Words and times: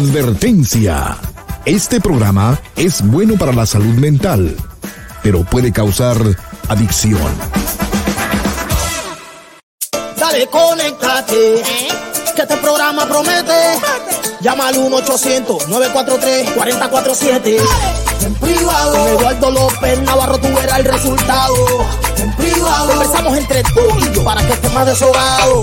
Advertencia. 0.00 1.16
Este 1.66 2.00
programa 2.00 2.58
es 2.74 3.06
bueno 3.06 3.36
para 3.36 3.52
la 3.52 3.66
salud 3.66 3.94
mental, 3.96 4.56
pero 5.22 5.44
puede 5.44 5.72
causar 5.72 6.16
adicción. 6.68 7.30
Dale, 10.18 10.46
conéctate. 10.46 11.62
Que 12.34 12.42
este 12.42 12.56
programa 12.56 13.06
promete. 13.06 13.52
Llama 14.40 14.68
al 14.68 14.76
1-800-943-4047. 14.76 17.58
En 18.22 18.34
privado. 18.36 18.92
Con 18.92 19.06
Eduardo 19.06 19.50
López 19.50 20.00
Navarro 20.00 20.38
tú 20.38 20.48
verás 20.54 20.78
el 20.78 20.86
resultado. 20.86 21.54
En 22.16 22.34
privado. 22.36 22.88
Conversamos 22.88 23.36
entre 23.36 23.62
tú 23.64 23.82
y 23.98 24.10
yo 24.14 24.24
para 24.24 24.40
que 24.46 24.54
estés 24.54 24.72
más 24.72 24.86
desahogado. 24.86 25.60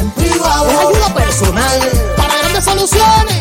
En 0.00 0.08
privado. 0.12 0.70
Es 0.70 0.78
ayuda 0.78 1.12
personal 1.14 1.80
para 2.16 2.38
grandes 2.38 2.64
soluciones. 2.64 3.31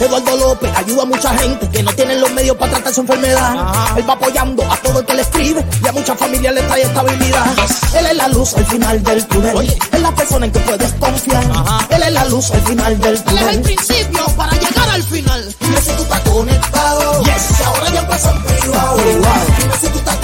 Eduardo 0.00 0.36
López 0.36 0.70
ayuda 0.76 1.02
a 1.02 1.06
mucha 1.06 1.36
gente 1.36 1.68
que 1.68 1.82
no 1.82 1.92
tienen 1.92 2.20
los 2.20 2.30
medios 2.32 2.56
para 2.56 2.72
tratar 2.72 2.94
su 2.94 3.02
enfermedad. 3.02 3.54
Él 3.96 4.08
va 4.08 4.14
apoyando 4.14 4.62
a 4.70 4.76
todo 4.78 5.00
el 5.00 5.06
que 5.06 5.14
le 5.14 5.22
escribe 5.22 5.64
y 5.82 5.88
a 5.88 5.92
muchas 5.92 6.18
familias 6.18 6.54
le 6.54 6.62
trae 6.62 6.82
estabilidad. 6.82 7.44
Él 7.98 8.06
es 8.06 8.16
la 8.16 8.28
luz 8.28 8.54
al 8.54 8.66
final 8.66 9.02
del 9.02 9.26
túnel. 9.26 9.76
Es 9.92 10.00
la 10.00 10.14
persona 10.14 10.46
en 10.46 10.52
que 10.52 10.60
puedes 10.60 10.92
confiar. 10.94 11.44
Él 11.90 12.02
es 12.02 12.12
la 12.12 12.24
luz 12.26 12.50
al 12.50 12.62
final 12.62 13.00
del 13.00 13.22
túnel. 13.24 13.42
Él 13.42 13.48
es 13.48 13.56
el 13.56 13.62
principio 13.62 14.26
para 14.36 14.52
llegar 14.52 14.88
al 14.90 15.02
final. 15.02 15.54
Dime 15.60 15.80
si 15.80 15.90
tú 15.92 16.02
estás 16.02 16.20
conectado. 16.20 17.22
Yes. 17.24 17.60
Ahora 17.66 17.90
ya 17.92 18.00
empezó 18.00 18.30
en 18.30 18.42
privado. 18.42 18.96
Dime 18.96 19.76
si 19.80 19.88
tú 19.88 19.98
estás 19.98 20.16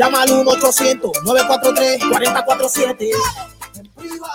Llama 0.00 0.22
al 0.22 0.30
1-800-943-4047. 0.30 3.10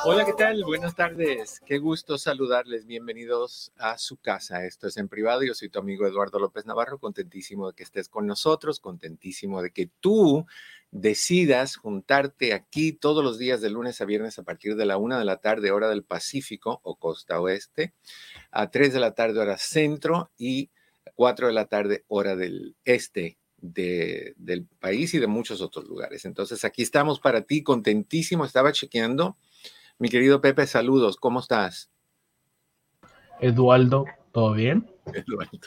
Hola, 0.04 0.24
¿qué 0.24 0.34
tal? 0.34 0.64
Buenas 0.64 0.94
tardes. 0.94 1.60
Qué 1.66 1.80
gusto 1.80 2.20
saludarles. 2.20 2.86
Bienvenidos 2.86 3.72
a 3.80 3.98
su 3.98 4.18
casa. 4.18 4.64
Esto 4.64 4.86
es 4.86 4.98
en 4.98 5.08
privado. 5.08 5.42
Yo 5.42 5.56
soy 5.56 5.70
tu 5.70 5.80
amigo 5.80 6.06
Eduardo 6.06 6.38
López 6.38 6.68
Navarro. 6.68 7.00
Contentísimo 7.00 7.66
de 7.66 7.74
que 7.74 7.82
estés 7.82 8.10
con 8.10 8.28
nosotros. 8.28 8.80
Contentísimo 8.80 9.64
de 9.64 9.72
que 9.72 9.90
tú 10.00 10.46
decidas 10.92 11.78
juntarte 11.78 12.54
aquí 12.54 12.92
todos 12.92 13.24
los 13.24 13.40
días 13.40 13.60
de 13.60 13.72
lunes 13.72 14.00
a 14.02 14.06
viernes 14.06 14.38
a 14.38 14.44
partir 14.44 14.76
de 14.76 14.86
la 14.86 14.98
una 14.98 15.18
de 15.18 15.26
la 15.26 15.38
tarde, 15.38 15.72
hora 15.72 15.90
del 15.90 16.04
Pacífico 16.04 16.80
o 16.84 16.98
costa 16.98 17.42
oeste, 17.42 17.96
a 18.52 18.70
3 18.70 18.94
de 18.94 19.00
la 19.00 19.16
tarde, 19.16 19.40
hora 19.40 19.58
centro 19.58 20.30
y 20.38 20.70
4 21.16 21.48
de 21.48 21.54
la 21.54 21.66
tarde, 21.66 22.06
hora 22.08 22.36
del 22.36 22.76
este 22.86 23.40
de- 23.74 24.34
del 24.38 24.66
país 24.66 25.14
y 25.14 25.20
de 25.20 25.28
muchos 25.28 25.62
otros 25.62 25.86
lugares. 25.86 26.26
Entonces, 26.26 26.64
aquí 26.66 26.82
estamos 26.82 27.20
para 27.20 27.42
ti, 27.42 27.64
contentísimo. 27.64 28.46
Estaba 28.46 28.72
chequeando. 28.72 29.38
Mi 29.98 30.10
querido 30.10 30.42
Pepe, 30.42 30.68
saludos. 30.68 31.18
¿Cómo 31.18 31.40
estás? 31.40 31.90
Eduardo, 33.40 34.06
¿todo 34.32 34.54
bien? 34.54 34.90
Eduardo? 35.14 35.60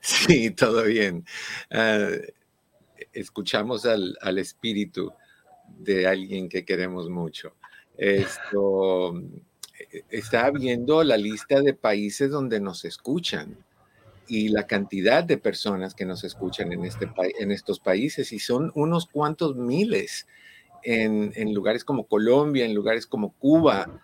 Sí, 0.00 0.50
todo 0.50 0.84
bien. 0.84 1.24
Ah, 1.70 2.08
escuchamos 3.12 3.86
al, 3.86 4.16
al 4.20 4.38
espíritu 4.38 5.12
de 5.78 6.06
alguien 6.06 6.48
que 6.48 6.64
queremos 6.64 7.08
mucho. 7.08 7.54
Esto 7.96 9.18
eh, 9.18 10.02
está 10.10 10.50
viendo 10.50 11.02
la 11.02 11.16
lista 11.16 11.60
de 11.62 11.74
países 11.74 12.30
donde 12.30 12.60
nos 12.60 12.84
escuchan 12.84 13.56
y 14.28 14.48
la 14.48 14.66
cantidad 14.66 15.24
de 15.24 15.38
personas 15.38 15.94
que 15.94 16.04
nos 16.04 16.24
escuchan 16.24 16.72
en, 16.72 16.84
este, 16.84 17.08
en 17.38 17.52
estos 17.52 17.80
países 17.80 18.32
y 18.32 18.38
son 18.38 18.72
unos 18.74 19.06
cuantos 19.06 19.56
miles 19.56 20.26
en, 20.82 21.32
en 21.34 21.54
lugares 21.54 21.84
como 21.84 22.06
Colombia, 22.06 22.64
en 22.64 22.74
lugares 22.74 23.06
como 23.06 23.32
Cuba, 23.32 24.00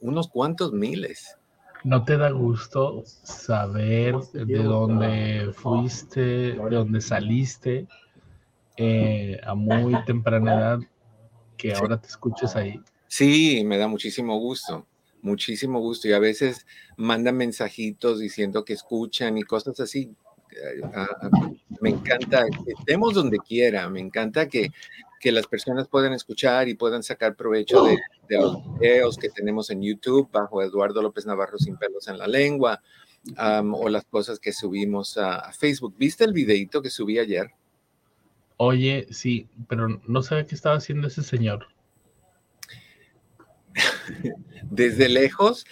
unos 0.00 0.28
cuantos 0.28 0.72
miles. 0.72 1.36
¿No 1.84 2.04
te 2.04 2.16
da 2.16 2.30
gusto 2.30 3.02
saber 3.04 4.16
de 4.32 4.62
dónde 4.62 5.52
fuiste, 5.54 6.20
de 6.20 6.68
dónde 6.70 7.00
saliste 7.00 7.86
eh, 8.76 9.40
a 9.44 9.54
muy 9.54 9.94
temprana 10.04 10.54
edad, 10.54 10.78
que 11.56 11.74
ahora 11.74 12.00
te 12.00 12.08
escuches 12.08 12.56
ahí? 12.56 12.80
Sí, 13.06 13.62
me 13.64 13.78
da 13.78 13.86
muchísimo 13.86 14.38
gusto, 14.38 14.86
muchísimo 15.22 15.80
gusto. 15.80 16.08
Y 16.08 16.12
a 16.12 16.18
veces 16.18 16.66
mandan 16.96 17.36
mensajitos 17.36 18.18
diciendo 18.18 18.64
que 18.64 18.74
escuchan 18.74 19.38
y 19.38 19.42
cosas 19.42 19.78
así. 19.80 20.14
Eh, 20.50 20.80
ah, 20.94 21.08
ah, 21.22 21.50
Me 21.80 21.90
encanta 21.90 22.44
que 22.64 22.72
estemos 22.78 23.14
donde 23.14 23.38
quiera, 23.38 23.88
me 23.90 24.00
encanta 24.00 24.48
que, 24.48 24.70
que 25.20 25.32
las 25.32 25.46
personas 25.46 25.88
puedan 25.88 26.12
escuchar 26.12 26.68
y 26.68 26.74
puedan 26.74 27.02
sacar 27.02 27.36
provecho 27.36 27.84
de, 27.84 27.98
los 28.28 28.78
videos 28.78 29.16
que 29.16 29.28
tenemos 29.28 29.70
en 29.70 29.82
YouTube 29.82 30.30
bajo 30.32 30.62
Eduardo 30.62 31.02
López 31.02 31.26
Navarro 31.26 31.58
sin 31.58 31.76
pelos 31.76 32.08
en 32.08 32.18
la 32.18 32.26
lengua 32.26 32.82
am, 33.36 33.74
o 33.74 33.88
las 33.88 34.04
cosas 34.04 34.38
que 34.40 34.52
subimos 34.52 35.16
a, 35.18 35.36
a 35.36 35.52
Facebook. 35.52 35.94
¿Viste 35.98 36.24
el 36.24 36.32
videito 36.32 36.82
que 36.82 36.90
subí 36.90 37.18
ayer? 37.18 37.50
Oye, 38.56 39.06
sí, 39.10 39.48
pero 39.68 40.00
no 40.06 40.22
sabía 40.22 40.46
qué 40.46 40.54
estaba 40.54 40.76
haciendo 40.76 41.08
ese 41.08 41.22
señor. 41.22 41.66
Desde 44.70 45.08
lejos, 45.08 45.66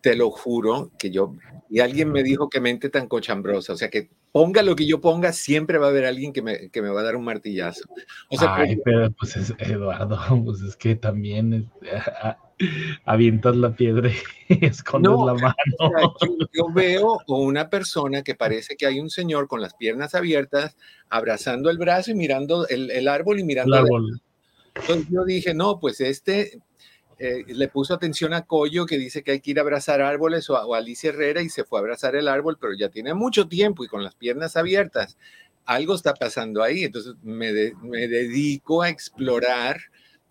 te 0.00 0.16
lo 0.16 0.30
juro 0.30 0.90
que 0.98 1.10
yo, 1.10 1.34
y 1.68 1.80
alguien 1.80 2.10
me 2.10 2.22
dijo 2.22 2.48
que 2.48 2.60
mente 2.60 2.88
tan 2.88 3.06
cochambrosa, 3.06 3.74
o 3.74 3.76
sea 3.76 3.90
que 3.90 4.08
ponga 4.32 4.62
lo 4.62 4.74
que 4.76 4.86
yo 4.86 5.00
ponga, 5.00 5.32
siempre 5.32 5.76
va 5.78 5.86
a 5.86 5.90
haber 5.90 6.04
alguien 6.06 6.32
que 6.32 6.40
me, 6.40 6.70
que 6.70 6.80
me 6.82 6.88
va 6.88 7.00
a 7.00 7.04
dar 7.04 7.16
un 7.16 7.24
martillazo. 7.24 7.82
O 8.30 8.38
sea, 8.38 8.54
Ay, 8.54 8.76
pero 8.84 9.10
pues 9.12 9.36
es 9.36 9.52
Eduardo, 9.58 10.16
pues 10.44 10.62
es 10.62 10.76
que 10.76 10.94
también 10.96 11.52
es- 11.82 11.92
a- 11.92 12.38
avientas 13.04 13.56
la 13.56 13.74
piedra 13.74 14.10
y 14.48 14.64
escondes 14.66 15.10
No, 15.10 15.26
la 15.26 15.32
o 15.32 15.38
sea, 15.38 15.48
mano. 15.48 16.14
yo, 16.20 16.46
yo 16.52 16.72
veo 16.72 17.18
una 17.26 17.68
persona 17.70 18.22
que 18.22 18.34
parece 18.34 18.76
que 18.76 18.86
hay 18.86 19.00
un 19.00 19.10
señor 19.10 19.48
con 19.48 19.60
las 19.60 19.74
piernas 19.74 20.14
abiertas, 20.14 20.76
abrazando 21.08 21.70
el 21.70 21.78
brazo 21.78 22.10
y 22.10 22.14
mirando 22.14 22.68
el, 22.68 22.90
el 22.90 23.08
árbol 23.08 23.38
y 23.38 23.40
El 23.40 23.46
mirando 23.46 23.74
la- 23.74 23.80
árbol. 23.80 24.20
Entonces 24.76 25.08
yo 25.10 25.24
dije, 25.24 25.52
no, 25.54 25.80
pues 25.80 26.00
este 26.00 26.60
eh, 27.20 27.44
le 27.46 27.68
puso 27.68 27.94
atención 27.94 28.32
a 28.32 28.46
Coyo 28.46 28.86
que 28.86 28.96
dice 28.98 29.22
que 29.22 29.32
hay 29.32 29.40
que 29.40 29.50
ir 29.52 29.58
a 29.58 29.62
abrazar 29.62 30.00
árboles 30.00 30.48
o 30.50 30.56
a, 30.56 30.66
o 30.66 30.74
a 30.74 30.78
Alicia 30.78 31.10
Herrera 31.10 31.42
y 31.42 31.48
se 31.50 31.64
fue 31.64 31.78
a 31.78 31.82
abrazar 31.82 32.16
el 32.16 32.26
árbol, 32.28 32.56
pero 32.60 32.72
ya 32.74 32.88
tiene 32.88 33.14
mucho 33.14 33.46
tiempo 33.46 33.84
y 33.84 33.88
con 33.88 34.02
las 34.02 34.14
piernas 34.14 34.56
abiertas. 34.56 35.16
Algo 35.66 35.94
está 35.94 36.14
pasando 36.14 36.62
ahí, 36.62 36.84
entonces 36.84 37.14
me, 37.22 37.52
de- 37.52 37.74
me 37.82 38.08
dedico 38.08 38.82
a 38.82 38.88
explorar 38.88 39.78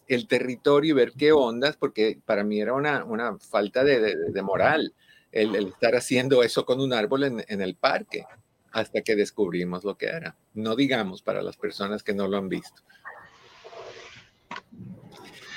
el 0.07 0.27
territorio 0.27 0.89
y 0.91 0.93
ver 0.95 1.13
qué 1.15 1.31
ondas, 1.31 1.77
porque 1.77 2.19
para 2.25 2.43
mí 2.43 2.59
era 2.59 2.73
una, 2.73 3.03
una 3.05 3.37
falta 3.37 3.83
de, 3.83 3.99
de- 3.99 4.15
de 4.31 4.41
moral 4.41 4.93
el, 5.31 5.55
el 5.55 5.67
estar 5.67 5.95
haciendo 5.95 6.41
eso 6.41 6.65
con 6.65 6.81
un 6.81 6.91
árbol 6.91 7.23
en, 7.23 7.45
en 7.47 7.61
el 7.61 7.75
parque, 7.75 8.25
hasta 8.71 9.01
que 9.01 9.15
descubrimos 9.15 9.83
lo 9.83 9.95
que 9.95 10.07
era. 10.07 10.35
No 10.55 10.75
digamos 10.75 11.21
para 11.21 11.43
las 11.43 11.55
personas 11.57 12.01
que 12.01 12.13
no 12.15 12.27
lo 12.27 12.37
han 12.37 12.49
visto. 12.49 12.81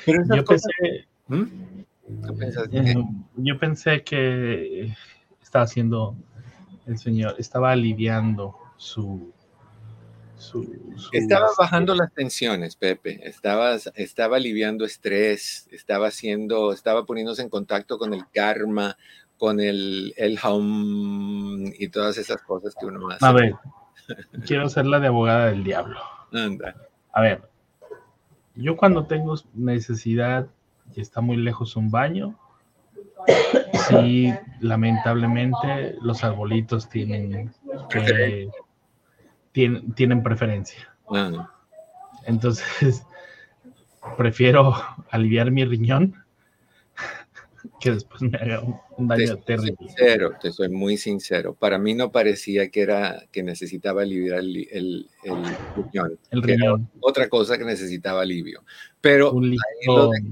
Pero 0.05 0.23
Yo 0.35 0.45
cosas- 0.45 0.71
pensé, 0.79 1.07
¿Mm? 1.29 1.45
¿Tú 2.27 2.37
piensas 2.37 2.69
que- 2.69 2.79
Eh, 2.79 2.95
yo 3.37 3.59
pensé 3.59 4.03
que 4.03 4.95
estaba 5.41 5.65
haciendo 5.65 6.17
el 6.87 6.99
señor, 6.99 7.35
estaba 7.39 7.73
aliviando 7.73 8.57
su. 8.77 9.33
su, 10.37 10.65
su- 10.97 11.11
Estaba 11.13 11.47
bajando 11.57 11.95
las 11.95 12.13
tensiones, 12.13 12.75
Pepe. 12.75 13.21
Estaba, 13.29 13.75
estaba 13.95 14.37
aliviando 14.39 14.85
estrés, 14.85 15.69
estaba 15.71 16.09
haciendo, 16.09 16.73
estaba 16.73 17.07
poniéndose 17.07 17.43
en 17.43 17.49
contacto 17.49 17.97
con 17.97 18.13
el 18.13 18.25
karma, 18.35 18.97
con 19.39 19.61
el, 19.61 20.13
el 20.17 20.39
hum 20.45 21.67
y 21.79 21.89
todas 21.89 22.19
esas 22.19 22.43
cosas 22.43 22.75
que 22.79 22.87
uno 22.87 23.09
hace. 23.09 23.25
A 23.25 23.33
ver, 23.33 23.55
quiero 24.45 24.69
ser 24.69 24.87
la 24.87 24.99
de 24.99 25.07
abogada 25.07 25.47
del 25.47 25.63
diablo. 25.63 25.99
Anda. 26.33 26.75
A 27.13 27.21
ver, 27.21 27.43
yo 28.57 28.77
cuando 28.77 29.07
tengo 29.07 29.37
necesidad 29.55 30.49
y 30.95 31.01
está 31.01 31.21
muy 31.21 31.37
lejos 31.37 31.77
un 31.77 31.91
baño, 31.91 32.39
sí, 33.89 34.33
lamentablemente 34.61 35.97
los 36.03 36.23
arbolitos 36.25 36.89
tienen 36.89 37.53
que 37.91 38.49
tienen, 39.53 39.93
tienen 39.95 40.23
preferencia. 40.23 40.95
Entonces, 42.27 43.05
prefiero 44.17 44.75
aliviar 45.11 45.51
mi 45.51 45.65
riñón 45.65 46.15
que 47.81 47.93
después 47.93 48.23
me 48.23 48.37
haga 48.39 48.61
un, 48.61 48.77
un 48.97 49.09
te 49.09 49.15
daño 49.15 49.27
soy 49.35 49.45
terrible. 49.45 49.77
sincero, 49.79 50.31
te 50.41 50.51
soy 50.53 50.69
muy 50.69 50.97
sincero. 50.97 51.55
Para 51.55 51.79
mí 51.79 51.95
no 51.95 52.11
parecía 52.11 52.71
que 52.71 52.81
era 52.83 53.23
que 53.31 53.43
necesitaba 53.43 54.03
aliviar 54.03 54.41
el, 54.41 54.69
el, 54.73 55.11
el 55.23 55.45
riñón, 55.77 56.19
El 56.31 56.43
riñón. 56.43 56.91
otra 57.01 57.29
cosa 57.29 57.59
que 57.59 57.65
necesitaba 57.65 58.23
alivio. 58.23 58.65
Pero 59.01 59.33
lo 59.87 60.11
de- 60.11 60.23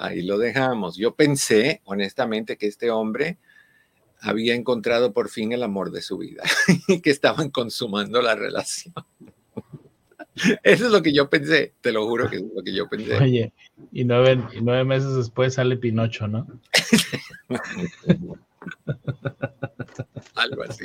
ahí 0.00 0.22
lo 0.22 0.38
dejamos. 0.38 0.96
Yo 0.96 1.14
pensé, 1.14 1.82
honestamente, 1.84 2.56
que 2.56 2.66
este 2.66 2.90
hombre 2.90 3.38
había 4.20 4.54
encontrado 4.54 5.12
por 5.12 5.28
fin 5.28 5.52
el 5.52 5.62
amor 5.62 5.90
de 5.90 6.02
su 6.02 6.18
vida 6.18 6.42
y 6.88 7.00
que 7.00 7.10
estaban 7.10 7.50
consumando 7.50 8.20
la 8.22 8.34
relación. 8.34 8.94
Eso 10.62 10.86
es 10.86 10.92
lo 10.92 11.02
que 11.02 11.12
yo 11.12 11.28
pensé, 11.28 11.74
te 11.80 11.92
lo 11.92 12.06
juro 12.06 12.30
que 12.30 12.36
es 12.36 12.42
lo 12.42 12.62
que 12.62 12.72
yo 12.72 12.88
pensé. 12.88 13.16
Oye, 13.16 13.52
y 13.92 14.04
nueve, 14.04 14.42
y 14.52 14.60
nueve 14.60 14.84
meses 14.84 15.14
después 15.14 15.54
sale 15.54 15.76
Pinocho, 15.76 16.28
¿no? 16.28 16.46
Algo 20.34 20.62
así. 20.62 20.84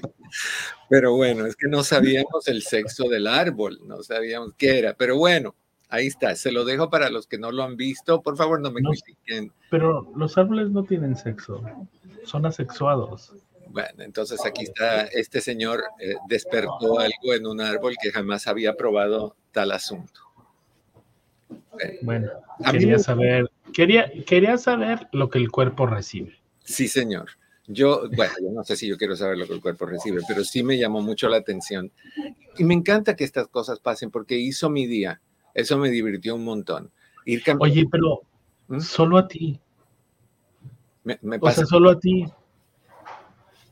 Pero 0.89 1.15
bueno, 1.15 1.45
es 1.45 1.55
que 1.55 1.67
no 1.67 1.83
sabíamos 1.83 2.47
el 2.47 2.63
sexo 2.63 3.07
del 3.07 3.27
árbol, 3.27 3.79
no 3.85 4.01
sabíamos 4.03 4.53
qué 4.57 4.79
era. 4.79 4.95
Pero 4.95 5.17
bueno, 5.17 5.55
ahí 5.89 6.07
está, 6.07 6.35
se 6.35 6.51
lo 6.51 6.65
dejo 6.65 6.89
para 6.89 7.09
los 7.09 7.27
que 7.27 7.37
no 7.37 7.51
lo 7.51 7.63
han 7.63 7.77
visto. 7.77 8.21
Por 8.21 8.37
favor, 8.37 8.59
no 8.59 8.71
me 8.71 8.81
critiquen. 8.81 9.51
Pero 9.69 10.11
los 10.15 10.37
árboles 10.37 10.69
no 10.71 10.83
tienen 10.83 11.15
sexo, 11.15 11.63
son 12.23 12.45
asexuados. 12.45 13.33
Bueno, 13.67 14.03
entonces 14.03 14.45
aquí 14.45 14.63
está, 14.63 15.03
este 15.03 15.41
señor 15.41 15.83
eh, 15.99 16.15
despertó 16.29 16.99
algo 16.99 17.33
en 17.33 17.45
un 17.45 17.59
árbol 17.61 17.95
que 18.01 18.11
jamás 18.11 18.47
había 18.47 18.75
probado 18.75 19.35
tal 19.51 19.71
asunto. 19.71 20.21
Bueno, 22.01 22.29
quería 22.71 22.99
saber, 22.99 23.51
quería, 23.73 24.09
quería 24.25 24.57
saber 24.57 25.07
lo 25.11 25.29
que 25.29 25.39
el 25.39 25.51
cuerpo 25.51 25.85
recibe. 25.85 26.37
Sí, 26.63 26.87
señor. 26.87 27.31
Yo, 27.67 28.07
bueno, 28.15 28.33
yo 28.41 28.51
no 28.51 28.63
sé 28.63 28.75
si 28.75 28.87
yo 28.87 28.97
quiero 28.97 29.15
saber 29.15 29.37
lo 29.37 29.47
que 29.47 29.53
el 29.53 29.61
cuerpo 29.61 29.87
recibe, 29.87 30.21
pero 30.27 30.43
sí 30.43 30.61
me 30.61 30.77
llamó 30.77 31.01
mucho 31.01 31.27
la 31.27 31.37
atención. 31.37 31.91
Y 32.57 32.63
me 32.63 32.75
encanta 32.75 33.15
que 33.15 33.23
estas 33.23 33.47
cosas 33.47 33.79
pasen 33.79 34.11
porque 34.11 34.37
hizo 34.37 34.69
mi 34.69 34.85
día. 34.85 35.19
Eso 35.55 35.77
me 35.79 35.89
divirtió 35.89 36.35
un 36.35 36.43
montón. 36.43 36.91
Ir 37.25 37.41
Oye, 37.59 37.87
pero 37.89 38.21
¿Mm? 38.67 38.79
solo 38.79 39.17
a 39.17 39.27
ti. 39.27 39.59
Me, 41.03 41.17
pasa. 41.39 41.39
O 41.39 41.51
sea, 41.51 41.65
solo 41.65 41.89
a 41.89 41.99
ti. 41.99 42.25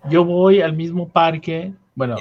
Yo 0.10 0.26
voy 0.26 0.62
al 0.62 0.76
mismo 0.76 1.10
parque, 1.10 1.74
bueno, 1.94 2.16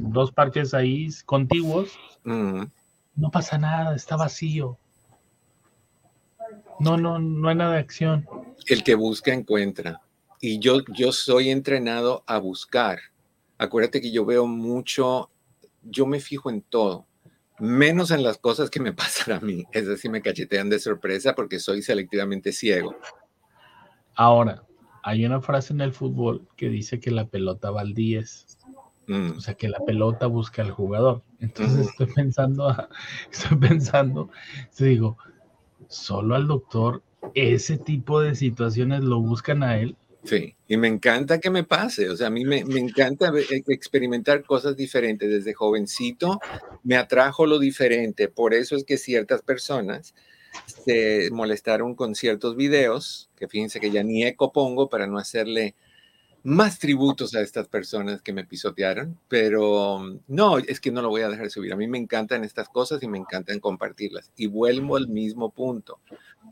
dos 0.00 0.32
parques 0.32 0.74
ahí 0.74 1.08
contiguos. 1.24 1.92
Mm. 2.24 2.64
No 3.14 3.30
pasa 3.30 3.58
nada, 3.58 3.94
está 3.94 4.16
vacío. 4.16 4.76
No, 6.80 6.96
no, 6.96 7.18
no 7.18 7.48
hay 7.48 7.54
nada 7.54 7.74
de 7.74 7.78
acción. 7.78 8.26
El 8.66 8.82
que 8.82 8.94
busca 8.94 9.32
encuentra 9.32 10.00
y 10.44 10.58
yo, 10.58 10.80
yo 10.88 11.12
soy 11.12 11.50
entrenado 11.50 12.24
a 12.26 12.38
buscar. 12.38 12.98
Acuérdate 13.58 14.00
que 14.00 14.10
yo 14.10 14.24
veo 14.24 14.44
mucho, 14.46 15.30
yo 15.82 16.04
me 16.04 16.18
fijo 16.18 16.50
en 16.50 16.62
todo, 16.62 17.06
menos 17.62 18.10
en 18.10 18.24
las 18.24 18.38
cosas 18.38 18.70
que 18.70 18.80
me 18.80 18.92
pasan 18.92 19.36
a 19.36 19.40
mí. 19.40 19.64
Es 19.72 19.86
decir, 19.86 20.10
me 20.10 20.20
cachetean 20.20 20.68
de 20.68 20.80
sorpresa 20.80 21.34
porque 21.34 21.60
soy 21.60 21.80
selectivamente 21.80 22.52
ciego. 22.52 22.96
Ahora, 24.14 24.64
hay 25.04 25.24
una 25.24 25.40
frase 25.40 25.72
en 25.72 25.80
el 25.80 25.92
fútbol 25.92 26.46
que 26.56 26.68
dice 26.68 26.98
que 26.98 27.12
la 27.12 27.26
pelota 27.26 27.70
va 27.70 27.82
al 27.82 27.94
10. 27.94 28.58
Mm. 29.06 29.30
O 29.36 29.40
sea, 29.40 29.54
que 29.54 29.68
la 29.68 29.78
pelota 29.80 30.26
busca 30.26 30.62
al 30.62 30.72
jugador. 30.72 31.22
Entonces 31.38 31.86
estoy 31.90 32.06
pensando, 32.06 32.74
estoy 33.30 33.56
pensando, 33.58 34.28
digo, 34.76 35.16
solo 35.88 36.34
al 36.34 36.48
doctor 36.48 37.02
ese 37.34 37.78
tipo 37.78 38.20
de 38.20 38.34
situaciones 38.34 39.02
lo 39.02 39.20
buscan 39.20 39.62
a 39.62 39.78
él 39.78 39.96
Sí, 40.24 40.54
y 40.68 40.76
me 40.76 40.86
encanta 40.86 41.40
que 41.40 41.50
me 41.50 41.64
pase, 41.64 42.08
o 42.08 42.16
sea, 42.16 42.28
a 42.28 42.30
mí 42.30 42.44
me, 42.44 42.64
me, 42.64 42.78
encanta 42.78 43.32
e, 43.36 43.62
experimentar 43.68 44.44
cosas 44.44 44.76
diferentes. 44.76 45.28
Desde 45.28 45.52
jovencito 45.52 46.38
me 46.84 46.96
atrajo 46.96 47.44
lo 47.44 47.58
diferente, 47.58 48.28
por 48.28 48.54
eso 48.54 48.76
es 48.76 48.84
que 48.84 48.98
ciertas 48.98 49.42
personas 49.42 50.14
se 50.84 51.28
molestaron 51.32 51.96
con 51.96 52.14
ciertos 52.14 52.56
videos, 52.56 53.30
que 53.36 53.48
fíjense 53.48 53.80
que 53.80 53.90
ya 53.90 54.04
ni 54.04 54.22
eco 54.24 54.52
pongo 54.52 54.88
para 54.88 55.08
no 55.08 55.18
hacerle 55.18 55.74
más 56.44 56.78
tributos 56.78 57.34
a 57.34 57.40
estas 57.40 57.68
personas 57.68 58.22
que 58.22 58.32
me 58.32 58.44
pisotearon, 58.44 59.18
pero 59.28 60.20
no, 60.28 60.58
es 60.58 60.80
que 60.80 60.90
no 60.92 61.02
lo 61.02 61.08
voy 61.08 61.22
a 61.22 61.28
dejar 61.28 61.44
de 61.44 61.50
subir. 61.50 61.72
A 61.72 61.76
mí 61.76 61.86
me 61.88 61.98
encantan 61.98 62.44
estas 62.44 62.68
cosas 62.68 63.02
y 63.02 63.08
me 63.08 63.18
encantan 63.18 63.60
compartirlas. 63.60 64.32
Y 64.36 64.46
vuelvo 64.46 64.96
al 64.96 65.08
mismo 65.08 65.50
punto. 65.50 66.00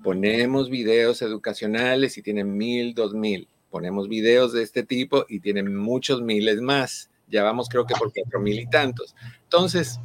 Ponemos 0.02 0.70
videos 0.70 1.22
educacionales 1.22 2.16
y 2.18 2.22
tienen 2.22 2.56
mil, 2.56 2.94
dos 2.94 3.14
mil 3.14 3.48
ponemos 3.70 4.08
videos 4.08 4.52
de 4.52 4.62
este 4.62 4.82
tipo 4.82 5.24
y 5.28 5.40
tienen 5.40 5.76
muchos 5.76 6.22
miles 6.22 6.60
más. 6.60 7.10
Ya 7.28 7.44
vamos 7.44 7.68
creo 7.68 7.86
que 7.86 7.94
por 7.94 8.12
cuatro 8.12 8.40
mil 8.40 8.58
y 8.58 8.68
tantos. 8.68 9.14
Entonces, 9.44 10.00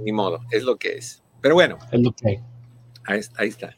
ni 0.00 0.12
modo, 0.12 0.40
es 0.50 0.62
lo 0.62 0.76
que 0.76 0.98
es. 0.98 1.22
Pero 1.40 1.54
bueno. 1.54 1.78
Es 1.90 2.00
lo 2.00 2.12
que 2.12 2.42
Ahí, 3.08 3.20
ahí 3.36 3.48
está. 3.48 3.76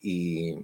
Y 0.01 0.55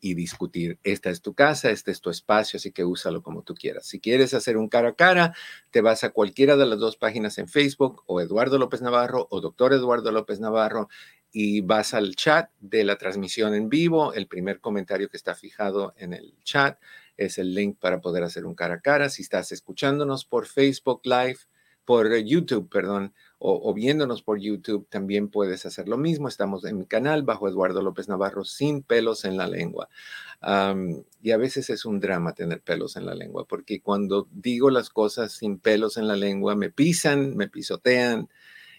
y 0.00 0.14
discutir. 0.14 0.78
Esta 0.84 1.10
es 1.10 1.22
tu 1.22 1.34
casa, 1.34 1.70
este 1.70 1.90
es 1.90 2.00
tu 2.00 2.10
espacio, 2.10 2.58
así 2.58 2.72
que 2.72 2.84
úsalo 2.84 3.22
como 3.22 3.42
tú 3.42 3.54
quieras. 3.54 3.86
Si 3.86 4.00
quieres 4.00 4.34
hacer 4.34 4.56
un 4.56 4.68
cara 4.68 4.90
a 4.90 4.94
cara, 4.94 5.34
te 5.70 5.80
vas 5.80 6.04
a 6.04 6.10
cualquiera 6.10 6.56
de 6.56 6.66
las 6.66 6.78
dos 6.78 6.96
páginas 6.96 7.38
en 7.38 7.48
Facebook 7.48 8.02
o 8.06 8.20
Eduardo 8.20 8.58
López 8.58 8.82
Navarro 8.82 9.26
o 9.30 9.40
Doctor 9.40 9.72
Eduardo 9.72 10.12
López 10.12 10.40
Navarro 10.40 10.88
y 11.30 11.60
vas 11.60 11.94
al 11.94 12.14
chat 12.14 12.50
de 12.60 12.84
la 12.84 12.96
transmisión 12.96 13.54
en 13.54 13.68
vivo. 13.68 14.12
El 14.12 14.28
primer 14.28 14.60
comentario 14.60 15.08
que 15.08 15.16
está 15.16 15.34
fijado 15.34 15.94
en 15.96 16.14
el 16.14 16.34
chat 16.42 16.80
es 17.16 17.38
el 17.38 17.54
link 17.54 17.78
para 17.78 18.00
poder 18.00 18.22
hacer 18.22 18.46
un 18.46 18.54
cara 18.54 18.76
a 18.76 18.80
cara. 18.80 19.08
Si 19.08 19.22
estás 19.22 19.52
escuchándonos 19.52 20.24
por 20.24 20.46
Facebook 20.46 21.00
Live, 21.04 21.38
por 21.88 22.14
YouTube, 22.18 22.68
perdón, 22.68 23.14
o, 23.38 23.72
viéndonos 23.72 24.20
por 24.20 24.38
YouTube, 24.38 24.86
también 24.90 25.28
puedes 25.28 25.64
hacer 25.64 25.88
lo 25.88 25.96
mismo. 25.96 26.28
Estamos 26.28 26.62
en 26.66 26.76
mi 26.76 26.84
canal 26.84 27.22
bajo 27.22 27.48
Eduardo 27.48 27.80
López 27.80 28.10
Navarro 28.10 28.44
sin 28.44 28.82
pelos 28.82 29.24
en 29.24 29.38
la 29.38 29.46
lengua. 29.48 29.88
y 31.22 31.30
a 31.30 31.36
veces 31.38 31.70
es 31.70 31.86
un 31.86 31.98
drama 31.98 32.34
tener 32.34 32.60
pelos 32.60 32.96
en 32.96 33.06
la 33.06 33.14
lengua, 33.14 33.46
porque 33.46 33.80
cuando 33.80 34.28
digo 34.30 34.68
las 34.68 34.90
cosas 34.90 35.32
sin 35.32 35.58
pelos 35.58 35.96
en 35.96 36.08
la 36.08 36.16
lengua, 36.16 36.54
me 36.56 36.68
pisan, 36.70 37.34
me 37.38 37.48
pisotean, 37.48 38.28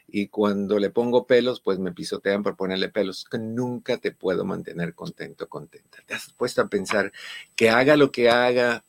y 0.08 0.28
cuando 0.28 0.78
le 0.78 0.92
pongo 0.92 1.26
pelos, 1.26 1.62
pues 1.62 1.80
me 1.80 1.92
pisotean 1.92 2.44
por 2.44 2.56
ponerle 2.56 2.90
pelos, 2.90 3.26
que 3.26 3.40
nunca 3.40 3.98
te 3.98 4.12
puedo 4.12 4.46
mantener 4.46 4.94
contento, 4.94 5.50
contenta. 5.50 5.98
Te 6.06 6.14
has 6.14 6.32
puesto 6.34 6.62
a 6.62 6.70
pensar 6.70 7.12
que 7.56 7.72
haga 7.72 7.98
lo 7.98 8.12
que 8.12 8.30
haga, 8.30 8.86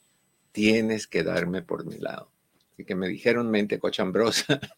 tienes 0.52 1.06
que 1.06 1.22
darme 1.22 1.62
por 1.62 1.86
mi 1.86 1.96
lado. 1.96 2.30
Que 2.84 2.94
me 2.94 3.08
dijeron 3.08 3.50
mente 3.50 3.78
cochambrosa. 3.78 4.60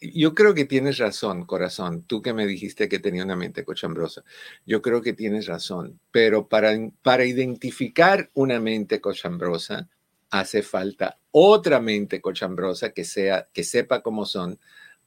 Yo 0.00 0.34
creo 0.34 0.52
que 0.54 0.66
tienes 0.66 0.98
razón, 0.98 1.46
corazón. 1.46 2.02
Tú 2.02 2.20
que 2.20 2.34
me 2.34 2.46
dijiste 2.46 2.88
que 2.88 2.98
tenía 2.98 3.24
una 3.24 3.36
mente 3.36 3.64
cochambrosa. 3.64 4.22
Yo 4.66 4.82
creo 4.82 5.00
que 5.00 5.14
tienes 5.14 5.46
razón. 5.46 5.98
Pero 6.10 6.46
para, 6.46 6.72
para 7.02 7.24
identificar 7.24 8.30
una 8.34 8.60
mente 8.60 9.00
cochambrosa, 9.00 9.88
hace 10.30 10.62
falta 10.62 11.18
otra 11.30 11.80
mente 11.80 12.20
cochambrosa 12.20 12.90
que, 12.90 13.04
sea, 13.04 13.48
que 13.52 13.64
sepa 13.64 14.02
cómo 14.02 14.26
son 14.26 14.58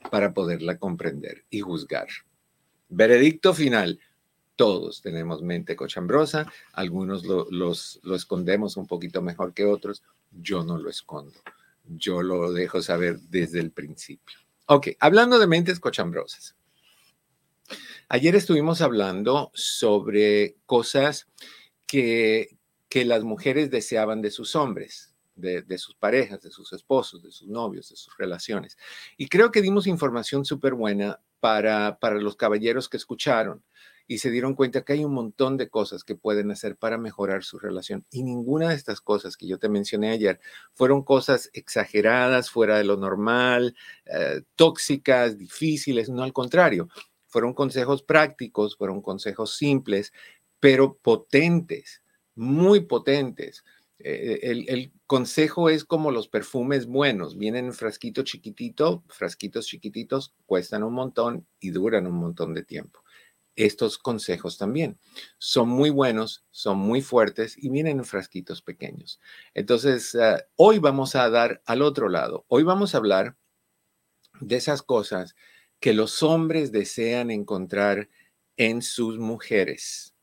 para 0.10 0.34
poderla 0.34 0.78
comprender 0.78 1.46
y 1.50 1.60
juzgar. 1.60 2.08
Veredicto 2.90 3.54
final. 3.54 4.00
Todos 4.56 5.04
tenemos 5.04 5.44
mente 5.44 5.76
cochambrosa. 5.76 6.52
Algunos 6.74 7.24
lo, 7.26 7.46
los, 7.52 8.00
lo 8.04 8.16
escondemos 8.16 8.76
un 8.78 8.88
poquito 8.88 9.22
mejor 9.22 9.54
que 9.54 9.66
otros. 9.66 10.02
Yo 10.32 10.64
no 10.64 10.78
lo 10.78 10.90
escondo 10.90 11.40
yo 11.88 12.22
lo 12.22 12.52
dejo 12.52 12.82
saber 12.82 13.20
desde 13.22 13.60
el 13.60 13.72
principio. 13.72 14.38
Ok, 14.68 14.90
hablando 15.00 15.40
de 15.40 15.48
mentes 15.48 15.80
cochambrosas. 15.80 16.56
Ayer 18.10 18.36
estuvimos 18.36 18.82
hablando 18.82 19.52
sobre 19.54 20.58
cosas 20.66 21.28
que, 21.86 22.58
que 22.90 23.06
las 23.06 23.24
mujeres 23.24 23.70
deseaban 23.70 24.22
de 24.22 24.32
sus 24.32 24.56
hombres, 24.56 25.14
de, 25.36 25.62
de, 25.62 25.78
sus 25.78 25.96
parejas, 25.96 26.42
de 26.42 26.52
sus 26.52 26.72
esposos, 26.74 27.22
de 27.22 27.32
sus 27.32 27.48
novios, 27.48 27.90
de 27.90 27.96
sus 27.96 28.16
relaciones. 28.18 28.78
Y 29.18 29.28
creo 29.28 29.52
que 29.52 29.62
dimos 29.62 29.88
información 29.88 30.46
súper 30.46 30.74
buena 30.74 31.20
para, 31.40 32.00
para 32.00 32.16
los 32.16 32.36
caballeros 32.36 32.90
que 32.90 32.98
escucharon 32.98 33.64
y 34.08 34.20
se 34.20 34.32
dieron 34.32 34.56
cuenta 34.56 34.84
que 34.84 34.94
hay 34.94 35.04
un 35.04 35.14
montón 35.14 35.58
de 35.58 35.70
cosas 35.70 36.06
que 36.06 36.16
pueden 36.16 36.50
hacer 36.50 36.78
para 36.78 36.98
mejorar 36.98 37.44
su 37.44 37.60
relación. 37.60 38.06
Y 38.10 38.24
ninguna 38.24 38.70
de 38.70 38.76
estas 38.76 39.02
cosas 39.02 39.36
que 39.36 39.48
yo 39.48 39.60
te 39.60 39.68
mencioné 39.68 40.12
ayer 40.12 40.40
fueron 40.74 41.04
cosas 41.04 41.50
exageradas, 41.54 42.50
fuera 42.50 42.78
de 42.78 42.86
lo 42.86 42.96
normal, 42.96 43.76
eh, 44.06 44.42
tóxicas, 44.56 45.38
difíciles, 45.38 46.10
no 46.10 46.24
al 46.24 46.32
contrario. 46.32 46.88
Fueron 47.28 47.54
consejos 47.54 48.02
prácticos, 48.02 48.78
fueron 48.78 49.02
consejos 49.02 49.58
simples, 49.58 50.14
pero 50.62 50.98
potentes, 50.98 52.02
muy 52.34 52.82
potentes. 52.82 53.66
Eh, 54.00 54.40
el, 54.44 54.70
el, 54.70 54.94
consejo 55.08 55.70
es 55.70 55.86
como 55.86 56.12
los 56.12 56.28
perfumes 56.28 56.86
buenos, 56.86 57.38
vienen 57.38 57.68
en 57.68 57.74
frasquito 57.74 58.24
chiquitito, 58.24 59.04
frasquitos 59.08 59.66
chiquititos, 59.66 60.36
cuestan 60.46 60.84
un 60.84 60.94
montón 60.94 61.48
y 61.62 61.70
duran 61.70 62.08
un 62.08 62.16
montón 62.16 62.54
de 62.54 62.64
tiempo 62.64 63.02
estos 63.58 63.98
consejos 63.98 64.58
también. 64.58 65.00
Son 65.40 65.68
muy 65.68 65.90
buenos, 65.90 66.46
son 66.52 66.78
muy 66.78 67.02
fuertes 67.02 67.58
y 67.58 67.70
vienen 67.70 67.98
en 67.98 68.06
frasquitos 68.06 68.62
pequeños. 68.62 69.20
Entonces, 69.54 70.16
ah, 70.16 70.46
hoy 70.56 70.78
vamos 70.80 71.16
a 71.16 71.30
dar 71.30 71.62
al 71.66 71.82
otro 71.82 72.08
lado. 72.08 72.46
Hoy 72.48 72.64
vamos 72.64 72.94
a 72.94 73.00
hablar 73.00 73.36
de 74.40 74.56
esas 74.56 74.84
cosas 74.84 75.36
que 75.80 75.94
los 75.94 76.22
hombres 76.24 76.72
desean 76.72 77.32
encontrar 77.32 78.10
en 78.58 78.82
sus 78.82 79.18
mujeres. 79.18 80.14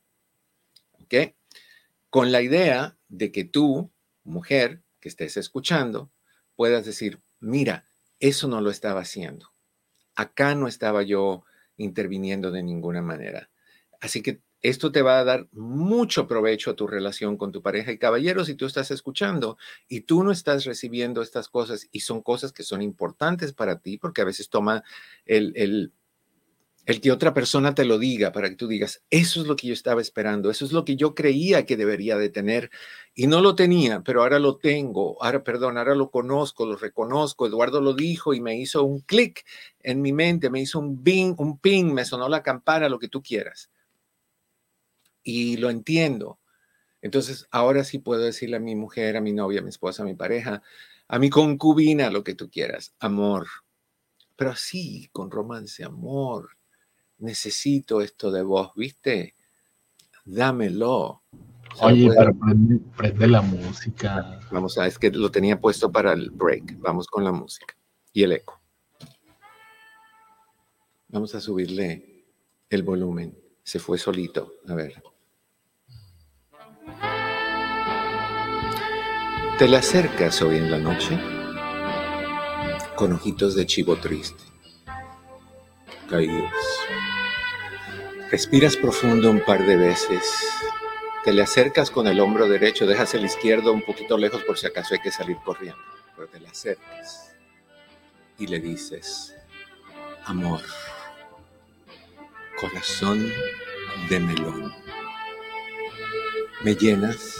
¿Ok? 0.92 1.34
Con 2.10 2.30
la 2.30 2.40
idea 2.40 2.96
de 3.08 3.32
que 3.32 3.44
tú, 3.44 3.90
mujer, 4.22 4.82
que 5.00 5.08
estés 5.08 5.36
escuchando, 5.36 6.10
puedas 6.54 6.86
decir, 6.86 7.20
mira, 7.40 7.84
eso 8.20 8.46
no 8.46 8.60
lo 8.60 8.70
estaba 8.70 9.00
haciendo. 9.00 9.52
Acá 10.14 10.54
no 10.54 10.68
estaba 10.68 11.02
yo 11.02 11.44
interviniendo 11.76 12.50
de 12.50 12.62
ninguna 12.62 13.02
manera. 13.02 13.50
Así 14.00 14.22
que 14.22 14.40
esto 14.64 14.92
te 14.92 15.02
va 15.02 15.18
a 15.18 15.24
dar 15.24 15.46
mucho 15.52 16.26
provecho 16.26 16.70
a 16.70 16.74
tu 16.74 16.86
relación 16.86 17.36
con 17.36 17.52
tu 17.52 17.60
pareja. 17.60 17.92
Y 17.92 17.98
caballeros, 17.98 18.46
si 18.46 18.54
tú 18.54 18.64
estás 18.64 18.90
escuchando 18.90 19.58
y 19.88 20.00
tú 20.00 20.24
no 20.24 20.32
estás 20.32 20.64
recibiendo 20.64 21.20
estas 21.20 21.48
cosas 21.48 21.86
y 21.92 22.00
son 22.00 22.22
cosas 22.22 22.52
que 22.52 22.62
son 22.62 22.80
importantes 22.80 23.52
para 23.52 23.80
ti, 23.80 23.98
porque 23.98 24.22
a 24.22 24.24
veces 24.24 24.48
toma 24.48 24.82
el, 25.26 25.52
el 25.56 25.92
el 26.86 27.00
que 27.00 27.12
otra 27.12 27.32
persona 27.32 27.74
te 27.74 27.84
lo 27.84 27.98
diga 27.98 28.30
para 28.32 28.50
que 28.50 28.56
tú 28.56 28.68
digas, 28.68 29.02
eso 29.08 29.40
es 29.40 29.46
lo 29.46 29.56
que 29.56 29.68
yo 29.68 29.72
estaba 29.72 30.02
esperando, 30.02 30.50
eso 30.50 30.64
es 30.64 30.72
lo 30.72 30.84
que 30.84 30.96
yo 30.96 31.14
creía 31.14 31.64
que 31.64 31.76
debería 31.76 32.16
de 32.16 32.28
tener 32.28 32.70
y 33.14 33.26
no 33.26 33.40
lo 33.40 33.54
tenía, 33.54 34.02
pero 34.02 34.22
ahora 34.22 34.38
lo 34.38 34.58
tengo, 34.58 35.22
ahora, 35.22 35.42
perdón, 35.42 35.78
ahora 35.78 35.94
lo 35.94 36.10
conozco, 36.10 36.66
lo 36.66 36.76
reconozco, 36.76 37.46
Eduardo 37.46 37.80
lo 37.80 37.94
dijo 37.94 38.34
y 38.34 38.40
me 38.40 38.58
hizo 38.58 38.84
un 38.84 39.00
clic 39.00 39.44
en 39.80 40.02
mi 40.02 40.12
mente, 40.12 40.50
me 40.50 40.60
hizo 40.60 40.78
un 40.78 41.02
bing, 41.02 41.34
un 41.38 41.58
ping, 41.58 41.92
me 41.92 42.04
sonó 42.04 42.28
la 42.28 42.42
campana, 42.42 42.88
lo 42.88 42.98
que 42.98 43.08
tú 43.08 43.22
quieras. 43.22 43.70
Y 45.22 45.56
lo 45.56 45.70
entiendo. 45.70 46.38
Entonces, 47.00 47.46
ahora 47.50 47.84
sí 47.84 47.98
puedo 47.98 48.22
decirle 48.22 48.56
a 48.56 48.60
mi 48.60 48.76
mujer, 48.76 49.16
a 49.16 49.20
mi 49.22 49.32
novia, 49.32 49.60
a 49.60 49.62
mi 49.62 49.70
esposa, 49.70 50.02
a 50.02 50.06
mi 50.06 50.14
pareja, 50.14 50.62
a 51.08 51.18
mi 51.18 51.30
concubina, 51.30 52.10
lo 52.10 52.24
que 52.24 52.34
tú 52.34 52.50
quieras, 52.50 52.94
amor. 52.98 53.46
Pero 54.36 54.50
así, 54.50 55.08
con 55.12 55.30
romance, 55.30 55.84
amor, 55.84 56.50
necesito 57.18 58.00
esto 58.00 58.30
de 58.30 58.42
vos, 58.42 58.72
¿viste? 58.76 59.34
Dámelo. 60.24 61.22
Oye, 61.80 62.12
para 62.14 62.32
prender 62.96 63.30
la 63.30 63.42
música. 63.42 64.40
Vamos 64.50 64.78
a, 64.78 64.86
es 64.86 64.98
que 64.98 65.10
lo 65.10 65.30
tenía 65.30 65.60
puesto 65.60 65.90
para 65.90 66.12
el 66.12 66.30
break. 66.30 66.78
Vamos 66.78 67.06
con 67.08 67.24
la 67.24 67.32
música 67.32 67.74
y 68.12 68.22
el 68.22 68.32
eco. 68.32 68.60
Vamos 71.08 71.34
a 71.34 71.40
subirle 71.40 72.26
el 72.70 72.82
volumen. 72.82 73.36
Se 73.62 73.78
fue 73.78 73.98
solito. 73.98 74.54
A 74.68 74.74
ver. 74.74 75.02
¿Te 79.58 79.68
le 79.68 79.76
acercas 79.76 80.42
hoy 80.42 80.56
en 80.56 80.70
la 80.70 80.78
noche? 80.78 81.18
Con 82.96 83.12
ojitos 83.12 83.54
de 83.54 83.66
chivo 83.66 83.96
triste. 83.96 84.42
Caídos. 86.08 86.52
Respiras 88.34 88.76
profundo 88.76 89.30
un 89.30 89.38
par 89.44 89.64
de 89.64 89.76
veces. 89.76 90.24
Te 91.22 91.32
le 91.32 91.40
acercas 91.40 91.88
con 91.88 92.08
el 92.08 92.18
hombro 92.18 92.48
derecho, 92.48 92.84
dejas 92.84 93.14
el 93.14 93.24
izquierdo 93.24 93.72
un 93.72 93.82
poquito 93.82 94.18
lejos 94.18 94.42
por 94.42 94.58
si 94.58 94.66
acaso 94.66 94.94
hay 94.94 95.00
que 95.00 95.12
salir 95.12 95.36
corriendo. 95.44 95.80
Pero 96.16 96.26
te 96.26 96.40
le 96.40 96.48
acercas 96.48 97.32
y 98.36 98.48
le 98.48 98.58
dices, 98.58 99.36
amor, 100.24 100.62
corazón 102.60 103.30
de 104.10 104.18
melón. 104.18 104.74
Me 106.64 106.74
llenas, 106.74 107.36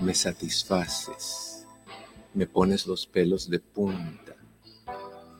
me 0.00 0.14
satisfaces, 0.16 1.64
me 2.32 2.48
pones 2.48 2.88
los 2.88 3.06
pelos 3.06 3.48
de 3.48 3.60
punta, 3.60 4.34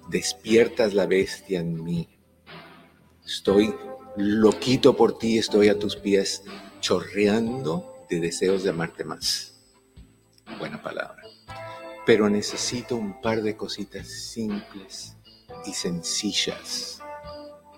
despiertas 0.08 0.94
la 0.94 1.06
bestia 1.06 1.58
en 1.58 1.82
mí. 1.82 2.08
Estoy 3.26 3.74
loquito 4.16 4.96
por 4.96 5.18
ti, 5.18 5.38
estoy 5.38 5.68
a 5.68 5.78
tus 5.78 5.96
pies, 5.96 6.42
chorreando 6.80 8.06
de 8.08 8.20
deseos 8.20 8.62
de 8.62 8.70
amarte 8.70 9.04
más. 9.04 9.54
Buena 10.58 10.82
palabra. 10.82 11.22
Pero 12.06 12.28
necesito 12.28 12.96
un 12.96 13.20
par 13.20 13.42
de 13.42 13.56
cositas 13.56 14.08
simples 14.08 15.16
y 15.66 15.72
sencillas 15.72 17.00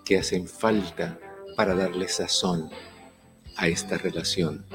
que 0.05 0.19
hacen 0.19 0.47
falta 0.47 1.19
para 1.57 1.75
darle 1.75 2.09
sazón 2.09 2.71
a 3.57 3.69
esta 3.69 3.97
relación, 3.97 4.66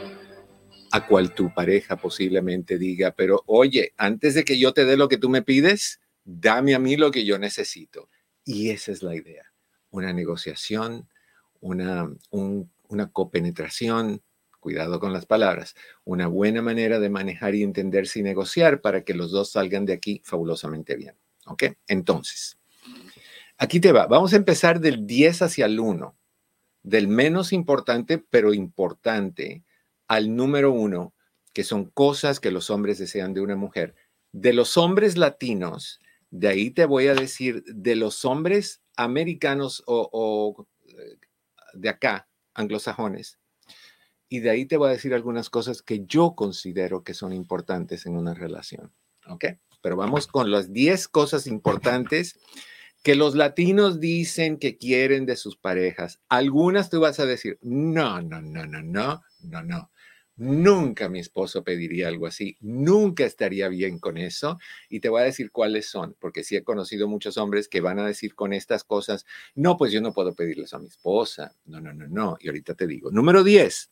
a 0.92 1.06
cual 1.06 1.36
tu 1.36 1.54
pareja 1.54 1.98
posiblemente 1.98 2.78
diga, 2.78 3.12
pero 3.12 3.44
oye, 3.46 3.94
antes 3.98 4.34
de 4.34 4.44
que 4.44 4.58
yo 4.58 4.74
te 4.74 4.86
dé 4.86 4.98
lo 4.98 5.08
que 5.08 5.18
tú 5.18 5.30
me 5.30 5.42
pides, 5.42 6.00
dame 6.24 6.74
a 6.74 6.80
mí 6.80 6.98
lo 6.98 7.12
que 7.12 7.26
yo 7.26 7.38
necesito. 7.38 8.10
Y 8.44 8.72
esa 8.72 8.92
es 8.92 9.04
la 9.04 9.16
idea, 9.16 9.54
una 9.92 10.12
negociación 10.14 11.08
una, 11.62 12.12
una 12.32 13.12
copenetración, 13.12 14.22
cuidado 14.60 15.00
con 15.00 15.12
las 15.12 15.26
palabras, 15.26 15.76
una 16.06 16.28
buena 16.28 16.62
manera 16.62 17.00
de 17.00 17.10
manejar 17.10 17.56
y 17.56 17.64
entenderse 17.64 18.20
y 18.20 18.24
negociar 18.24 18.82
para 18.82 19.04
que 19.04 19.14
los 19.14 19.32
dos 19.32 19.52
salgan 19.52 19.86
de 19.86 19.94
aquí 19.94 20.22
fabulosamente 20.24 20.96
bien. 20.96 21.16
¿Ok? 21.48 21.64
Entonces, 21.88 22.60
aquí 23.58 23.80
te 23.80 23.92
va. 23.92 24.08
Vamos 24.08 24.34
a 24.34 24.38
empezar 24.38 24.80
del 24.80 25.08
10 25.08 25.42
hacia 25.42 25.66
el 25.66 25.80
1, 25.80 26.16
del 26.84 27.08
menos 27.08 27.52
importante, 27.52 28.20
pero 28.20 28.54
importante, 28.54 29.64
al 30.08 30.36
número 30.36 30.72
1, 30.72 31.14
que 31.54 31.64
son 31.64 31.86
cosas 31.86 32.40
que 32.40 32.52
los 32.52 32.70
hombres 32.70 33.00
desean 33.00 33.34
de 33.34 33.42
una 33.42 33.56
mujer. 33.56 33.96
De 34.32 34.54
los 34.54 34.78
hombres 34.78 35.18
latinos, 35.18 36.00
de 36.30 36.48
ahí 36.48 36.70
te 36.70 36.86
voy 36.86 37.08
a 37.08 37.16
decir, 37.16 37.64
de 37.66 37.96
los 37.96 38.24
hombres 38.26 38.82
americanos 38.96 39.84
o 39.88 40.68
de 41.74 41.90
acá, 41.90 42.28
anglosajones. 42.54 43.40
Y 44.30 44.40
de 44.40 44.50
ahí 44.50 44.66
te 44.66 44.78
voy 44.78 44.90
a 44.90 44.94
decir 44.94 45.14
algunas 45.14 45.50
cosas 45.50 45.82
que 45.82 46.06
yo 46.06 46.36
considero 46.36 47.04
que 47.04 47.14
son 47.14 47.34
importantes 47.34 48.06
en 48.06 48.16
una 48.16 48.34
relación. 48.34 48.94
¿Ok? 49.28 49.46
Pero 49.82 49.98
vamos 49.98 50.28
con 50.28 50.52
las 50.52 50.72
10 50.72 51.08
cosas 51.08 51.48
importantes 51.48 52.40
que 53.04 53.16
los 53.16 53.36
latinos 53.36 54.00
dicen 54.00 54.58
que 54.58 54.78
quieren 54.78 55.26
de 55.26 55.36
sus 55.36 55.58
parejas. 55.58 56.22
Algunas 56.30 56.90
tú 56.90 57.00
vas 57.00 57.20
a 57.20 57.26
decir, 57.26 57.58
no, 57.62 58.22
no, 58.22 58.42
no, 58.42 58.66
no, 58.66 58.82
no, 58.82 59.22
no, 59.42 59.64
no. 59.64 59.92
Nunca 60.38 61.08
mi 61.10 61.20
esposo 61.20 61.64
pediría 61.64 62.08
algo 62.08 62.26
así, 62.26 62.58
nunca 62.62 63.26
estaría 63.26 63.68
bien 63.68 64.00
con 64.00 64.18
eso. 64.18 64.58
Y 64.90 65.00
te 65.00 65.10
voy 65.10 65.22
a 65.22 65.26
decir 65.26 65.52
cuáles 65.52 65.90
son, 65.90 66.16
porque 66.20 66.44
sí 66.44 66.56
he 66.56 66.64
conocido 66.64 67.08
muchos 67.08 67.38
hombres 67.38 67.68
que 67.68 67.82
van 67.82 68.00
a 68.00 68.08
decir 68.08 68.34
con 68.34 68.54
estas 68.54 68.84
cosas, 68.84 69.26
no, 69.56 69.78
pues 69.78 69.92
yo 69.92 70.02
no 70.02 70.14
puedo 70.14 70.34
pedirles 70.34 70.74
a 70.74 70.80
mi 70.80 70.88
esposa. 70.88 71.56
No, 71.66 71.80
no, 71.80 71.94
no, 71.94 72.08
no. 72.08 72.38
Y 72.40 72.48
ahorita 72.48 72.74
te 72.76 72.88
digo. 72.88 73.12
Número 73.12 73.44
10. 73.44 73.92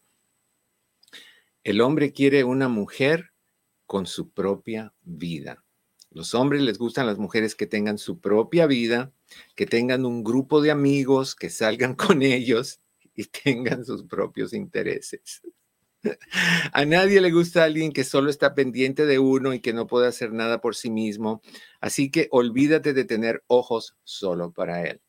El 1.64 1.82
hombre 1.82 2.14
quiere 2.14 2.44
una 2.44 2.70
mujer 2.70 3.32
con 3.86 4.06
su 4.06 4.32
propia 4.32 4.94
vida. 5.02 5.64
Los 6.12 6.34
hombres 6.34 6.62
les 6.62 6.80
gustan 6.80 7.06
las 7.06 7.20
mujeres 7.20 7.54
que 7.54 7.68
tengan 7.68 7.98
su 8.00 8.20
propia 8.20 8.66
vida, 8.66 9.12
que 9.56 9.68
tengan 9.68 10.06
un 10.06 10.24
grupo 10.24 10.62
de 10.62 10.72
amigos, 10.72 11.36
que 11.36 11.50
salgan 11.50 11.96
con 11.96 12.24
ellos 12.24 12.80
y 13.14 13.26
tengan 13.26 13.86
sus 13.86 14.04
propios 14.04 14.54
intereses. 14.54 15.42
A 16.74 16.86
nadie 16.86 17.22
le 17.22 17.32
gusta 17.32 17.64
alguien 17.64 17.92
que 17.92 18.04
solo 18.04 18.30
está 18.30 18.56
pendiente 18.56 19.06
de 19.06 19.20
uno 19.20 19.54
y 19.54 19.60
que 19.60 19.74
no 19.74 19.88
puede 19.88 20.08
hacer 20.08 20.32
nada 20.34 20.62
por 20.62 20.76
sí 20.76 20.90
mismo. 20.90 21.42
Así 21.82 22.10
que 22.12 22.28
olvídate 22.32 22.94
de 22.94 23.06
tener 23.06 23.44
ojos 23.48 23.96
solo 24.04 24.52
para 24.52 24.84
él. 24.86 25.02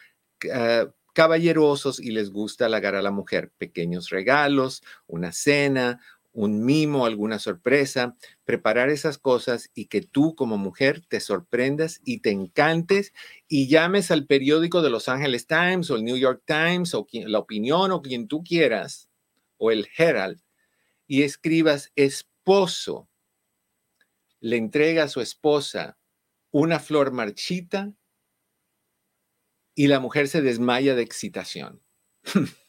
ah, 0.54 0.92
caballerosos 1.14 2.00
y 2.00 2.12
les 2.12 2.30
gusta 2.30 2.66
halagar 2.66 2.96
a 2.96 3.02
la 3.02 3.12
mujer. 3.12 3.52
Pequeños 3.58 4.10
regalos, 4.10 4.84
una 5.08 5.32
cena, 5.32 6.00
un 6.38 6.64
mimo, 6.64 7.08
alguna 7.08 7.40
sorpresa, 7.40 8.16
preparar 8.46 8.90
esas 8.90 9.18
cosas 9.18 9.72
y 9.74 9.86
que 9.86 10.04
tú 10.04 10.36
como 10.36 10.60
mujer 10.60 11.02
te 11.08 11.20
sorprendas 11.20 12.00
y 12.06 12.20
te 12.20 12.30
encantes 12.30 13.12
y 13.48 13.68
llames 13.68 14.12
al 14.12 14.28
periódico 14.28 14.84
de 14.84 14.92
Los 14.92 15.10
Angeles 15.10 15.48
Times 15.48 15.90
o 15.90 15.96
el 15.96 16.04
New 16.04 16.16
York 16.16 16.44
Times 16.46 16.94
o 16.94 17.08
la 17.12 17.40
opinión 17.40 17.92
o 17.92 18.04
quien 18.04 18.28
tú 18.28 18.44
quieras 18.44 19.10
o 19.58 19.72
el 19.72 19.88
Herald 19.98 20.40
y 21.08 21.24
escribas 21.24 21.92
esposo, 21.96 23.10
le 24.40 24.58
entrega 24.58 25.06
a 25.06 25.10
su 25.10 25.22
esposa 25.22 25.98
una 26.52 26.80
flor 26.80 27.12
marchita 27.12 27.94
y 29.76 29.88
la 29.88 30.00
mujer 30.00 30.28
se 30.28 30.42
desmaya 30.42 30.96
de 30.96 31.04
excitación. 31.04 31.82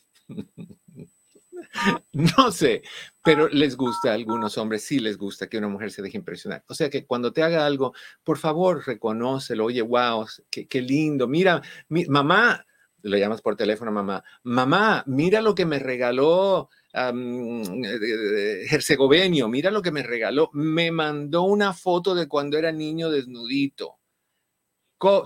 No 2.12 2.50
sé, 2.50 2.82
pero 3.22 3.48
les 3.48 3.76
gusta 3.76 4.10
a 4.10 4.14
algunos 4.14 4.58
hombres, 4.58 4.84
sí 4.84 4.98
les 4.98 5.18
gusta 5.18 5.48
que 5.48 5.58
una 5.58 5.68
mujer 5.68 5.90
se 5.90 6.02
deje 6.02 6.16
impresionar. 6.16 6.64
O 6.68 6.74
sea 6.74 6.90
que 6.90 7.06
cuando 7.06 7.32
te 7.32 7.42
haga 7.42 7.66
algo, 7.66 7.94
por 8.24 8.38
favor, 8.38 8.86
reconócelo. 8.86 9.66
Oye, 9.66 9.82
wow, 9.82 10.26
qué, 10.50 10.82
lindo. 10.82 11.28
Mira, 11.28 11.62
mi, 11.88 12.06
mamá, 12.06 12.64
le 13.02 13.20
llamas 13.20 13.42
por 13.42 13.56
teléfono, 13.56 13.92
mamá, 13.92 14.24
mamá, 14.42 15.04
mira 15.06 15.40
lo 15.42 15.54
que 15.54 15.66
me 15.66 15.78
regaló 15.78 16.70
um, 16.94 17.84
Herzegovenio, 18.70 19.48
mira 19.48 19.70
lo 19.70 19.82
que 19.82 19.90
me 19.90 20.02
regaló. 20.02 20.50
Me 20.52 20.90
mandó 20.90 21.42
una 21.44 21.72
foto 21.72 22.14
de 22.14 22.28
cuando 22.28 22.58
era 22.58 22.72
niño 22.72 23.10
desnudito. 23.10 23.98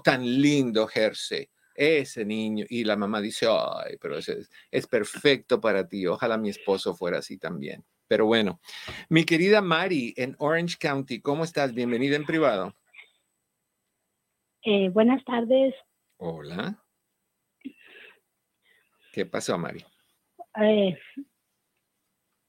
tan 0.04 0.24
lindo, 0.24 0.88
Herce 0.92 1.50
ese 1.74 2.24
niño, 2.24 2.64
y 2.68 2.84
la 2.84 2.96
mamá 2.96 3.20
dice, 3.20 3.46
ay, 3.48 3.96
pero 4.00 4.18
ese 4.18 4.42
es, 4.70 4.86
perfecto 4.86 5.60
para 5.60 5.88
ti, 5.88 6.06
ojalá 6.06 6.36
mi 6.36 6.50
esposo 6.50 6.94
fuera 6.94 7.18
así 7.18 7.38
también. 7.38 7.84
Pero 8.06 8.26
bueno, 8.26 8.60
mi 9.08 9.24
querida 9.24 9.62
Mari 9.62 10.12
en 10.16 10.36
Orange 10.38 10.76
County, 10.78 11.20
¿cómo 11.20 11.44
estás? 11.44 11.72
Bienvenida 11.72 12.16
en 12.16 12.26
privado. 12.26 12.74
Eh, 14.64 14.90
buenas 14.90 15.24
tardes. 15.24 15.74
Hola. 16.18 16.78
¿Qué 19.12 19.26
pasó, 19.26 19.56
Mari? 19.58 19.84
Eh, 20.60 20.96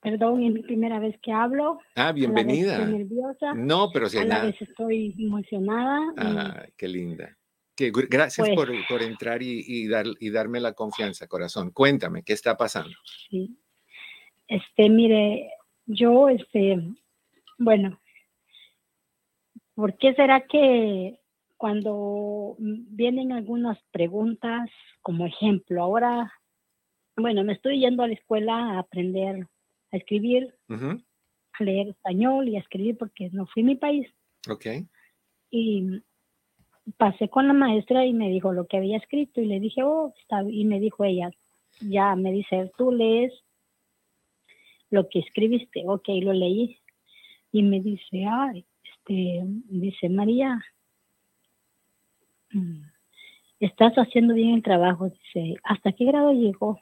perdón, 0.04 0.44
es 0.44 0.54
mi 0.54 0.62
primera 0.62 1.00
vez 1.00 1.18
que 1.22 1.32
hablo. 1.32 1.80
Ah, 1.96 2.12
bienvenida. 2.12 2.78
estoy 2.78 2.98
nerviosa. 2.98 3.54
No, 3.54 3.89
pero 3.94 4.10
si 4.10 4.18
a 4.18 4.26
la 4.26 4.44
vez 4.44 4.62
estoy 4.62 5.16
emocionada. 5.18 6.13
Ah, 6.18 6.66
qué 6.78 6.88
linda 6.88 7.38
gracias 7.76 8.50
por, 8.50 8.70
por, 8.88 9.02
entrar 9.02 9.42
y, 9.42 9.63
y, 9.66 9.88
dar, 9.88 10.06
y 10.20 10.30
darme 10.30 10.60
la 10.60 10.74
confianza, 10.74 11.28
corazón. 11.28 11.72
Cuéntame, 11.72 12.24
¿qué 12.24 12.34
está 12.34 12.56
pasando? 12.56 12.96
Sí. 13.30 13.58
Este, 14.48 14.89
mire, 14.89 15.52
yo, 15.86 16.30
este, 16.30 16.78
bueno, 17.58 18.00
¿por 19.74 19.98
qué 19.98 20.13
será 20.13 20.42
que 20.42 21.20
cuando 21.58 22.56
vienen 22.60 23.32
algunas 23.32 23.80
preguntas, 23.92 24.70
como 25.02 25.26
ejemplo, 25.26 25.82
ahora, 25.82 26.32
bueno, 27.16 27.44
me 27.44 27.54
estoy 27.54 27.80
yendo 27.80 28.04
a 28.04 28.08
la 28.08 28.13
escuela 28.13 28.54
a 28.54 28.80
aprender 28.80 29.48
a 29.93 29.97
escribir, 29.97 30.53
a 30.69 31.63
leer 31.63 31.89
español 31.89 32.49
y 32.49 32.58
a 32.58 32.60
escribir 32.60 32.97
porque 32.97 33.29
no 33.32 33.45
fui 33.45 33.62
a 33.63 33.65
mi 33.65 33.75
país. 33.75 34.08
Ok. 34.49 34.65
Y 35.51 36.01
pasé 36.97 37.29
con 37.29 37.47
la 37.47 37.53
maestra 37.53 38.06
y 38.06 38.13
me 38.13 38.29
dijo 38.29 38.51
lo 38.51 38.67
que 38.67 38.77
había 38.77 38.97
escrito 38.97 39.39
y 39.39 39.45
le 39.45 39.60
dije, 39.60 39.84
oh, 39.84 40.13
está, 40.19 40.43
y 40.49 40.65
me 40.65 40.79
dijo 40.79 41.06
ella, 41.06 41.32
ya, 41.79 42.15
me 42.15 42.32
dice, 42.32 42.71
tú 42.77 42.91
lees 42.91 43.32
lo 44.89 45.08
que 45.10 45.19
escribiste, 45.19 45.84
ok, 45.86 46.08
lo 46.21 46.34
leí. 46.34 46.77
Y 47.51 47.63
me 47.63 47.79
dice, 47.79 48.25
ay, 48.27 48.65
este, 48.84 49.43
dice, 49.69 50.10
María, 50.10 50.60
mm, 52.51 52.82
estás 53.60 53.93
haciendo 53.93 54.34
bien 54.34 54.56
el 54.56 54.63
trabajo, 54.63 55.10
dice, 55.10 55.56
¿hasta 55.63 55.91
qué 55.91 56.06
grado 56.06 56.32
llegó? 56.32 56.82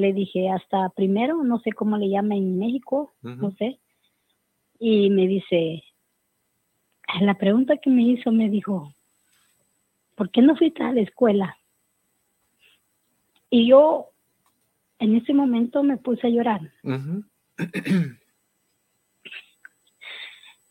Le 0.00 0.14
dije, 0.14 0.48
hasta 0.48 0.88
primero, 0.88 1.44
no 1.44 1.58
sé 1.58 1.72
cómo 1.72 1.98
le 1.98 2.08
llama 2.08 2.34
en 2.34 2.58
México, 2.58 3.12
no 3.20 3.50
sé. 3.58 3.78
Y 4.78 5.10
me 5.10 5.26
dice, 5.26 5.84
la 7.20 7.34
pregunta 7.34 7.76
que 7.76 7.90
me 7.90 8.04
hizo 8.04 8.32
me 8.32 8.48
dijo, 8.48 8.94
¿por 10.14 10.30
qué 10.30 10.40
no 10.40 10.56
fuiste 10.56 10.82
a 10.82 10.92
la 10.92 11.02
escuela? 11.02 11.58
Y 13.50 13.68
yo 13.68 14.06
en 15.00 15.16
ese 15.16 15.34
momento 15.34 15.82
me 15.82 15.98
puse 15.98 16.28
a 16.28 16.30
llorar. 16.30 16.62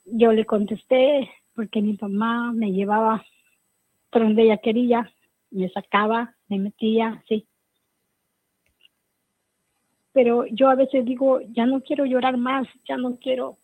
yo 0.06 0.32
le 0.32 0.46
contesté 0.46 1.30
porque 1.54 1.84
mi 1.84 1.96
mamá 2.02 2.52
me 2.52 2.72
llevaba 2.72 3.24
por 4.10 4.24
donde 4.24 4.42
ella 4.42 4.58
quería, 4.58 5.14
me 5.52 5.70
sacaba, 5.70 6.36
me 6.48 6.58
metía, 6.58 7.24
sí. 7.28 7.46
Pero 10.22 10.46
yo 10.48 10.70
a 10.70 10.76
veces 10.76 11.06
digo, 11.06 11.40
ya 11.56 11.66
no 11.66 11.80
quiero 11.80 12.04
llorar 12.04 12.36
más, 12.36 12.68
ya 12.86 12.98
no 12.98 13.18
quiero. 13.22 13.58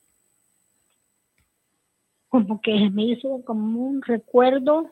Como 2.29 2.61
que 2.61 2.89
me 2.91 3.07
hizo 3.07 3.43
como 3.43 3.81
un 3.81 4.01
recuerdo 4.01 4.87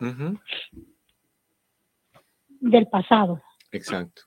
del 2.60 2.86
pasado. 2.88 3.40
Exacto. 3.72 4.24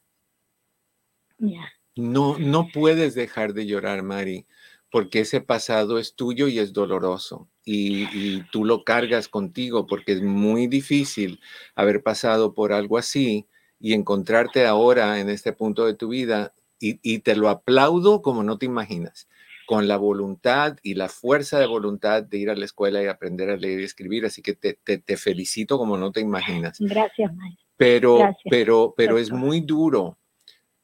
No, 1.95 2.39
no 2.39 2.69
puedes 2.73 3.13
dejar 3.13 3.53
de 3.53 3.67
llorar, 3.67 4.01
Mari, 4.01 4.47
porque 4.91 5.19
ese 5.19 5.39
pasado 5.39 5.99
es 5.99 6.15
tuyo 6.15 6.47
y 6.47 6.57
es 6.57 6.73
doloroso. 6.73 7.51
Y, 7.63 8.41
tú 8.51 8.65
lo 8.65 8.83
cargas 8.83 9.27
contigo 9.27 9.85
porque 9.85 10.13
es 10.13 10.23
muy 10.23 10.65
difícil 10.65 11.39
haber 11.75 12.01
pasado 12.01 12.55
por 12.55 12.73
algo 12.73 12.97
así 12.97 13.45
y 13.79 13.93
encontrarte 13.93 14.65
ahora 14.65 15.19
en 15.19 15.29
este 15.29 15.53
punto 15.53 15.85
de 15.85 15.93
tu 15.93 16.07
vida. 16.07 16.55
Y, 16.79 17.19
te 17.19 17.35
lo 17.35 17.49
aplaudo 17.49 18.21
como 18.21 18.43
no 18.43 18.57
te 18.57 18.65
imaginas, 18.65 19.27
con 19.65 19.87
la 19.87 19.97
voluntad 19.97 20.77
y 20.83 20.93
la 20.93 21.09
fuerza 21.09 21.59
de 21.59 21.65
voluntad 21.65 22.23
de 22.23 22.37
ir 22.37 22.49
a 22.49 22.55
la 22.55 22.65
escuela 22.65 23.01
y 23.01 23.07
aprender 23.07 23.49
a 23.49 23.57
leer 23.57 23.79
y 23.79 23.83
escribir. 23.83 24.25
Así 24.25 24.41
que 24.41 24.53
te, 24.53 24.73
te 24.73 25.17
felicito 25.17 25.77
como 25.77 25.97
no 25.97 26.11
te 26.11 26.21
imaginas. 26.21 26.77
Gracias, 26.79 27.33
Mari. 27.35 27.57
Pero, 27.77 28.35
pero, 28.49 28.93
pero 28.97 29.19
es 29.19 29.31
muy 29.31 29.61
duro 29.61 30.17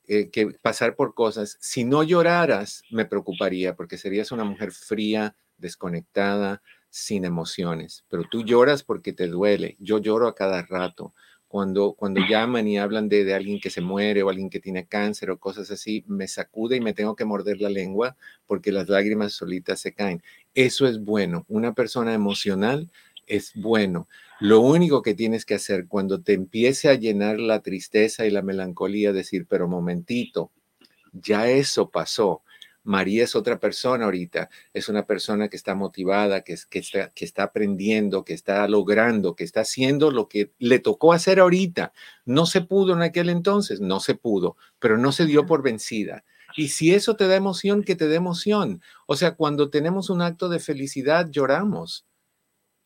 eh, 0.06 0.30
que 0.30 0.48
pasar 0.62 0.96
por 0.96 1.16
cosas. 1.16 1.58
Si 1.60 1.84
no 1.84 2.04
lloraras, 2.04 2.84
me 2.92 3.06
preocuparía 3.06 3.76
porque 3.76 3.98
serías 3.98 4.32
una 4.32 4.44
mujer 4.44 4.72
fría, 4.72 5.36
desconectada, 5.58 6.62
sin 6.90 7.26
emociones. 7.26 8.06
Pero 8.10 8.24
tú 8.30 8.44
lloras 8.44 8.84
porque 8.84 9.12
te 9.12 9.28
duele. 9.28 9.76
Yo 9.80 9.98
lloro 9.98 10.28
a 10.28 10.36
cada 10.36 10.62
rato. 10.62 11.14
Cuando, 11.54 11.94
cuando 11.94 12.20
llaman 12.28 12.68
y 12.68 12.80
hablan 12.80 13.08
de, 13.10 13.24
de 13.24 13.36
alguien 13.36 13.60
que 13.60 13.70
se 13.70 13.80
muere 13.80 14.24
o 14.24 14.30
alguien 14.32 14.50
que 14.50 14.60
tiene 14.60 14.88
cáncer 14.88 15.30
o 15.30 15.38
cosas 15.38 15.70
así, 15.70 16.04
me 16.08 16.28
sacude 16.28 16.78
y 16.78 16.82
me 16.82 16.94
tengo 16.94 17.16
que 17.16 17.26
morder 17.26 17.62
la 17.62 17.70
lengua 17.70 18.18
porque 18.48 18.72
las 18.72 18.90
lágrimas 18.90 19.34
solitas 19.34 19.80
se 19.80 19.94
caen. 19.94 20.24
Eso 20.56 20.88
es 20.88 21.00
bueno. 21.00 21.46
Una 21.48 21.76
persona 21.76 22.16
emocional 22.16 22.90
es 23.28 23.52
bueno. 23.54 24.08
Lo 24.40 24.62
único 24.62 25.04
que 25.04 25.14
tienes 25.14 25.46
que 25.46 25.54
hacer 25.54 25.86
cuando 25.88 26.24
te 26.24 26.34
empiece 26.34 26.90
a 26.90 26.96
llenar 26.96 27.40
la 27.40 27.62
tristeza 27.62 28.26
y 28.26 28.32
la 28.32 28.42
melancolía, 28.42 29.14
decir, 29.14 29.46
pero 29.48 29.68
momentito, 29.68 30.50
ya 31.12 31.48
eso 31.52 31.92
pasó. 31.92 32.42
María 32.84 33.24
es 33.24 33.36
otra 33.36 33.60
persona 33.60 34.06
ahorita, 34.06 34.50
es 34.74 34.90
una 34.90 35.06
persona 35.06 35.48
que 35.48 35.58
está 35.58 35.76
motivada, 35.76 36.42
que, 36.42 36.56
que, 36.70 36.80
está, 36.80 37.10
que 37.12 37.26
está 37.26 37.44
aprendiendo, 37.44 38.26
que 38.26 38.34
está 38.34 38.68
logrando, 38.68 39.36
que 39.36 39.44
está 39.44 39.62
haciendo 39.62 40.12
lo 40.12 40.28
que 40.28 40.52
le 40.60 40.80
tocó 40.80 41.14
hacer 41.14 41.40
ahorita. 41.40 41.94
No 42.26 42.46
se 42.46 42.62
pudo 42.62 42.94
en 42.94 43.02
aquel 43.02 43.30
entonces, 43.30 43.80
no 43.80 44.00
se 44.00 44.16
pudo, 44.16 44.58
pero 44.80 44.98
no 44.98 45.12
se 45.12 45.26
dio 45.26 45.46
por 45.46 45.64
vencida. 45.64 46.24
Y 46.56 46.68
si 46.70 46.94
eso 46.94 47.16
te 47.16 47.28
da 47.28 47.36
emoción, 47.36 47.84
que 47.84 47.96
te 47.96 48.08
dé 48.08 48.16
emoción. 48.16 48.82
O 49.08 49.16
sea, 49.16 49.36
cuando 49.36 49.70
tenemos 49.70 50.10
un 50.10 50.22
acto 50.22 50.50
de 50.50 50.60
felicidad, 50.60 51.30
lloramos 51.30 52.06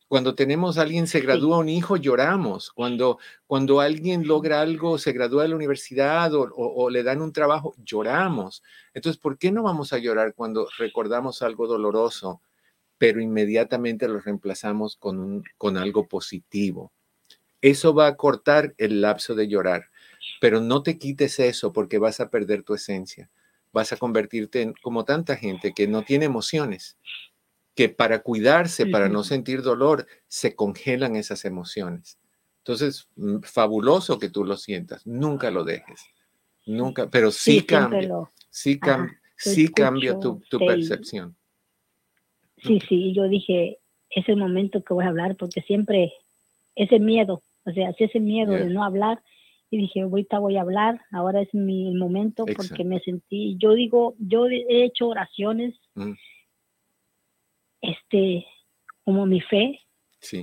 Cuando 0.08 0.34
tenemos 0.34 0.78
a 0.78 0.82
alguien, 0.82 1.06
se 1.06 1.20
gradúa 1.20 1.58
un 1.58 1.68
hijo, 1.68 1.98
lloramos. 1.98 2.72
Cuando, 2.72 3.18
cuando 3.46 3.80
alguien 3.80 4.26
logra 4.26 4.62
algo, 4.62 4.96
se 4.96 5.12
gradúa 5.12 5.42
de 5.42 5.50
la 5.50 5.56
universidad 5.56 6.32
o, 6.34 6.48
o, 6.50 6.88
le 6.88 7.02
dan 7.02 7.20
un 7.20 7.30
trabajo, 7.30 7.74
lloramos. 7.84 8.62
Entonces, 8.94 9.20
¿por 9.20 9.36
qué 9.36 9.52
no 9.52 9.62
vamos 9.62 9.92
a 9.92 9.98
llorar 9.98 10.32
cuando 10.34 10.66
recordamos 10.78 11.42
algo 11.42 11.66
doloroso, 11.66 12.40
pero 12.96 13.20
inmediatamente 13.20 14.08
lo 14.08 14.18
reemplazamos 14.18 14.96
con, 14.96 15.18
un, 15.18 15.44
con 15.58 15.76
algo 15.76 16.08
positivo? 16.08 16.90
Eso 17.60 17.92
va 17.92 18.06
a 18.06 18.16
cortar 18.16 18.74
el 18.78 19.02
lapso 19.02 19.34
de 19.34 19.46
llorar, 19.46 19.90
pero 20.40 20.62
no 20.62 20.82
te 20.82 20.96
quites 20.96 21.38
eso 21.38 21.74
porque 21.74 21.98
vas 21.98 22.20
a 22.20 22.30
perder 22.30 22.62
tu 22.62 22.74
esencia. 22.74 23.28
Vas 23.72 23.92
a 23.92 23.98
convertirte 23.98 24.62
en 24.62 24.72
como 24.80 25.04
tanta 25.04 25.36
gente 25.36 25.74
que 25.74 25.86
no 25.86 26.02
tiene 26.02 26.24
emociones 26.24 26.96
que 27.78 27.88
para 27.88 28.24
cuidarse, 28.24 28.86
para 28.86 29.08
no 29.08 29.22
sentir 29.22 29.62
dolor, 29.62 30.04
se 30.26 30.56
congelan 30.56 31.14
esas 31.14 31.44
emociones. 31.44 32.18
Entonces, 32.64 33.08
mm, 33.14 33.38
fabuloso 33.42 34.18
que 34.18 34.30
tú 34.30 34.44
lo 34.44 34.56
sientas, 34.56 35.06
nunca 35.06 35.52
lo 35.52 35.62
dejes, 35.62 36.00
nunca, 36.66 37.08
pero 37.08 37.30
sí, 37.30 37.62
cambia, 37.62 38.10
sí, 38.50 38.80
sí 39.36 39.68
cambia 39.68 40.18
tu, 40.18 40.40
percepción. 40.66 41.36
Sí, 42.64 42.80
sí, 42.88 43.12
yo 43.14 43.28
dije, 43.28 43.78
es 44.10 44.28
el 44.28 44.38
momento 44.38 44.82
que 44.82 44.94
voy 44.94 45.04
a 45.04 45.10
hablar 45.10 45.36
porque 45.36 45.60
siempre 45.60 46.12
ese 46.74 46.98
miedo, 46.98 47.44
o 47.64 47.70
sea, 47.70 47.94
ese 47.96 48.18
miedo 48.18 48.54
de 48.54 48.70
no 48.70 48.82
hablar, 48.82 49.22
y 49.70 49.78
dije, 49.78 50.00
ahorita 50.00 50.40
voy 50.40 50.56
a 50.56 50.62
hablar, 50.62 51.00
ahora 51.12 51.42
es 51.42 51.54
mi 51.54 51.94
momento 51.94 52.44
porque 52.44 52.82
me 52.82 52.98
sentí, 52.98 53.56
yo 53.56 53.74
digo, 53.74 54.16
yo 54.18 54.48
he 54.48 54.82
hecho 54.82 55.06
oraciones. 55.06 55.76
Mm 55.94 56.14
este, 57.80 58.46
como 59.04 59.26
mi 59.26 59.40
fe. 59.40 59.80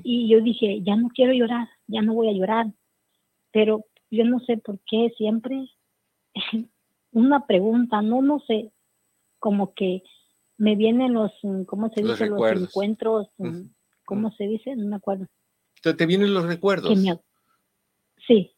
Y 0.04 0.30
yo 0.30 0.42
dije, 0.42 0.82
ya 0.84 0.96
no 0.96 1.10
quiero 1.10 1.34
llorar, 1.34 1.68
ya 1.88 2.02
no 2.02 2.14
voy 2.14 2.30
a 2.30 2.34
llorar. 2.34 2.68
Pero 3.52 3.86
yo 4.10 4.24
no 4.24 4.40
sé 4.40 4.58
por 4.58 4.80
qué 4.90 5.12
siempre 5.18 5.70
una 7.12 7.46
pregunta, 7.46 8.02
no, 8.02 8.22
no 8.22 8.40
sé, 8.48 8.72
como 9.40 9.74
que 9.74 10.04
me 10.58 10.76
vienen 10.76 11.14
los, 11.14 11.32
¿cómo 11.68 11.90
se 11.90 12.02
dice? 12.02 12.28
Los, 12.28 12.42
encuentros, 12.62 13.28
¿cómo 14.06 14.32
se 14.32 14.48
dice? 14.48 14.76
No 14.76 14.88
me 14.88 14.96
acuerdo. 14.96 15.28
¿Te, 15.82 16.06
vienen 16.06 16.34
los 16.34 16.46
recuerdos? 16.46 16.98
Sí, 18.26 18.56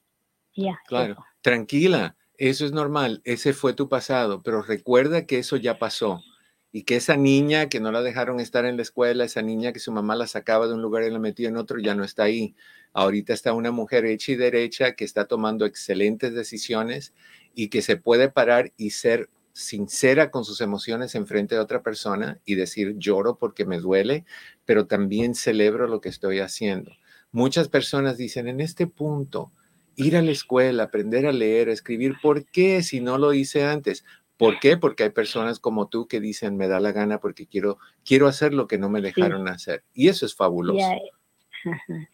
ya. 0.56 0.80
Claro, 0.88 1.18
tranquila, 1.42 2.16
eso 2.38 2.66
es 2.66 2.72
normal, 2.72 3.22
ese 3.26 3.54
fue 3.54 3.74
tu 3.74 3.90
pasado, 3.90 4.42
pero 4.44 4.62
recuerda 4.62 5.26
que 5.26 5.40
eso 5.40 5.58
ya 5.58 5.78
pasó 5.80 6.22
y 6.71 6.84
que 6.84 6.97
esa 6.97 7.15
niña 7.15 7.69
que 7.69 7.80
no 7.80 7.91
la 7.91 8.01
dejaron 8.01 8.39
estar 8.39 8.65
en 8.65 8.75
la 8.75 8.84
escuela, 8.84 9.23
esa 9.23 9.41
niña 9.41 9.71
que 9.73 9.80
su 9.80 9.91
mamá 9.91 10.15
la 10.15 10.27
sacaba 10.27 10.67
de 10.67 10.73
un 10.73 10.82
lugar 10.82 11.03
y 11.03 11.12
la 11.12 11.19
metía 11.19 11.49
en 11.49 11.58
otro, 11.58 11.80
ya 11.80 11.95
no 11.95 12.03
está 12.03 12.23
ahí. 12.23 12.56
Ahorita 12.93 13.34
está 13.34 13.53
una 13.53 13.71
mujer 13.71 14.06
hecha 14.06 14.32
y 14.34 14.36
derecha 14.36 14.93
que 14.93 15.06
está 15.06 15.25
tomando 15.25 15.65
excelentes 15.65 16.34
decisiones 16.34 17.13
y 17.56 17.69
que 17.69 17.82
se 17.82 17.97
puede 17.97 18.30
parar 18.30 18.73
y 18.77 18.91
ser 18.91 19.30
sincera 19.53 20.30
con 20.30 20.45
sus 20.45 20.62
emociones 20.62 21.15
en 21.15 21.25
frente 21.25 21.56
de 21.56 21.62
otra 21.62 21.82
persona 21.82 22.39
y 22.45 22.56
decir 22.56 22.95
lloro 22.97 23.38
porque 23.38 23.65
me 23.65 23.80
duele, 23.80 24.25
pero 24.65 24.86
también 24.86 25.34
celebro 25.34 25.88
lo 25.88 25.99
que 25.99 26.10
estoy 26.10 26.39
haciendo. 26.39 26.91
Muchas 27.32 27.67
personas 27.67 28.17
dicen 28.17 28.47
en 28.47 28.62
este 28.62 28.86
punto, 28.88 29.51
ir 29.95 30.15
a 30.15 30.21
la 30.21 30.32
escuela, 30.32 30.84
aprender 30.84 31.25
a 31.25 31.32
leer, 31.32 31.69
a 31.69 31.73
escribir, 31.73 32.15
¿por 32.21 32.45
qué 32.45 32.84
si 32.84 33.01
no 33.01 33.17
lo 33.17 33.34
hice 33.34 33.63
antes? 33.63 34.06
¿Por 34.38 34.60
qué? 34.60 34.78
Porque 34.78 35.04
hay 35.04 35.10
personas 35.10 35.60
como 35.60 35.88
tú 35.88 36.08
que 36.08 36.19
dicen, 36.19 36.58
me 36.58 36.67
da 36.67 36.80
la 36.80 36.91
gana 36.91 37.19
porque 37.19 37.47
quiero, 37.47 37.80
quiero 38.06 38.28
hacer 38.28 38.54
lo 38.54 38.67
que 38.67 38.78
no 38.78 38.88
me 38.88 39.02
dejaron 39.02 39.47
hacer. 39.47 39.84
Y 39.93 40.10
eso 40.10 40.26
es 40.26 40.36
fabuloso. 40.36 40.80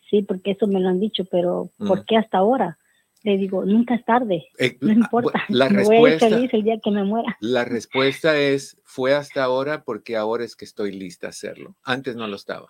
Sí, 0.09 0.23
porque 0.23 0.51
eso 0.51 0.67
me 0.67 0.79
lo 0.79 0.89
han 0.89 0.99
dicho, 0.99 1.25
pero 1.25 1.69
¿por 1.77 2.01
mm. 2.01 2.05
qué 2.07 2.17
hasta 2.17 2.38
ahora? 2.38 2.79
Le 3.23 3.38
digo, 3.38 3.65
nunca 3.65 3.95
es 3.95 4.03
tarde, 4.03 4.45
eh, 4.57 4.77
no 4.81 4.91
ah, 4.91 4.95
importa. 4.95 5.43
La 5.49 5.69
respuesta, 5.69 6.29
feliz 6.29 6.53
el 6.53 6.63
día 6.63 6.79
que 6.83 6.91
me 6.91 7.03
muera. 7.03 7.38
La 7.39 7.65
respuesta 7.65 8.38
es, 8.38 8.77
fue 8.83 9.13
hasta 9.13 9.43
ahora 9.43 9.83
porque 9.83 10.15
ahora 10.17 10.43
es 10.43 10.55
que 10.55 10.65
estoy 10.65 10.91
lista 10.91 11.27
a 11.27 11.29
hacerlo. 11.31 11.75
Antes 11.83 12.15
no 12.15 12.27
lo 12.27 12.36
estaba. 12.36 12.69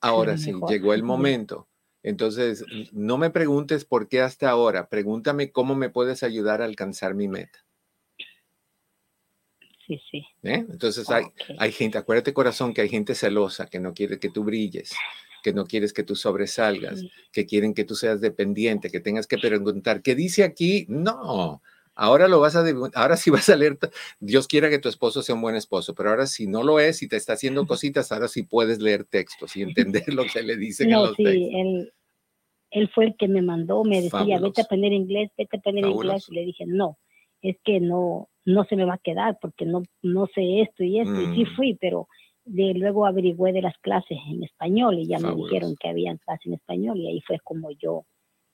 Ahora 0.00 0.38
sí, 0.38 0.52
llegó 0.68 0.94
el 0.94 1.02
momento. 1.02 1.68
Entonces, 2.02 2.64
no 2.92 3.18
me 3.18 3.30
preguntes 3.30 3.84
por 3.84 4.08
qué 4.08 4.20
hasta 4.20 4.48
ahora, 4.48 4.88
pregúntame 4.88 5.52
cómo 5.52 5.74
me 5.74 5.90
puedes 5.90 6.22
ayudar 6.22 6.62
a 6.62 6.64
alcanzar 6.64 7.14
mi 7.14 7.28
meta 7.28 7.58
sí, 9.98 10.00
sí. 10.10 10.26
¿Eh? 10.42 10.64
Entonces 10.68 11.08
hay, 11.10 11.24
hay 11.58 11.72
gente, 11.72 11.98
acuérdate 11.98 12.32
corazón 12.32 12.72
que 12.72 12.82
hay 12.82 12.88
gente 12.88 13.14
celosa 13.14 13.66
que 13.66 13.80
no 13.80 13.92
quiere 13.92 14.18
que 14.18 14.30
tú 14.30 14.44
brilles, 14.44 14.92
que 15.42 15.52
no 15.52 15.66
quieres 15.66 15.92
que 15.92 16.02
tú 16.02 16.14
sobresalgas, 16.16 17.02
que 17.32 17.46
quieren 17.46 17.74
que 17.74 17.84
tú 17.84 17.94
seas 17.94 18.20
dependiente, 18.20 18.90
que 18.90 19.00
tengas 19.00 19.26
que 19.26 19.38
preguntar, 19.38 20.02
¿qué 20.02 20.14
dice 20.14 20.44
aquí? 20.44 20.86
No, 20.88 21.62
ahora 21.94 22.28
lo 22.28 22.40
vas 22.40 22.56
a, 22.56 22.64
ahora 22.94 23.16
sí 23.16 23.30
vas 23.30 23.48
a 23.48 23.56
leer, 23.56 23.78
Dios 24.20 24.46
quiera 24.46 24.70
que 24.70 24.78
tu 24.78 24.88
esposo 24.88 25.22
sea 25.22 25.34
un 25.34 25.42
buen 25.42 25.56
esposo, 25.56 25.94
pero 25.94 26.10
ahora 26.10 26.26
si 26.26 26.46
no 26.46 26.62
lo 26.62 26.80
es 26.80 27.02
y 27.02 27.08
te 27.08 27.16
está 27.16 27.34
haciendo 27.34 27.66
cositas, 27.66 28.12
ahora 28.12 28.28
sí 28.28 28.42
puedes 28.42 28.80
leer 28.80 29.04
textos 29.04 29.56
y 29.56 29.62
entender 29.62 30.12
lo 30.14 30.24
que 30.24 30.42
le 30.42 30.56
dicen 30.56 30.90
no, 30.90 31.00
en 31.00 31.06
los 31.08 31.16
sí, 31.16 31.24
Él, 31.24 31.92
él 32.70 32.90
fue 32.94 33.06
el 33.06 33.16
que 33.16 33.28
me 33.28 33.42
mandó, 33.42 33.84
me 33.84 34.00
decía, 34.00 34.38
vete 34.40 34.60
a 34.60 34.64
aprender 34.64 34.92
inglés, 34.92 35.30
vete 35.36 35.56
a 35.56 35.58
aprender 35.58 35.86
inglés, 35.86 36.26
y 36.30 36.34
le 36.34 36.44
dije, 36.44 36.64
no, 36.66 36.98
es 37.42 37.56
que 37.64 37.80
no, 37.80 38.29
no 38.44 38.64
se 38.64 38.76
me 38.76 38.84
va 38.84 38.94
a 38.94 38.98
quedar 38.98 39.38
porque 39.40 39.64
no, 39.64 39.82
no 40.02 40.26
sé 40.34 40.60
esto 40.60 40.82
y 40.82 41.00
esto. 41.00 41.20
Y 41.20 41.34
sí 41.34 41.44
mm. 41.44 41.56
fui, 41.56 41.74
pero 41.80 42.08
de, 42.44 42.74
luego 42.74 43.06
averigüé 43.06 43.52
de 43.52 43.62
las 43.62 43.76
clases 43.78 44.18
en 44.28 44.42
español 44.42 44.98
y 44.98 45.06
ya 45.06 45.18
me 45.18 45.34
dijeron 45.34 45.76
que 45.78 45.88
habían 45.88 46.18
clases 46.18 46.46
en 46.46 46.54
español 46.54 46.98
y 46.98 47.08
ahí 47.08 47.20
fue 47.26 47.38
como 47.40 47.70
yo 47.70 48.04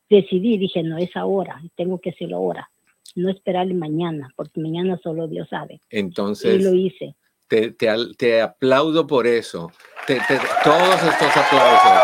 decidí, 0.09 0.59
dije, 0.59 0.83
no 0.83 0.99
es 0.99 1.15
ahora, 1.17 1.61
tengo 1.75 1.99
que 1.99 2.11
hacerlo 2.11 2.37
ahora, 2.37 2.71
no 3.15 3.29
esperarle 3.29 3.75
mañana, 3.75 4.31
porque 4.37 4.61
mañana 4.61 4.99
solo 5.03 5.27
Dios 5.29 5.49
sabe. 5.49 5.81
Entonces, 5.91 6.61
y 6.61 6.63
lo 6.63 6.75
hice. 6.75 7.17
Te, 7.49 7.71
te, 7.71 7.89
te 8.17 8.43
aplaudo 8.43 9.07
por 9.07 9.27
eso, 9.27 9.71
todos 10.07 11.03
estos 11.03 11.37
aplausos, 11.37 12.03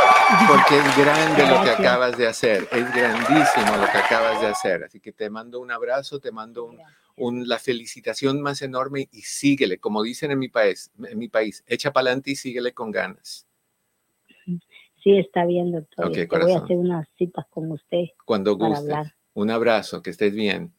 porque 0.48 0.78
es 0.78 0.96
grande 0.96 1.46
lo 1.46 1.62
que 1.62 1.70
acabas 1.70 2.16
de 2.16 2.26
hacer, 2.26 2.68
es 2.70 2.94
grandísimo 2.94 3.76
lo 3.76 3.90
que 3.90 3.98
acabas 3.98 4.40
de 4.40 4.48
hacer. 4.48 4.84
Así 4.84 5.00
que 5.00 5.12
te 5.12 5.30
mando 5.30 5.60
un 5.60 5.70
abrazo, 5.70 6.18
te 6.18 6.32
mando 6.32 6.74
un, 7.16 7.48
la 7.48 7.58
felicitación 7.58 8.40
más 8.40 8.62
enorme 8.62 9.08
y 9.12 9.22
síguele, 9.22 9.78
como 9.78 10.02
dicen 10.02 10.30
en 10.30 10.38
mi 10.38 10.48
país, 10.48 10.90
en 11.04 11.18
mi 11.18 11.28
país, 11.28 11.64
echa 11.66 11.92
para 11.92 12.08
adelante 12.08 12.32
y 12.32 12.36
síguele 12.36 12.72
con 12.72 12.90
ganas. 12.90 13.46
Sí, 15.02 15.18
está 15.18 15.44
bien, 15.44 15.72
doctor. 15.72 16.08
voy 16.08 16.52
a 16.52 16.58
hacer 16.58 16.76
unas 16.76 17.08
citas 17.18 17.46
con 17.50 17.70
usted. 17.70 18.04
Cuando 18.24 18.56
guste. 18.56 18.94
Un 19.34 19.50
abrazo, 19.50 20.02
que 20.02 20.10
estés 20.10 20.34
bien. 20.34 20.72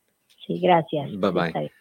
Sí, 0.46 0.60
gracias. 0.60 1.10
Bye 1.18 1.32
bye. 1.32 1.72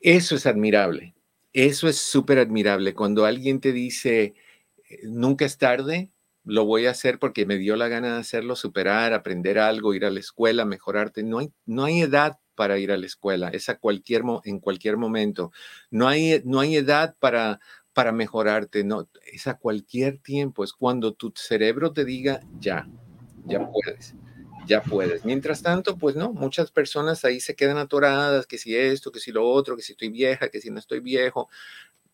Eso 0.00 0.34
es 0.36 0.46
admirable. 0.46 1.14
Eso 1.52 1.88
es 1.88 1.98
súper 1.98 2.38
admirable. 2.38 2.94
Cuando 2.94 3.24
alguien 3.24 3.60
te 3.60 3.72
dice, 3.72 4.34
eh, 4.88 5.00
nunca 5.04 5.44
es 5.44 5.58
tarde, 5.58 6.10
lo 6.44 6.64
voy 6.64 6.86
a 6.86 6.90
hacer 6.90 7.18
porque 7.18 7.46
me 7.46 7.58
dio 7.58 7.76
la 7.76 7.88
gana 7.88 8.14
de 8.14 8.20
hacerlo, 8.20 8.56
superar, 8.56 9.12
aprender 9.12 9.58
algo, 9.58 9.94
ir 9.94 10.04
a 10.04 10.10
la 10.10 10.20
escuela, 10.20 10.64
mejorarte. 10.64 11.22
No 11.22 11.38
hay, 11.38 11.52
no 11.66 11.84
hay 11.84 12.02
edad 12.02 12.38
para 12.54 12.78
ir 12.78 12.92
a 12.92 12.96
la 12.96 13.06
escuela, 13.06 13.48
es 13.48 13.68
a 13.68 13.78
cualquier, 13.78 14.22
en 14.44 14.58
cualquier 14.60 14.96
momento. 14.96 15.52
No 15.90 16.08
hay, 16.08 16.42
no 16.44 16.60
hay 16.60 16.76
edad 16.76 17.16
para, 17.18 17.60
para 17.92 18.12
mejorarte, 18.12 18.84
no, 18.84 19.08
es 19.32 19.46
a 19.46 19.58
cualquier 19.58 20.18
tiempo, 20.18 20.64
es 20.64 20.72
cuando 20.72 21.12
tu 21.12 21.32
cerebro 21.34 21.92
te 21.92 22.04
diga, 22.04 22.40
ya, 22.60 22.88
ya 23.46 23.70
puedes, 23.70 24.14
ya 24.66 24.82
puedes. 24.82 25.24
Mientras 25.24 25.62
tanto, 25.62 25.96
pues 25.96 26.16
no, 26.16 26.32
muchas 26.32 26.70
personas 26.70 27.24
ahí 27.24 27.40
se 27.40 27.54
quedan 27.54 27.78
atoradas, 27.78 28.46
que 28.46 28.58
si 28.58 28.76
esto, 28.76 29.12
que 29.12 29.20
si 29.20 29.32
lo 29.32 29.48
otro, 29.48 29.76
que 29.76 29.82
si 29.82 29.92
estoy 29.92 30.08
vieja, 30.08 30.48
que 30.48 30.60
si 30.60 30.70
no 30.70 30.78
estoy 30.78 31.00
viejo, 31.00 31.48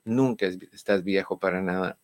nunca 0.04 0.46
estás 0.46 1.04
viejo 1.04 1.38
para 1.38 1.62
nada. 1.62 1.98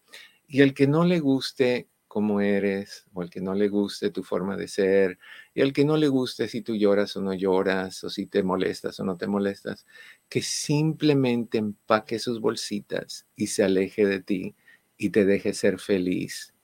Y 0.46 0.60
el 0.62 0.74
que 0.74 0.86
no 0.86 1.04
le 1.04 1.20
guste 1.20 1.88
cómo 2.06 2.40
eres, 2.40 3.06
o 3.12 3.22
el 3.22 3.30
que 3.30 3.40
no 3.40 3.54
le 3.54 3.68
guste 3.68 4.10
tu 4.10 4.22
forma 4.22 4.56
de 4.56 4.68
ser, 4.68 5.18
y 5.52 5.62
el 5.62 5.72
que 5.72 5.84
no 5.84 5.96
le 5.96 6.06
guste 6.06 6.46
si 6.46 6.62
tú 6.62 6.76
lloras 6.76 7.16
o 7.16 7.20
no 7.20 7.34
lloras, 7.34 8.04
o 8.04 8.10
si 8.10 8.26
te 8.26 8.42
molestas 8.44 9.00
o 9.00 9.04
no 9.04 9.16
te 9.16 9.26
molestas, 9.26 9.84
que 10.28 10.40
simplemente 10.40 11.58
empaque 11.58 12.20
sus 12.20 12.40
bolsitas 12.40 13.26
y 13.34 13.48
se 13.48 13.64
aleje 13.64 14.06
de 14.06 14.20
ti 14.20 14.54
y 14.96 15.10
te 15.10 15.24
deje 15.24 15.54
ser 15.54 15.80
feliz. 15.80 16.54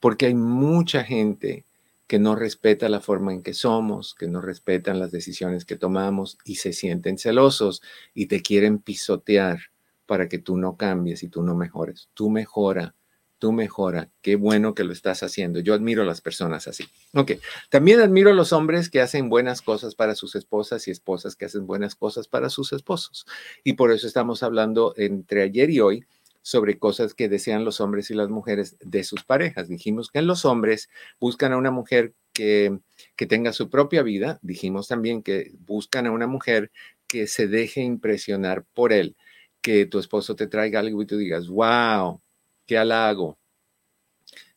Porque 0.00 0.26
hay 0.26 0.34
mucha 0.34 1.04
gente 1.04 1.64
que 2.12 2.18
no 2.18 2.36
respeta 2.36 2.90
la 2.90 3.00
forma 3.00 3.32
en 3.32 3.42
que 3.42 3.54
somos, 3.54 4.14
que 4.14 4.28
no 4.28 4.42
respetan 4.42 4.98
las 4.98 5.12
decisiones 5.12 5.64
que 5.64 5.76
tomamos 5.76 6.36
y 6.44 6.56
se 6.56 6.74
sienten 6.74 7.16
celosos 7.16 7.80
y 8.12 8.26
te 8.26 8.42
quieren 8.42 8.80
pisotear 8.80 9.58
para 10.04 10.28
que 10.28 10.36
tú 10.38 10.58
no 10.58 10.76
cambies 10.76 11.22
y 11.22 11.28
tú 11.28 11.42
no 11.42 11.54
mejores. 11.54 12.10
Tú 12.12 12.28
mejora 12.28 12.94
tú 13.38 13.50
mejora. 13.50 14.08
Qué 14.20 14.36
bueno 14.36 14.72
que 14.72 14.84
lo 14.84 14.92
estás 14.92 15.24
haciendo. 15.24 15.58
Yo 15.58 15.74
admiro 15.74 16.04
las 16.04 16.20
personas 16.20 16.68
así. 16.68 16.84
Ok, 17.12 17.32
también 17.70 17.98
admiro 17.98 18.30
a 18.30 18.34
los 18.34 18.52
hombres 18.52 18.88
que 18.88 19.00
hacen 19.00 19.28
buenas 19.28 19.62
cosas 19.62 19.96
para 19.96 20.14
sus 20.14 20.36
esposas 20.36 20.86
y 20.86 20.92
esposas 20.92 21.34
que 21.34 21.46
hacen 21.46 21.66
buenas 21.66 21.96
cosas 21.96 22.28
para 22.28 22.50
sus 22.50 22.72
esposos. 22.72 23.26
Y 23.64 23.72
por 23.72 23.90
eso 23.90 24.06
estamos 24.06 24.44
hablando 24.44 24.94
entre 24.96 25.42
ayer 25.42 25.70
y 25.70 25.80
hoy 25.80 26.06
sobre 26.42 26.78
cosas 26.78 27.14
que 27.14 27.28
desean 27.28 27.64
los 27.64 27.80
hombres 27.80 28.10
y 28.10 28.14
las 28.14 28.28
mujeres 28.28 28.76
de 28.80 29.04
sus 29.04 29.24
parejas. 29.24 29.68
Dijimos 29.68 30.10
que 30.10 30.22
los 30.22 30.44
hombres 30.44 30.90
buscan 31.20 31.52
a 31.52 31.56
una 31.56 31.70
mujer 31.70 32.14
que, 32.32 32.78
que 33.16 33.26
tenga 33.26 33.52
su 33.52 33.70
propia 33.70 34.02
vida. 34.02 34.38
Dijimos 34.42 34.88
también 34.88 35.22
que 35.22 35.52
buscan 35.60 36.06
a 36.06 36.12
una 36.12 36.26
mujer 36.26 36.70
que 37.06 37.26
se 37.26 37.46
deje 37.46 37.82
impresionar 37.82 38.64
por 38.72 38.92
él, 38.92 39.16
que 39.60 39.86
tu 39.86 39.98
esposo 39.98 40.34
te 40.34 40.46
traiga 40.46 40.80
algo 40.80 41.02
y 41.02 41.06
tú 41.06 41.16
digas, 41.16 41.48
wow, 41.48 42.20
qué 42.66 42.78
halago. 42.78 43.38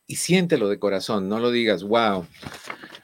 Y 0.08 0.18
siéntelo 0.18 0.70
de 0.70 0.80
corazón, 0.80 1.28
no 1.28 1.40
lo 1.40 1.52
digas, 1.52 1.84
wow, 1.84 2.26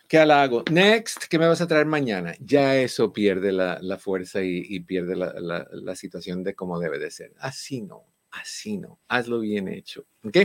qué 0.08 0.20
halago. 0.20 0.64
Next, 0.72 1.26
¿qué 1.30 1.40
me 1.40 1.48
vas 1.48 1.62
a 1.62 1.68
traer 1.68 1.86
mañana? 1.86 2.36
Ya 2.40 2.78
eso 2.78 3.12
pierde 3.12 3.52
la, 3.52 3.98
fuerza 3.98 4.44
y, 4.44 4.80
pierde 4.82 5.16
la, 5.16 5.96
situación 5.96 6.44
de 6.44 6.54
cómo 6.56 6.80
debe 6.80 7.00
de 7.00 7.12
ser. 7.12 7.34
Así 7.40 7.82
no, 7.82 8.06
así 8.32 8.78
no. 8.78 9.00
Hazlo 9.08 9.40
bien 9.40 9.68
hecho. 9.68 10.06
¿Ok? 10.24 10.38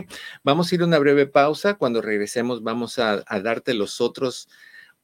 Vamos 0.42 0.70
a 0.70 0.74
ir 0.74 0.82
a 0.82 0.86
una 0.86 0.98
breve 0.98 1.26
pausa. 1.26 1.74
Cuando 1.74 2.02
regresemos 2.02 2.62
vamos 2.62 2.98
a, 2.98 3.24
darte 3.42 3.74
los 3.74 4.00
otros 4.00 4.48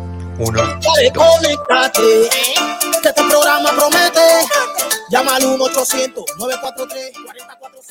uno. 0.41 0.61
Conéctate, 1.13 2.29
que 3.01 3.09
este 3.09 3.23
programa 3.29 3.71
promete. 3.75 4.19
Llama 5.09 5.35
al 5.35 5.45
1 5.45 5.63
800 5.63 6.25
943 6.39 7.13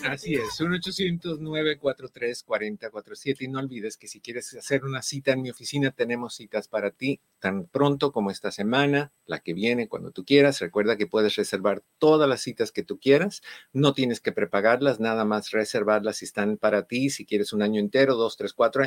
Así 0.04 0.34
es, 0.34 0.60
1-800-943-4047 0.60 3.42
y 3.42 3.48
no 3.48 3.58
olvides 3.58 3.96
que 3.96 4.08
si 4.08 4.20
quieres 4.20 4.54
hacer 4.54 4.84
una 4.84 5.02
cita 5.02 5.32
en 5.32 5.42
mi 5.42 5.50
oficina, 5.50 5.90
tenemos 5.90 6.34
citas 6.34 6.68
para 6.68 6.90
ti 6.90 7.20
tan 7.38 7.66
pronto 7.66 8.12
como 8.12 8.30
esta 8.30 8.50
semana, 8.50 9.12
la 9.26 9.40
que 9.40 9.52
viene, 9.52 9.88
cuando 9.88 10.10
tú 10.10 10.24
quieras. 10.24 10.60
Recuerda 10.60 10.96
que 10.96 11.06
puedes 11.06 11.36
reservar 11.36 11.82
todas 11.98 12.28
las 12.28 12.40
citas 12.40 12.72
que 12.72 12.82
tú 12.82 12.98
quieras, 12.98 13.42
no 13.72 13.92
tienes 13.92 14.20
que 14.20 14.32
prepagarlas, 14.32 15.00
nada 15.00 15.24
más 15.24 15.50
reservarlas 15.50 16.18
si 16.18 16.24
están 16.24 16.56
para 16.56 16.86
ti, 16.86 17.10
si 17.10 17.26
quieres 17.26 17.52
un 17.52 17.62
año 17.62 17.80
entero, 17.80 18.14
dos, 18.14 18.36
tres, 18.36 18.54
cuatro, 18.54 18.84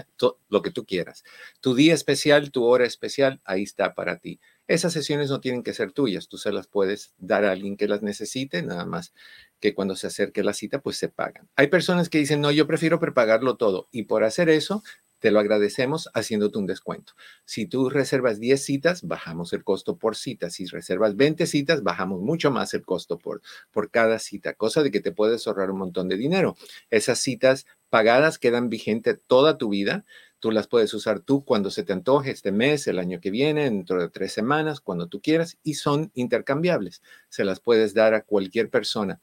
lo 0.49 0.61
que 0.61 0.71
tú 0.71 0.85
quieras. 0.85 1.23
Tu 1.61 1.75
día 1.75 1.93
especial, 1.93 2.51
tu 2.51 2.65
hora 2.65 2.85
especial, 2.85 3.39
ahí 3.53 3.63
está 3.63 3.95
para 3.95 4.17
ti. 4.17 4.39
Esas 4.67 4.93
sesiones 4.93 5.29
no 5.29 5.41
tienen 5.41 5.63
que 5.63 5.73
ser 5.73 5.91
tuyas, 5.91 6.27
tú 6.27 6.37
se 6.37 6.51
las 6.51 6.67
puedes 6.67 7.13
dar 7.17 7.45
a 7.45 7.51
alguien 7.51 7.75
que 7.75 7.87
las 7.87 8.01
necesite, 8.01 8.61
nada 8.61 8.85
más 8.85 9.13
que 9.59 9.73
cuando 9.73 9.95
se 9.95 10.07
acerque 10.07 10.43
la 10.43 10.53
cita, 10.53 10.81
pues 10.81 10.97
se 10.97 11.09
pagan. 11.09 11.49
Hay 11.55 11.67
personas 11.67 12.09
que 12.09 12.17
dicen, 12.17 12.41
no, 12.41 12.51
yo 12.51 12.67
prefiero 12.67 12.99
prepagarlo 12.99 13.57
todo 13.57 13.87
y 13.91 14.03
por 14.03 14.23
hacer 14.23 14.49
eso, 14.49 14.83
te 15.23 15.31
lo 15.31 15.39
agradecemos 15.39 16.09
haciéndote 16.13 16.57
un 16.57 16.65
descuento. 16.65 17.13
Si 17.45 17.65
tú 17.65 17.89
reservas 17.89 18.41
10 18.41 18.61
citas, 18.61 19.03
bajamos 19.03 19.53
el 19.53 19.63
costo 19.63 19.97
por 19.97 20.17
cita. 20.17 20.49
Si 20.49 20.65
reservas 20.65 21.15
20 21.15 21.47
citas, 21.47 21.81
bajamos 21.81 22.19
mucho 22.19 22.51
más 22.51 22.73
el 22.73 22.83
costo 22.83 23.17
por, 23.17 23.41
por 23.71 23.89
cada 23.89 24.19
cita, 24.19 24.53
cosa 24.53 24.83
de 24.83 24.91
que 24.91 24.99
te 24.99 25.13
puedes 25.13 25.47
ahorrar 25.47 25.71
un 25.71 25.77
montón 25.77 26.09
de 26.09 26.17
dinero. 26.17 26.57
Esas 26.89 27.19
citas 27.19 27.65
pagadas 27.89 28.37
quedan 28.37 28.67
vigentes 28.67 29.17
toda 29.25 29.57
tu 29.57 29.69
vida. 29.69 30.03
Tú 30.43 30.51
las 30.51 30.67
puedes 30.67 30.93
usar 30.93 31.21
tú 31.21 31.45
cuando 31.45 31.71
se 31.71 31.83
te 31.83 31.93
antoje 31.93 32.31
este 32.31 32.51
mes, 32.51 32.85
el 32.87 32.99
año 32.99 33.21
que 33.21 33.31
viene, 33.31 33.63
dentro 33.63 34.01
de 34.01 34.09
tres 34.09 34.33
semanas, 34.33 34.81
cuando 34.81 35.07
tú 35.07 35.21
quieras, 35.21 35.57
y 35.63 35.75
son 35.75 36.11
intercambiables. 36.15 37.01
Se 37.29 37.45
las 37.45 37.61
puedes 37.61 37.93
dar 37.93 38.13
a 38.13 38.25
cualquier 38.25 38.69
persona 38.69 39.21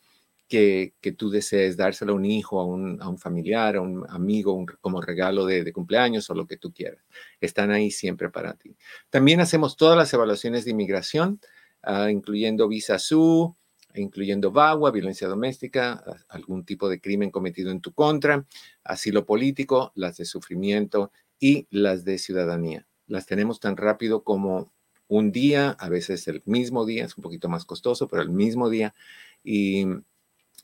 que, 0.49 0.95
tú 1.19 1.29
desees 1.29 1.77
dárselo 1.77 2.15
a 2.15 2.17
un 2.17 2.25
hijo, 2.25 2.59
a 2.59 2.65
un, 2.65 3.03
a 3.03 3.09
un 3.11 3.19
familiar, 3.19 3.77
a 3.77 3.83
un 3.83 4.07
amigo, 4.09 4.65
como 4.81 5.03
regalo 5.03 5.45
de, 5.45 5.71
cumpleaños 5.75 6.31
o 6.31 6.35
lo 6.35 6.47
que 6.47 6.57
tú 6.57 6.73
quieras. 6.73 7.05
Están 7.39 7.71
ahí 7.71 7.91
siempre 7.91 8.31
para 8.31 8.55
ti. 8.55 8.75
También 9.11 9.43
hacemos 9.43 9.77
todas 9.77 9.99
las 9.99 10.11
evaluaciones 10.15 10.65
de 10.65 10.71
inmigración, 10.71 11.39
ah, 11.83 12.11
incluyendo 12.11 12.67
visa 12.67 12.95
SU, 12.95 13.55
incluyendo 13.95 14.51
VAWA, 14.53 14.91
violencia 14.91 15.29
doméstica, 15.29 16.03
algún 16.29 16.65
tipo 16.65 16.89
de 16.89 17.01
crimen 17.01 17.31
cometido 17.31 17.71
en 17.71 17.81
tu 17.81 17.93
contra, 17.93 18.45
asilo 18.85 19.27
político, 19.27 19.93
las 19.95 20.17
de 20.17 20.25
sufrimiento 20.25 21.13
y 21.39 21.67
las 21.71 22.05
de 22.05 22.19
ciudadanía. 22.19 22.87
Las 23.07 23.27
tenemos 23.27 23.61
tan 23.61 23.77
rápido 23.77 24.23
como 24.23 24.73
un 25.09 25.33
día, 25.33 25.71
a 25.71 25.89
veces 25.89 26.29
el 26.29 26.43
mismo 26.45 26.87
día, 26.87 27.05
es 27.05 27.17
un 27.17 27.23
poquito 27.23 27.49
más 27.49 27.65
costoso, 27.65 28.07
pero 28.07 28.23
el 28.23 28.31
mismo 28.31 28.71
día. 28.71 28.95
Y 29.43 29.87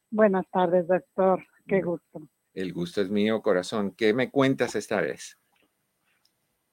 Buenas 0.09 0.49
tardes, 0.49 0.87
doctor. 0.87 1.45
Qué 1.67 1.81
gusto. 1.81 2.21
El 2.53 2.71
gusto 2.73 3.01
es 3.01 3.09
mío, 3.09 3.41
corazón. 3.41 3.91
¿Qué 3.91 4.13
me 4.13 4.31
cuentas 4.31 4.75
esta 4.75 5.01
vez? 5.01 5.37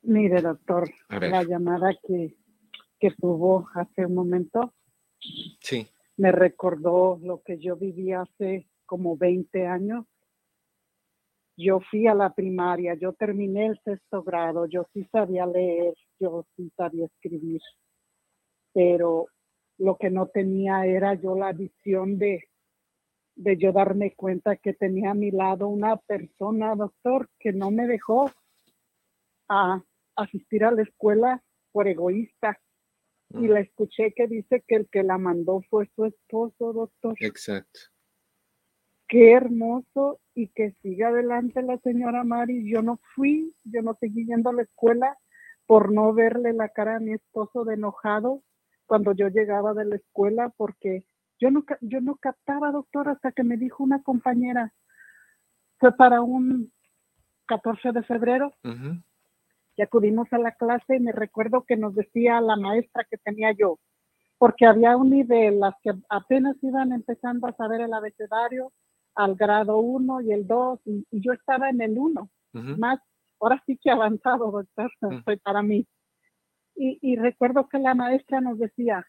Mire, 0.03 0.43
doctor, 0.43 0.89
la 1.09 1.43
llamada 1.43 1.93
que, 2.07 2.37
que 3.01 3.11
tuvo 3.11 3.69
hace 3.75 4.07
un 4.07 4.15
momento. 4.15 4.75
Sí. 5.61 5.89
Me 6.17 6.31
recordó 6.33 7.19
lo 7.21 7.43
que 7.43 7.59
yo 7.59 7.77
viví 7.77 8.13
hace 8.13 8.69
como 8.89 9.17
20 9.17 9.67
años. 9.67 10.07
Yo 11.57 11.81
fui 11.91 12.07
a 12.07 12.15
la 12.15 12.35
primaria, 12.35 12.95
yo 12.95 13.13
terminé 13.13 13.67
el 13.67 13.81
sexto 13.85 14.23
grado, 14.23 14.67
yo 14.67 14.87
sí 14.93 15.05
sabía 15.13 15.45
leer, 15.47 15.95
yo 16.19 16.47
sí 16.57 16.73
sabía 16.77 17.07
escribir, 17.07 17.61
pero 18.73 19.27
lo 19.77 19.97
que 19.97 20.11
no 20.11 20.27
tenía 20.29 20.87
era 20.87 21.15
yo 21.15 21.37
la 21.37 21.53
visión 21.53 22.19
de, 22.19 22.45
de 23.37 23.57
yo 23.57 23.73
darme 23.73 24.15
cuenta 24.15 24.57
que 24.57 24.73
tenía 24.73 25.11
a 25.11 25.15
mi 25.15 25.31
lado 25.31 25.69
una 25.69 25.97
persona, 25.97 26.75
doctor, 26.75 27.29
que 27.39 27.53
no 27.53 27.71
me 27.71 27.87
dejó 27.87 28.31
a 29.49 29.83
asistir 30.17 30.65
a 30.65 30.71
la 30.71 30.83
escuela 30.83 31.43
por 31.73 31.89
egoísta. 31.89 32.61
Y 33.31 33.49
mm. 33.49 33.51
la 33.51 33.61
escuché 33.61 34.13
que 34.15 34.27
dice 34.27 34.65
que 34.67 34.77
el 34.77 34.89
que 34.89 35.03
la 35.03 35.19
mandó 35.19 35.61
fue 35.69 35.91
su 35.95 36.07
esposo, 36.07 36.73
doctor. 36.73 37.15
Exacto. 37.21 37.81
Qué 39.09 39.33
hermoso 39.33 40.21
y 40.35 40.49
que 40.49 40.73
siga 40.83 41.09
adelante 41.09 41.63
la 41.63 41.79
señora 41.79 42.25
Mari. 42.25 42.71
Yo 42.71 42.83
no 42.83 43.01
fui, 43.15 43.55
yo 43.65 43.83
no 43.83 43.97
seguí 43.99 44.27
yendo 44.27 44.51
a 44.51 44.53
la 44.53 44.63
escuela 44.63 45.17
por 45.67 45.93
no 45.93 46.13
verle 46.13 46.53
la 46.53 46.69
cara 46.69 46.97
a 46.97 47.01
mi 47.01 47.13
esposo 47.13 47.65
de 47.65 47.75
enojado 47.75 48.43
cuando 48.87 49.13
yo 49.13 49.29
llegaba 49.29 49.75
de 49.75 49.85
la 49.85 49.97
escuela 49.97 50.53
porque 50.57 51.05
yo 51.39 51.51
no, 51.51 51.65
yo 51.81 52.01
no 52.01 52.17
captaba, 52.17 52.73
doctor, 52.73 53.09
hasta 53.09 53.33
que 53.33 53.45
me 53.45 53.57
dijo 53.57 53.85
una 53.85 54.03
compañera, 54.03 54.73
fue 55.79 55.97
para 55.97 56.21
un 56.21 56.73
14 57.47 57.93
de 57.93 58.03
febrero, 58.03 58.53
y 59.77 59.83
acudimos 59.83 60.33
a 60.33 60.39
la 60.39 60.53
clase 60.53 60.97
y 60.97 61.01
me 61.01 61.13
recuerdo 61.13 61.65
que 61.65 61.77
nos 61.77 61.95
decía 61.95 62.41
la 62.41 62.57
maestra 62.57 63.07
que 63.09 63.17
tenía 63.19 63.53
yo, 63.53 63.79
porque 64.37 64.67
había 64.67 64.97
un 64.97 65.11
nivel, 65.11 65.61
las 65.61 65.75
que 65.83 65.93
apenas 66.09 66.57
iban 66.63 66.93
empezando 66.93 67.47
a 67.47 67.57
saber 67.57 67.83
el 67.83 67.95
abecedario, 67.95 68.73
al 69.19 69.35
grado 69.35 69.79
1 69.79 70.23
y 70.23 70.33
el 70.33 70.47
2, 70.47 70.81
y, 70.87 71.07
yo 71.11 71.33
estaba 71.33 71.69
en 71.71 71.81
el 71.81 71.99
1, 71.99 72.31
más, 72.79 73.01
ahora 73.41 73.63
sí 73.67 73.79
que 73.83 73.91
avanzado, 73.91 74.51
doctor, 74.51 74.91
fue 75.25 75.37
para 75.37 75.63
mí. 75.63 75.87
Y, 76.75 76.99
y 77.03 77.17
recuerdo 77.17 77.69
que 77.69 77.79
la 77.79 77.95
maestra 77.95 78.41
nos 78.41 78.59
decía, 78.59 79.07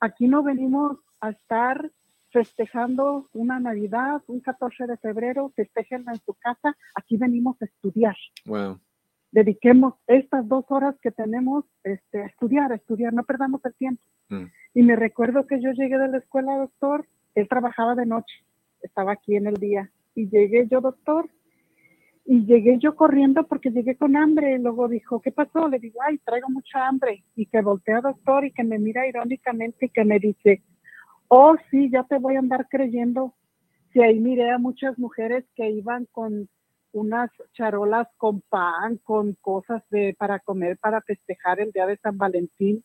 aquí 0.00 0.26
no 0.26 0.42
venimos 0.42 0.98
a 1.20 1.30
estar 1.30 1.90
festejando 2.30 3.28
una 3.32 3.60
Navidad, 3.60 4.22
un 4.26 4.40
14 4.40 4.86
de 4.86 4.96
febrero, 4.96 5.52
festejenla 5.54 6.12
en 6.12 6.20
su 6.20 6.34
casa, 6.34 6.76
aquí 6.94 7.16
venimos 7.16 7.60
a 7.60 7.66
estudiar. 7.66 8.16
Wow 8.46 8.80
dediquemos 9.36 9.94
estas 10.06 10.48
dos 10.48 10.64
horas 10.68 10.96
que 11.02 11.10
tenemos 11.10 11.66
este, 11.84 12.22
a 12.22 12.26
estudiar, 12.26 12.72
a 12.72 12.76
estudiar, 12.76 13.12
no 13.12 13.22
perdamos 13.24 13.62
el 13.66 13.74
tiempo. 13.74 14.02
Mm. 14.30 14.44
Y 14.72 14.82
me 14.82 14.96
recuerdo 14.96 15.46
que 15.46 15.60
yo 15.60 15.72
llegué 15.72 15.98
de 15.98 16.08
la 16.08 16.18
escuela, 16.18 16.56
doctor, 16.56 17.06
él 17.34 17.46
trabajaba 17.46 17.94
de 17.94 18.06
noche, 18.06 18.34
estaba 18.82 19.12
aquí 19.12 19.36
en 19.36 19.46
el 19.46 19.56
día, 19.56 19.90
y 20.14 20.28
llegué 20.28 20.66
yo, 20.68 20.80
doctor, 20.80 21.28
y 22.24 22.44
llegué 22.44 22.78
yo 22.78 22.96
corriendo 22.96 23.46
porque 23.46 23.70
llegué 23.70 23.96
con 23.96 24.16
hambre, 24.16 24.54
y 24.54 24.58
luego 24.58 24.88
dijo, 24.88 25.20
¿qué 25.20 25.30
pasó? 25.32 25.68
Le 25.68 25.78
digo, 25.78 26.00
ay, 26.02 26.18
traigo 26.18 26.48
mucha 26.48 26.86
hambre, 26.86 27.24
y 27.34 27.46
que 27.46 27.60
voltea, 27.62 28.00
doctor, 28.00 28.44
y 28.44 28.52
que 28.52 28.64
me 28.64 28.78
mira 28.78 29.06
irónicamente 29.06 29.86
y 29.86 29.90
que 29.90 30.04
me 30.04 30.18
dice, 30.18 30.62
oh, 31.28 31.56
sí, 31.70 31.90
ya 31.90 32.04
te 32.04 32.18
voy 32.18 32.36
a 32.36 32.40
andar 32.40 32.68
creyendo. 32.68 33.34
Si 33.92 34.02
ahí 34.02 34.20
miré 34.20 34.50
a 34.50 34.58
muchas 34.58 34.98
mujeres 34.98 35.44
que 35.54 35.70
iban 35.70 36.06
con 36.12 36.48
unas 36.92 37.30
charolas 37.52 38.08
con 38.16 38.40
pan, 38.42 38.98
con 39.02 39.34
cosas 39.40 39.82
de 39.90 40.14
para 40.18 40.38
comer, 40.40 40.78
para 40.78 41.00
festejar 41.02 41.60
el 41.60 41.72
día 41.72 41.86
de 41.86 41.96
San 41.98 42.16
Valentín. 42.16 42.82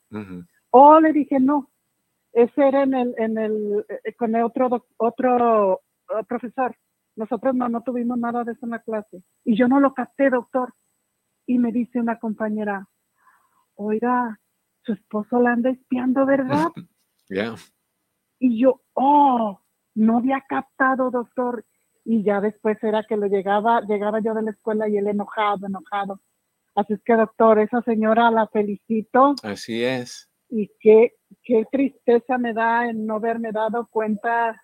O 0.70 1.00
le 1.00 1.14
dije, 1.14 1.40
no, 1.40 1.70
ese 2.34 2.68
era 2.68 2.84
en 2.84 2.94
el, 2.94 3.16
en 3.18 3.38
el, 3.38 3.86
eh, 3.90 4.14
con 4.14 4.36
el 4.36 4.44
otro, 4.44 4.86
otro 4.98 5.82
uh, 6.10 6.26
profesor. 6.26 6.76
Nosotros 7.16 7.54
no, 7.56 7.70
no 7.70 7.82
tuvimos 7.84 8.18
nada 8.18 8.44
de 8.44 8.54
eso 8.54 8.66
en 8.66 8.72
la 8.72 8.80
clase. 8.80 9.24
Y 9.44 9.58
yo 9.58 9.68
no 9.68 9.80
lo 9.80 9.94
capté, 9.94 10.30
doctor. 10.30 10.74
Y 11.46 11.58
me 11.58 11.72
dice 11.72 12.00
una 12.00 12.20
compañera, 12.20 12.88
oiga, 13.76 14.40
su 14.84 14.94
esposo 14.94 15.40
la 15.42 15.54
anda 15.54 15.70
espiando, 15.70 16.26
¿verdad? 16.26 16.68
Ya. 17.30 17.56
Y 18.40 18.60
yo, 18.60 18.82
oh, 18.92 19.62
no 19.96 20.18
había 20.18 20.42
captado, 20.50 21.10
doctor 21.12 21.64
y 22.04 22.24
ya 22.24 22.42
después 22.42 22.78
era 22.84 23.04
que 23.04 23.18
lo 23.18 23.28
llegaba, 23.28 23.82
llegaba 23.82 24.20
yo 24.20 24.34
de 24.34 24.44
la 24.44 24.52
escuela 24.52 24.90
y 24.90 24.98
él 24.98 25.08
enojado, 25.08 25.68
enojado. 25.68 26.22
Así 26.76 26.94
es 26.94 27.02
que 27.04 27.14
doctor, 27.14 27.60
esa 27.60 27.82
señora 27.84 28.32
la 28.32 28.48
felicito. 28.48 29.36
Así 29.44 29.84
es. 29.84 30.30
Y 30.50 30.72
qué, 30.80 31.14
qué 31.44 31.66
tristeza 31.72 32.38
me 32.38 32.54
da 32.54 32.90
en 32.90 33.06
no 33.06 33.16
haberme 33.16 33.52
dado 33.52 33.88
cuenta 33.90 34.62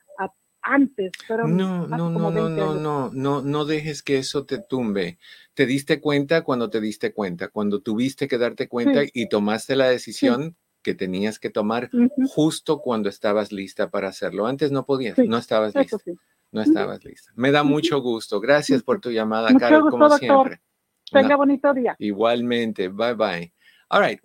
antes. 0.67 1.11
Pero 1.27 1.47
no, 1.47 1.87
no, 1.87 2.09
no, 2.09 2.29
no, 2.29 2.49
no, 2.49 2.75
no, 2.75 3.09
no, 3.13 3.41
no 3.41 3.65
dejes 3.65 4.03
que 4.03 4.17
eso 4.17 4.45
te 4.45 4.59
tumbe. 4.59 5.17
Te 5.53 5.65
diste 5.65 6.01
cuenta 6.01 6.43
cuando 6.43 6.69
te 6.69 6.81
diste 6.81 7.13
cuenta, 7.13 7.47
cuando 7.47 7.81
tuviste 7.81 8.27
que 8.27 8.37
darte 8.37 8.67
cuenta 8.67 9.01
y 9.11 9.29
tomaste 9.29 9.75
la 9.75 9.87
decisión. 9.87 10.55
que 10.83 10.93
tenías 10.95 11.37
que 11.37 11.49
tomar 11.49 11.89
justo 12.33 12.79
cuando 12.79 13.09
estabas 13.09 13.51
lista 13.51 13.89
para 13.89 14.07
hacerlo. 14.07 14.47
Antes 14.47 14.71
no 14.71 14.85
podías, 14.85 15.17
no 15.17 15.37
estabas 15.37 15.75
lista. 15.75 15.97
No 16.51 16.61
estabas 16.61 17.03
lista. 17.03 17.31
Me 17.35 17.51
da 17.51 17.63
mucho 17.63 17.99
gusto. 18.01 18.39
Gracias 18.39 18.83
por 18.83 19.01
tu 19.01 19.11
llamada, 19.11 19.53
Carol, 19.57 19.89
como 19.89 20.09
siempre. 20.11 20.61
Tenga 21.11 21.35
bonito 21.35 21.73
día. 21.73 21.95
Igualmente. 21.99 22.87
Bye 22.87 23.15
bye. 23.15 23.53
All 23.89 24.01
right, 24.01 24.19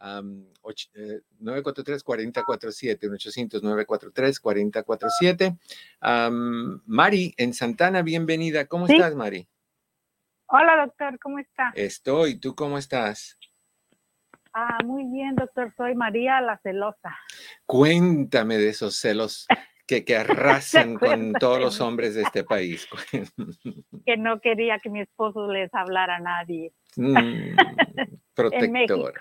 1-800-943. 0.00 1.22
943-4047, 1.40 3.08
1-800-943-4047. 4.42 5.58
Mari, 6.86 7.34
en 7.36 7.54
Santana, 7.54 8.02
bienvenida. 8.02 8.66
¿Cómo 8.66 8.86
estás, 8.86 9.14
Mari? 9.14 9.48
Hola, 10.46 10.86
doctor, 10.86 11.18
¿cómo 11.18 11.38
está? 11.38 11.72
Estoy, 11.74 12.36
¿tú 12.40 12.54
cómo 12.54 12.78
estás? 12.78 13.38
Ah, 14.54 14.78
muy 14.82 15.04
bien, 15.04 15.34
doctor, 15.34 15.74
soy 15.76 15.94
María 15.94 16.40
la 16.40 16.56
celosa. 16.58 17.14
Cuéntame 17.66 18.56
de 18.56 18.70
esos 18.70 18.96
celos 18.96 19.46
que, 19.86 20.06
que 20.06 20.16
arrasan 20.16 20.94
con 20.94 21.34
todos 21.34 21.60
los 21.60 21.82
hombres 21.82 22.14
de 22.14 22.22
este 22.22 22.44
país. 22.44 22.88
que 24.06 24.16
no 24.16 24.40
quería 24.40 24.78
que 24.78 24.88
mi 24.88 25.02
esposo 25.02 25.52
les 25.52 25.72
hablara 25.74 26.16
a 26.16 26.20
nadie. 26.20 26.72
Mm, 26.96 27.56
protector. 28.34 29.20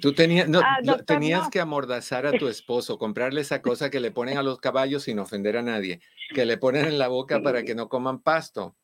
Tú 0.00 0.14
tenías, 0.14 0.48
no, 0.48 0.60
ah, 0.60 0.78
tenías 1.06 1.50
que 1.50 1.60
amordazar 1.60 2.26
a 2.26 2.32
tu 2.32 2.48
esposo, 2.48 2.98
comprarle 2.98 3.40
esa 3.42 3.60
cosa 3.60 3.90
que 3.90 4.00
le 4.00 4.10
ponen 4.10 4.38
a 4.38 4.42
los 4.42 4.58
caballos 4.58 5.04
sin 5.04 5.18
ofender 5.18 5.56
a 5.56 5.62
nadie, 5.62 6.00
que 6.34 6.44
le 6.44 6.56
ponen 6.56 6.86
en 6.86 6.98
la 6.98 7.08
boca 7.08 7.40
para 7.42 7.62
que 7.64 7.74
no 7.74 7.88
coman 7.88 8.20
pasto. 8.20 8.74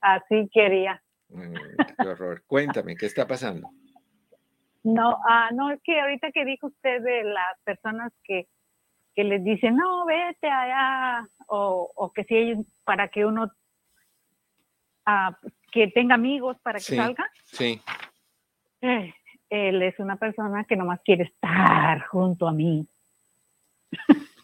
Así 0.00 0.48
quería. 0.52 1.02
Mm, 1.28 1.54
qué 2.00 2.08
horror. 2.08 2.42
Cuéntame, 2.46 2.96
¿qué 2.96 3.06
está 3.06 3.26
pasando? 3.26 3.70
No, 4.82 5.18
ah, 5.28 5.50
no, 5.52 5.70
es 5.70 5.80
que 5.82 6.00
ahorita 6.00 6.30
que 6.32 6.44
dijo 6.44 6.68
usted 6.68 7.02
de 7.02 7.24
las 7.24 7.60
personas 7.64 8.12
que 8.24 8.48
que 9.16 9.24
les 9.24 9.42
dicen, 9.42 9.74
no, 9.74 10.04
vete 10.04 10.46
allá, 10.46 11.26
o, 11.48 11.90
o 11.94 12.12
que 12.12 12.24
si 12.24 12.36
ellos, 12.36 12.66
para 12.84 13.08
que 13.08 13.24
uno, 13.24 13.50
ah, 15.06 15.36
que 15.72 15.88
tenga 15.88 16.14
amigos 16.14 16.58
para 16.62 16.78
que 16.78 16.94
salga. 16.94 17.26
Sí. 17.44 17.80
Eh, 18.82 19.14
él 19.50 19.82
es 19.82 19.98
una 19.98 20.16
persona 20.16 20.64
que 20.64 20.76
nomás 20.76 21.00
quiere 21.04 21.24
estar 21.24 22.06
junto 22.06 22.48
a 22.48 22.52
mí. 22.52 22.86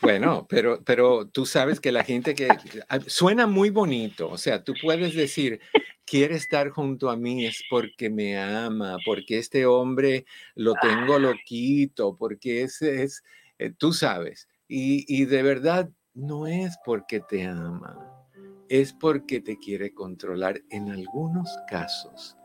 Bueno, 0.00 0.46
pero, 0.48 0.82
pero 0.84 1.28
tú 1.28 1.46
sabes 1.46 1.78
que 1.78 1.92
la 1.92 2.02
gente 2.02 2.34
que 2.34 2.48
ah, 2.88 2.98
suena 3.06 3.46
muy 3.46 3.70
bonito, 3.70 4.28
o 4.28 4.36
sea, 4.36 4.64
tú 4.64 4.74
puedes 4.82 5.14
decir, 5.14 5.60
quiere 6.04 6.34
estar 6.34 6.70
junto 6.70 7.08
a 7.08 7.16
mí 7.16 7.46
es 7.46 7.62
porque 7.70 8.10
me 8.10 8.36
ama, 8.36 8.96
porque 9.06 9.38
este 9.38 9.64
hombre 9.64 10.26
lo 10.56 10.74
tengo 10.74 11.18
loquito, 11.18 12.16
porque 12.16 12.62
ese 12.62 13.04
es, 13.04 13.22
eh, 13.58 13.72
tú 13.76 13.92
sabes, 13.92 14.48
y, 14.66 15.24
de 15.26 15.42
verdad 15.42 15.90
no 16.14 16.46
es 16.46 16.78
porque 16.84 17.20
te 17.20 17.44
ama, 17.44 18.26
es 18.68 18.92
porque 18.92 19.40
te 19.40 19.58
quiere 19.58 19.92
controlar. 19.94 20.62
En 20.70 20.90
algunos 20.90 21.48
casos 21.68 22.36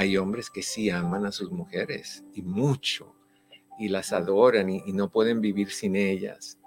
hay 0.00 0.16
hombres 0.16 0.48
que 0.48 0.62
sí 0.62 0.88
aman 0.88 1.26
a 1.26 1.30
sus 1.30 1.50
mujeres 1.50 2.24
y 2.32 2.40
mucho 2.40 3.14
y 3.78 3.88
las 3.88 4.14
adoran 4.14 4.70
y, 4.70 4.80
no 4.94 5.10
pueden 5.10 5.42
vivir 5.42 5.70
sin 5.70 5.94
ellas. 5.94 6.58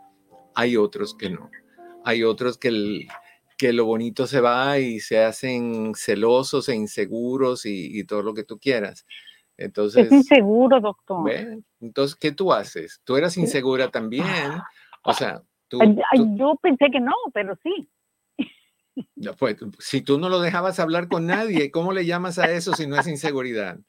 Hay 0.53 0.77
otros 0.77 1.15
que 1.15 1.31
no. 1.31 1.49
Hay 2.05 2.23
otros 2.23 2.59
que, 2.59 3.07
que 3.57 3.73
lo 3.73 3.85
bonito 3.85 4.27
se 4.27 4.39
va 4.39 4.77
y 4.77 4.99
se 4.99 5.23
hacen 5.23 5.93
celosos 5.95 6.69
e 6.69 6.75
inseguros 6.75 7.65
y, 7.65 8.03
todo 8.03 8.21
lo 8.21 8.35
que 8.35 8.43
tú 8.43 8.59
quieras. 8.59 9.03
Entonces, 9.57 10.05
es 10.05 10.11
inseguro, 10.11 10.79
doctor. 10.79 11.27
Entonces, 11.81 12.15
¿qué 12.15 12.33
tú 12.33 12.53
haces? 12.53 13.01
Tú 13.03 13.17
eras 13.17 13.35
insegura 13.35 13.89
también. 13.89 14.27
O 15.03 15.13
sea, 15.13 15.41
tú, 15.67 15.79
Yo 16.35 16.55
pensé 16.61 16.85
que 16.91 16.99
no, 16.99 17.15
pero 17.33 17.57
sí. 17.63 17.89
Pues, 19.39 19.57
si 19.79 20.01
tú 20.01 20.19
no 20.19 20.29
lo 20.29 20.39
dejabas 20.39 20.79
hablar 20.79 21.07
con 21.07 21.25
nadie, 21.25 21.71
¿cómo 21.71 21.93
le 21.93 22.05
llamas 22.05 22.37
a 22.39 22.51
eso 22.51 22.73
si 22.73 22.87
no 22.87 22.97
es 22.97 23.07
inseguridad? 23.07 23.79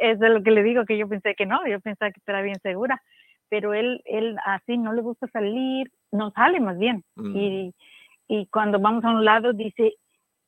es 0.00 0.18
de 0.18 0.30
lo 0.30 0.42
que 0.42 0.50
le 0.50 0.62
digo, 0.62 0.84
que 0.86 0.98
yo 0.98 1.08
pensé 1.08 1.34
que 1.34 1.46
no, 1.46 1.64
yo 1.68 1.78
pensaba 1.80 2.10
que 2.10 2.18
estaba 2.18 2.40
bien 2.40 2.58
segura, 2.62 3.00
pero 3.48 3.74
él, 3.74 4.00
él 4.06 4.36
así 4.44 4.78
no 4.78 4.92
le 4.92 5.02
gusta 5.02 5.28
salir, 5.28 5.90
no 6.10 6.32
sale 6.32 6.58
más 6.58 6.78
bien. 6.78 7.04
Mm. 7.16 7.36
Y, 7.36 7.74
y, 8.28 8.46
cuando 8.46 8.78
vamos 8.80 9.04
a 9.04 9.10
un 9.10 9.24
lado 9.24 9.52
dice, 9.52 9.94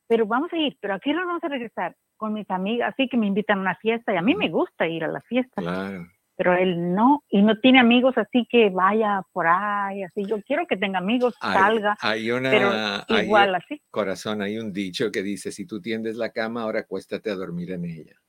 pero 0.08 0.26
vamos 0.26 0.52
a 0.52 0.56
ir, 0.56 0.76
pero 0.80 0.94
aquí 0.94 1.12
no 1.12 1.26
vamos 1.26 1.44
a 1.44 1.48
regresar 1.48 1.94
con 2.16 2.32
mis 2.32 2.50
amigas, 2.50 2.94
así 2.94 3.08
que 3.08 3.16
me 3.16 3.26
invitan 3.26 3.58
a 3.58 3.62
una 3.62 3.74
fiesta 3.76 4.14
y 4.14 4.16
a 4.16 4.22
mí 4.22 4.34
me 4.34 4.48
gusta 4.48 4.86
ir 4.86 5.04
a 5.04 5.08
la 5.08 5.20
fiesta. 5.20 5.60
Claro. 5.60 6.06
Pero 6.36 6.54
él 6.54 6.94
no, 6.94 7.24
y 7.28 7.42
no 7.42 7.58
tiene 7.60 7.78
amigos 7.78 8.16
así 8.16 8.46
que 8.50 8.70
vaya 8.70 9.22
por 9.32 9.46
ahí, 9.46 10.02
así. 10.02 10.24
Yo 10.24 10.40
quiero 10.42 10.66
que 10.66 10.76
tenga 10.76 10.98
amigos, 10.98 11.34
salga. 11.40 11.96
Hay 12.00 12.30
una, 12.30 13.04
igual 13.08 13.54
así. 13.54 13.80
Corazón, 13.90 14.42
hay 14.42 14.58
un 14.58 14.72
dicho 14.72 15.10
que 15.12 15.22
dice, 15.22 15.52
si 15.52 15.66
tú 15.66 15.80
tiendes 15.80 16.16
la 16.16 16.30
cama, 16.30 16.62
ahora 16.62 16.80
acuéstate 16.80 17.30
a 17.30 17.34
dormir 17.34 17.72
en 17.72 17.84
ella. 17.84 18.22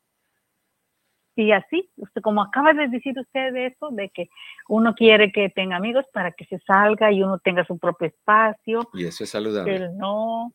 Y 1.36 1.52
así, 1.52 1.90
usted, 1.96 2.22
como 2.22 2.44
acaba 2.44 2.74
de 2.74 2.88
decir 2.90 3.18
usted 3.18 3.54
de 3.54 3.68
eso, 3.68 3.90
de 3.92 4.10
que 4.10 4.30
uno 4.68 4.94
quiere 4.94 5.32
que 5.32 5.50
tenga 5.50 5.78
amigos 5.78 6.06
para 6.14 6.32
que 6.32 6.46
se 6.46 6.60
salga 6.60 7.12
y 7.12 7.24
uno 7.24 7.40
tenga 7.40 7.66
su 7.66 7.80
propio 7.80 8.08
espacio. 8.08 8.88
Y 8.94 9.06
eso 9.06 9.24
es 9.24 9.32
saludable. 9.32 9.76
Él 9.76 9.98
no. 9.98 10.54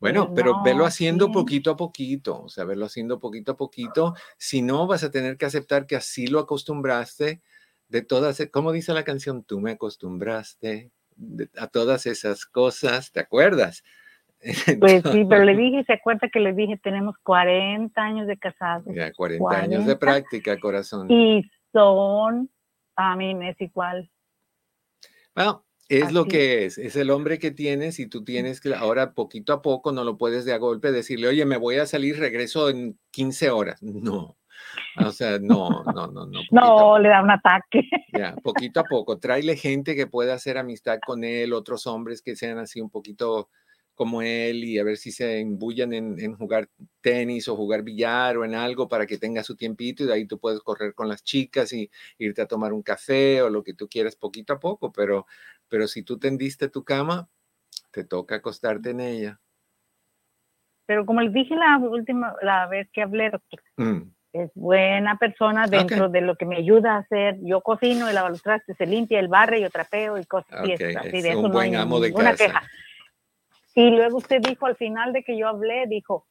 Bueno, 0.00 0.32
pero 0.34 0.62
velo 0.62 0.86
haciendo 0.86 1.30
poquito 1.30 1.70
a 1.70 1.76
poquito, 1.76 2.42
o 2.44 2.48
sea, 2.48 2.64
verlo 2.64 2.86
haciendo 2.86 3.20
poquito 3.20 3.52
a 3.52 3.56
poquito. 3.56 4.14
Si 4.38 4.62
no, 4.62 4.86
vas 4.86 5.04
a 5.04 5.10
tener 5.10 5.36
que 5.36 5.44
aceptar 5.44 5.86
que 5.86 5.94
así 5.94 6.26
lo 6.26 6.38
acostumbraste 6.38 7.42
de 7.88 8.02
todas, 8.02 8.42
¿cómo 8.50 8.72
dice 8.72 8.94
la 8.94 9.04
canción? 9.04 9.44
Tú 9.44 9.60
me 9.60 9.72
acostumbraste 9.72 10.90
a 11.58 11.66
todas 11.66 12.06
esas 12.06 12.46
cosas, 12.46 13.12
¿te 13.12 13.20
acuerdas? 13.20 13.84
Pues 14.80 15.02
sí, 15.12 15.26
pero 15.28 15.44
le 15.44 15.54
dije, 15.54 15.84
se 15.84 15.92
acuerda 15.92 16.30
que 16.32 16.40
le 16.40 16.54
dije, 16.54 16.78
tenemos 16.82 17.14
40 17.24 18.00
años 18.00 18.26
de 18.26 18.38
casados. 18.38 18.86
Ya, 18.94 19.12
40, 19.12 19.54
años 19.54 19.84
de 19.84 19.96
práctica, 19.96 20.58
corazón. 20.58 21.10
Y 21.10 21.44
son, 21.74 22.48
a 22.96 23.16
mí 23.16 23.34
me 23.34 23.50
es 23.50 23.60
igual. 23.60 24.10
Bueno, 25.34 25.62
es 25.90 26.12
lo 26.12 26.26
que 26.26 26.64
es, 26.64 26.78
es 26.78 26.94
el 26.94 27.10
hombre 27.10 27.40
que 27.40 27.50
tienes 27.50 27.98
y 27.98 28.06
tú 28.06 28.22
tienes 28.22 28.60
que 28.60 28.72
ahora 28.74 29.12
poquito 29.12 29.52
a 29.52 29.60
poco 29.60 29.90
no 29.90 30.04
lo 30.04 30.16
puedes 30.16 30.44
de 30.44 30.52
a 30.52 30.58
golpe 30.58 30.92
decirle, 30.92 31.26
oye, 31.26 31.44
me 31.44 31.56
voy 31.56 31.76
a 31.76 31.86
salir, 31.86 32.18
regreso 32.18 32.70
en 32.70 32.96
15 33.10 33.50
horas. 33.50 33.82
No, 33.82 34.38
o 35.04 35.10
sea, 35.10 35.38
no, 35.40 35.82
no, 35.92 36.06
no, 36.06 36.26
no. 36.26 36.40
No, 36.52 36.98
le 36.98 37.08
da 37.08 37.22
un 37.22 37.30
ataque. 37.32 37.88
Ya, 38.16 38.36
poquito 38.36 38.80
a 38.80 38.84
poco. 38.84 39.18
Tráele 39.18 39.56
gente 39.56 39.96
que 39.96 40.06
pueda 40.06 40.34
hacer 40.34 40.58
amistad 40.58 41.00
con 41.04 41.24
él, 41.24 41.52
otros 41.52 41.86
hombres 41.88 42.22
que 42.22 42.36
sean 42.36 42.58
así 42.58 42.80
un 42.80 42.90
poquito 42.90 43.48
como 44.00 44.22
él 44.22 44.64
y 44.64 44.78
a 44.78 44.84
ver 44.84 44.96
si 44.96 45.12
se 45.12 45.40
embullan 45.40 45.92
en, 45.92 46.34
jugar 46.34 46.70
tenis 47.02 47.48
o 47.48 47.56
jugar 47.56 47.82
billar 47.82 48.38
o 48.38 48.46
en 48.46 48.54
algo 48.54 48.88
para 48.88 49.06
que 49.06 49.18
tenga 49.18 49.42
su 49.42 49.56
tiempito 49.56 50.04
y 50.04 50.06
de 50.06 50.14
ahí 50.14 50.26
tú 50.26 50.38
puedes 50.38 50.60
correr 50.60 50.94
con 50.94 51.06
las 51.06 51.22
chicas 51.22 51.70
y 51.74 51.90
irte 52.16 52.40
a 52.40 52.46
tomar 52.46 52.72
un 52.72 52.82
café 52.82 53.42
o 53.42 53.50
lo 53.50 53.62
que 53.62 53.74
tú 53.74 53.88
quieras 53.88 54.16
poquito 54.16 54.54
a 54.54 54.58
poco, 54.58 54.90
pero, 54.90 55.26
pero 55.70 55.88
si 55.88 56.02
tú 56.02 56.18
tendiste 56.18 56.68
tu 56.68 56.84
cama, 56.84 57.28
te 57.90 58.04
toca 58.04 58.36
acostarte 58.36 58.90
en 58.90 59.00
ella. 59.00 59.40
Pero 60.86 61.06
como 61.06 61.22
les 61.22 61.32
dije 61.32 61.54
la 61.54 61.78
última 61.78 62.34
la 62.42 62.66
vez 62.66 62.90
que 62.92 63.02
hablé, 63.02 63.30
mm. 63.76 64.02
es 64.32 64.50
buena 64.54 65.16
persona 65.16 65.68
dentro 65.68 66.08
de 66.08 66.20
lo 66.20 66.34
que 66.34 66.44
me 66.44 66.56
ayuda 66.56 66.96
a 66.96 66.98
hacer. 66.98 67.38
Yo 67.42 67.60
cocino, 67.60 68.10
y 68.10 68.12
lavo 68.12 68.28
los 68.28 68.42
trastes, 68.42 68.76
se 68.76 68.86
limpia 68.86 69.20
el 69.20 69.28
barrio, 69.28 69.60
yo 69.60 69.70
trapeo 69.70 70.18
y 70.18 70.26
cosas 70.26 70.52
así. 70.52 70.72
Es 70.72 71.36
un 71.36 71.52
buen 71.52 71.76
amo 71.76 72.00
de 72.00 72.12
casa. 72.12 72.34
Queja. 72.36 72.62
Y 73.76 73.90
luego 73.90 74.18
usted 74.18 74.42
dijo 74.42 74.66
al 74.66 74.76
final 74.76 75.12
de 75.12 75.22
que 75.22 75.38
yo 75.38 75.46
hablé, 75.46 75.86
dijo, 75.86 76.26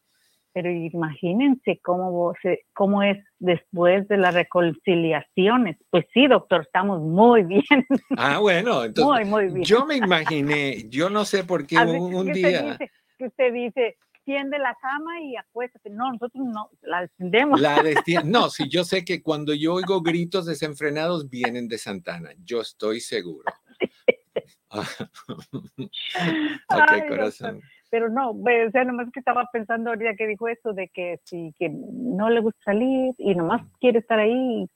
pero 0.53 0.71
imagínense 0.71 1.79
cómo, 1.83 2.33
cómo 2.73 3.03
es 3.03 3.17
después 3.39 4.07
de 4.07 4.17
las 4.17 4.33
reconciliaciones. 4.33 5.77
Pues 5.89 6.05
sí, 6.13 6.27
doctor, 6.27 6.61
estamos 6.61 7.01
muy 7.01 7.43
bien. 7.43 7.85
Ah, 8.17 8.39
bueno, 8.39 8.83
entonces 8.83 9.27
muy, 9.27 9.45
muy 9.45 9.53
bien. 9.53 9.63
yo 9.63 9.85
me 9.85 9.95
imaginé, 9.95 10.85
yo 10.89 11.09
no 11.09 11.25
sé 11.25 11.43
por 11.43 11.67
qué 11.67 11.77
un, 11.77 12.31
día... 12.31 12.77
que 13.17 13.25
usted 13.25 13.53
dice, 13.53 13.97
tiende 14.29 14.59
la 14.59 14.77
cama 14.81 15.21
y 15.21 15.35
acuéstate. 15.35 15.89
No, 15.89 16.11
nosotros 16.11 16.45
no, 16.45 16.69
la 16.81 17.01
descendemos. 17.01 17.59
La 17.59 17.81
no, 18.25 18.49
sí, 18.49 18.69
yo 18.69 18.83
sé 18.83 19.03
que 19.03 19.23
cuando 19.23 19.53
yo 19.53 19.73
oigo 19.73 20.01
gritos 20.01 20.45
desenfrenados 20.45 21.29
vienen 21.29 21.67
de 21.67 21.77
Santana, 21.77 22.31
yo 22.43 22.61
estoy 22.61 22.99
seguro. 22.99 23.45
ok, 24.69 25.07
corazón. 27.07 27.61
Pero 27.89 28.09
no, 28.09 28.31
o 28.31 28.71
sea, 28.71 28.83
nomás 28.83 29.07
que 29.11 29.19
estaba 29.19 29.47
pensando 29.51 29.89
ahorita 29.89 30.15
que 30.15 30.27
dijo 30.27 30.47
eso 30.47 30.73
de 30.73 30.89
que 30.89 31.19
si 31.23 31.53
que 31.57 31.69
no 31.69 32.29
le 32.29 32.41
gusta 32.41 32.59
salir 32.65 33.13
y 33.17 33.35
nomás 33.35 33.61
quiere 33.79 33.99
estar 33.99 34.19
ahí 34.19 34.67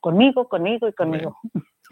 conmigo, 0.00 0.48
conmigo 0.48 0.88
y 0.88 0.92
conmigo. 0.92 1.38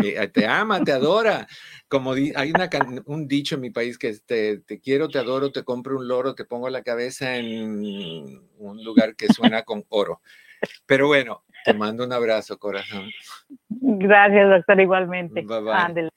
Eh, 0.02 0.28
te 0.28 0.46
ama, 0.46 0.82
te 0.82 0.92
adora. 0.92 1.46
Como 1.88 2.12
hay 2.12 2.52
una, 2.52 2.70
un 3.06 3.28
dicho 3.28 3.56
en 3.56 3.61
mi 3.61 3.70
país 3.70 3.98
que 3.98 4.08
es 4.08 4.24
te, 4.24 4.58
te, 4.61 4.80
quiero, 4.80 5.08
te 5.08 5.18
adoro, 5.18 5.52
te 5.52 5.62
compro 5.62 5.98
un 5.98 6.08
loro, 6.08 6.34
te 6.34 6.44
pongo 6.44 6.70
la 6.70 6.82
cabeza 6.82 7.36
en 7.36 8.40
un 8.58 8.84
lugar 8.84 9.14
que 9.14 9.28
suena 9.28 9.62
con 9.62 9.84
oro. 9.90 10.20
Pero 10.86 11.06
bueno, 11.08 11.44
te 11.64 11.74
mando 11.74 12.04
un 12.04 12.12
abrazo, 12.12 12.58
corazón. 12.58 13.11
Gracias, 13.68 14.48
doctor, 14.48 14.80
igualmente. 14.80 15.42
Bye 15.42 15.61
bye. 15.61 16.11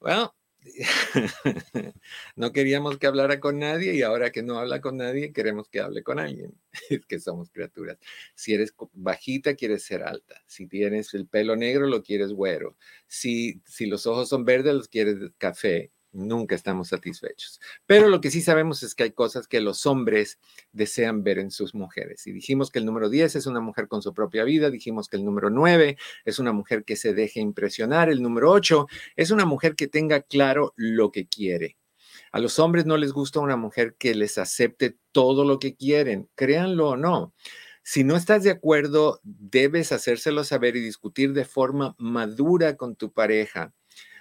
Bueno, 0.00 0.34
no 2.36 2.52
queríamos 2.52 2.98
que 2.98 3.06
hablara 3.06 3.40
con 3.40 3.58
nadie 3.58 3.94
y 3.94 4.02
ahora 4.02 4.30
que 4.30 4.42
no 4.42 4.58
habla 4.58 4.80
con 4.80 4.96
nadie, 4.98 5.32
queremos 5.32 5.68
que 5.68 5.80
hable 5.80 6.02
con 6.02 6.18
alguien. 6.18 6.54
Es 6.90 7.06
que 7.06 7.18
somos 7.18 7.50
criaturas. 7.50 7.98
Si 8.34 8.54
eres 8.54 8.74
bajita, 8.92 9.54
quieres 9.54 9.84
ser 9.84 10.02
alta. 10.02 10.42
Si 10.46 10.66
tienes 10.66 11.14
el 11.14 11.26
pelo 11.26 11.56
negro, 11.56 11.86
lo 11.86 12.02
quieres 12.02 12.32
güero. 12.32 12.76
Si, 13.06 13.60
si 13.66 13.86
los 13.86 14.06
ojos 14.06 14.28
son 14.28 14.44
verdes, 14.44 14.74
los 14.74 14.88
quieres 14.88 15.16
café 15.38 15.90
nunca 16.12 16.54
estamos 16.54 16.88
satisfechos. 16.88 17.60
Pero 17.86 18.08
lo 18.08 18.20
que 18.20 18.30
sí 18.30 18.42
sabemos 18.42 18.82
es 18.82 18.94
que 18.94 19.04
hay 19.04 19.12
cosas 19.12 19.46
que 19.46 19.60
los 19.60 19.86
hombres 19.86 20.38
desean 20.72 21.22
ver 21.22 21.38
en 21.38 21.50
sus 21.50 21.74
mujeres. 21.74 22.26
Y 22.26 22.32
dijimos 22.32 22.70
que 22.70 22.78
el 22.78 22.86
número 22.86 23.08
10 23.08 23.36
es 23.36 23.46
una 23.46 23.60
mujer 23.60 23.88
con 23.88 24.02
su 24.02 24.12
propia 24.12 24.44
vida, 24.44 24.70
dijimos 24.70 25.08
que 25.08 25.16
el 25.16 25.24
número 25.24 25.50
9 25.50 25.96
es 26.24 26.38
una 26.38 26.52
mujer 26.52 26.84
que 26.84 26.96
se 26.96 27.14
deje 27.14 27.40
impresionar, 27.40 28.10
el 28.10 28.22
número 28.22 28.50
8 28.50 28.86
es 29.16 29.30
una 29.30 29.44
mujer 29.44 29.74
que 29.76 29.88
tenga 29.88 30.22
claro 30.22 30.72
lo 30.76 31.10
que 31.10 31.26
quiere. 31.26 31.76
A 32.32 32.38
los 32.38 32.58
hombres 32.58 32.86
no 32.86 32.96
les 32.96 33.12
gusta 33.12 33.40
una 33.40 33.56
mujer 33.56 33.96
que 33.98 34.14
les 34.14 34.38
acepte 34.38 34.96
todo 35.12 35.44
lo 35.44 35.58
que 35.58 35.74
quieren, 35.74 36.28
créanlo 36.34 36.90
o 36.90 36.96
no. 36.96 37.34
Si 37.82 38.04
no 38.04 38.14
estás 38.14 38.44
de 38.44 38.50
acuerdo, 38.50 39.20
debes 39.24 39.90
hacérselo 39.90 40.44
saber 40.44 40.76
y 40.76 40.80
discutir 40.80 41.32
de 41.32 41.44
forma 41.44 41.96
madura 41.98 42.76
con 42.76 42.94
tu 42.94 43.12
pareja 43.12 43.72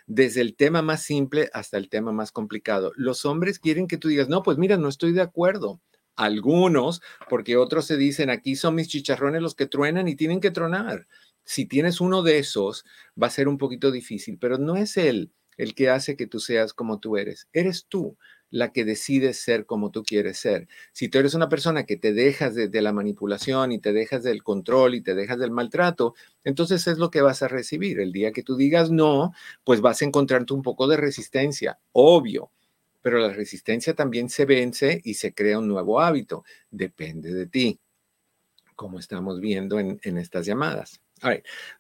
desde 0.09 0.41
el 0.41 0.55
tema 0.55 0.81
más 0.81 1.03
simple 1.03 1.51
hasta 1.53 1.77
el 1.77 1.87
tema 1.87 2.11
más 2.11 2.31
complicado. 2.31 2.91
Los 2.95 3.25
hombres 3.25 3.59
quieren 3.59 3.87
que 3.87 3.97
tú 3.97 4.07
digas, 4.07 4.27
no, 4.27 4.41
pues 4.41 4.57
mira, 4.57 4.75
no 4.75 4.89
estoy 4.89 5.13
de 5.13 5.21
acuerdo. 5.21 5.79
Algunos, 6.15 7.01
porque 7.29 7.55
otros 7.57 7.85
se 7.85 7.95
dicen, 7.95 8.31
aquí 8.31 8.55
son 8.55 8.75
mis 8.75 8.89
chicharrones 8.89 9.41
los 9.41 9.53
que 9.53 9.67
truenan 9.67 10.07
y 10.07 10.15
tienen 10.15 10.41
que 10.41 10.49
tronar. 10.49 11.07
Si 11.45 11.65
tienes 11.65 12.01
uno 12.01 12.23
de 12.23 12.39
esos, 12.39 12.85
va 13.21 13.27
a 13.27 13.29
ser 13.29 13.47
un 13.47 13.59
poquito 13.59 13.91
difícil, 13.91 14.39
pero 14.39 14.57
no 14.57 14.75
es 14.75 14.97
él 14.97 15.31
el 15.57 15.75
que 15.75 15.89
hace 15.89 16.17
que 16.17 16.25
tú 16.25 16.39
seas 16.39 16.73
como 16.73 16.99
tú 16.99 17.15
eres, 17.15 17.47
eres 17.53 17.85
tú 17.87 18.17
la 18.51 18.71
que 18.71 18.85
decide 18.85 19.33
ser 19.33 19.65
como 19.65 19.91
tú 19.91 20.03
quieres 20.03 20.39
ser. 20.39 20.67
Si 20.91 21.07
tú 21.07 21.19
eres 21.19 21.33
una 21.33 21.49
persona 21.49 21.85
que 21.85 21.97
te 21.97 22.13
dejas 22.13 22.55
de, 22.55 22.69
la 22.81 22.93
manipulación 22.93 23.71
y 23.71 23.79
te 23.79 23.93
dejas 23.93 24.23
del 24.23 24.43
control 24.43 24.95
y 24.95 25.01
te 25.01 25.15
dejas 25.15 25.39
del 25.39 25.51
maltrato, 25.51 26.15
entonces 26.43 26.87
es 26.87 26.97
lo 26.97 27.11
que 27.11 27.21
vas 27.21 27.43
a 27.43 27.47
recibir. 27.47 27.99
El 27.99 28.11
día 28.11 28.31
que 28.31 28.43
tú 28.43 28.55
digas 28.55 28.91
no, 28.91 29.33
pues 29.63 29.81
vas 29.81 30.01
a 30.01 30.05
encontrarte 30.05 30.53
un 30.53 30.61
poco 30.61 30.87
de 30.87 30.97
resistencia, 30.97 31.79
obvio, 31.91 32.51
pero 33.01 33.19
la 33.19 33.31
resistencia 33.31 33.93
también 33.93 34.29
se 34.29 34.45
vence 34.45 35.01
y 35.03 35.15
se 35.15 35.33
crea 35.33 35.59
un 35.59 35.67
nuevo 35.67 35.99
hábito. 35.99 36.43
Depende 36.71 37.33
de 37.33 37.47
ti, 37.47 37.79
como 38.75 38.99
estamos 38.99 39.39
viendo 39.39 39.79
en, 39.79 39.99
estas 40.17 40.45
llamadas. 40.45 41.01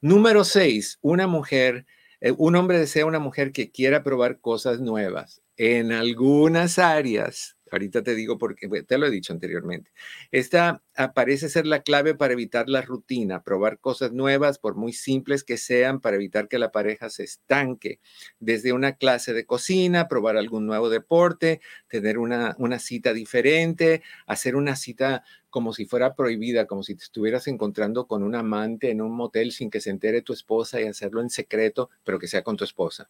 Número 0.01 0.43
seis, 0.43 0.99
una 1.01 1.27
mujer 1.27 1.85
Eh, 2.21 2.33
un 2.37 2.55
hombre 2.55 2.79
desea 2.79 3.05
una 3.05 3.19
mujer 3.19 3.51
que 3.51 3.71
quiera 3.71 4.03
probar 4.03 4.39
cosas 4.39 4.79
nuevas 4.79 5.41
en 5.57 5.91
algunas 5.91 6.79
áreas 6.79 7.57
Ahorita 7.71 8.03
te 8.03 8.15
digo 8.15 8.37
porque 8.37 8.67
te 8.83 8.97
lo 8.97 9.07
he 9.07 9.11
dicho 9.11 9.33
anteriormente. 9.33 9.91
Esta 10.31 10.81
parece 11.07 11.49
ser 11.49 11.65
la 11.65 11.81
clave 11.81 12.13
para 12.13 12.33
evitar 12.33 12.69
la 12.69 12.81
rutina, 12.81 13.43
probar 13.43 13.79
cosas 13.79 14.11
nuevas, 14.11 14.59
por 14.59 14.75
muy 14.75 14.93
simples 14.93 15.43
que 15.43 15.57
sean, 15.57 16.01
para 16.01 16.17
evitar 16.17 16.47
que 16.47 16.59
la 16.59 16.71
pareja 16.71 17.09
se 17.09 17.23
estanque. 17.23 17.99
Desde 18.39 18.73
una 18.73 18.93
clase 18.93 19.33
de 19.33 19.45
cocina, 19.45 20.07
probar 20.07 20.37
algún 20.37 20.65
nuevo 20.65 20.89
deporte, 20.89 21.61
tener 21.87 22.17
una, 22.17 22.55
una 22.59 22.79
cita 22.79 23.13
diferente, 23.13 24.03
hacer 24.27 24.55
una 24.55 24.75
cita 24.75 25.23
como 25.49 25.73
si 25.73 25.85
fuera 25.85 26.15
prohibida, 26.15 26.67
como 26.67 26.83
si 26.83 26.95
te 26.95 27.03
estuvieras 27.03 27.47
encontrando 27.47 28.07
con 28.07 28.23
un 28.23 28.35
amante 28.35 28.91
en 28.91 29.01
un 29.01 29.15
motel 29.15 29.51
sin 29.51 29.69
que 29.69 29.81
se 29.81 29.89
entere 29.89 30.21
tu 30.21 30.33
esposa 30.33 30.79
y 30.79 30.85
hacerlo 30.85 31.21
en 31.21 31.29
secreto, 31.29 31.89
pero 32.03 32.19
que 32.19 32.27
sea 32.27 32.43
con 32.43 32.55
tu 32.55 32.63
esposa. 32.63 33.09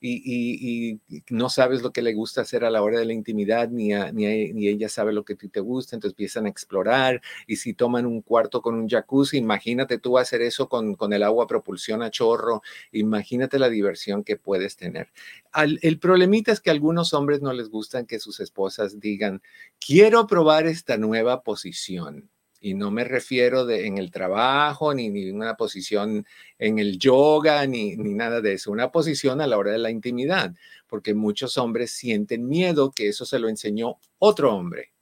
Y, 0.00 1.00
no 1.30 1.48
sabes 1.48 1.82
lo 1.82 1.92
que 1.92 2.02
le 2.02 2.14
gusta 2.14 2.42
hacer 2.42 2.64
a 2.64 2.70
la 2.70 2.82
hora 2.82 2.98
de 2.98 3.04
la 3.04 3.12
intimidad, 3.12 3.68
ni, 3.68 3.90
ni, 4.12 4.68
ella 4.68 4.88
sabe 4.88 5.12
lo 5.12 5.24
que 5.24 5.34
a 5.34 5.36
ti 5.36 5.48
te 5.48 5.60
gusta, 5.60 5.96
entonces 5.96 6.14
empiezan 6.14 6.46
a 6.46 6.48
explorar. 6.48 7.20
Y 7.46 7.56
si 7.56 7.74
toman 7.74 8.06
un 8.06 8.22
cuarto 8.22 8.62
con 8.62 8.74
un 8.74 8.88
jacuzzi, 8.88 9.38
imagínate 9.38 9.98
tú 9.98 10.18
hacer 10.18 10.42
eso 10.42 10.68
con, 10.68 10.94
con 10.94 11.12
el 11.12 11.22
agua 11.22 11.46
propulsión 11.46 12.02
a 12.02 12.10
chorro, 12.10 12.62
imagínate 12.92 13.58
la 13.58 13.68
diversión 13.68 14.24
que 14.24 14.36
puedes 14.36 14.76
tener. 14.76 15.08
el 15.54 15.98
problemita 15.98 16.52
es 16.52 16.60
que 16.60 16.70
a 16.70 16.72
algunos 16.72 17.12
hombres 17.14 17.42
no 17.42 17.52
les 17.52 17.68
gustan 17.68 18.06
que 18.06 18.20
sus 18.20 18.40
esposas 18.40 19.00
digan, 19.00 19.42
quiero 19.78 20.26
probar 20.26 20.66
esta 20.66 20.96
nueva 20.96 21.42
posición 21.42 22.30
y 22.60 22.74
no 22.74 22.90
me 22.90 23.04
refiero 23.04 23.64
de, 23.64 23.86
en 23.86 23.98
el 23.98 24.10
trabajo, 24.10 24.92
ni, 24.94 25.08
ni 25.08 25.30
una 25.30 25.56
posición 25.56 26.26
en 26.58 26.78
el 26.78 26.98
yoga, 26.98 27.66
ni, 27.66 27.96
ni 27.96 28.14
nada 28.14 28.40
de 28.42 28.54
eso, 28.54 28.70
una 28.70 28.92
posición 28.92 29.40
a 29.40 29.46
la 29.46 29.56
hora 29.56 29.72
de 29.72 29.78
la 29.78 29.90
intimidad, 29.90 30.54
porque 30.86 31.14
muchos 31.14 31.56
hombres 31.56 31.92
sienten 31.92 32.46
miedo 32.46 32.92
que 32.92 33.08
eso 33.08 33.24
se 33.24 33.38
lo 33.38 33.48
enseñó 33.48 33.98
otro 34.18 34.54
hombre. 34.54 34.92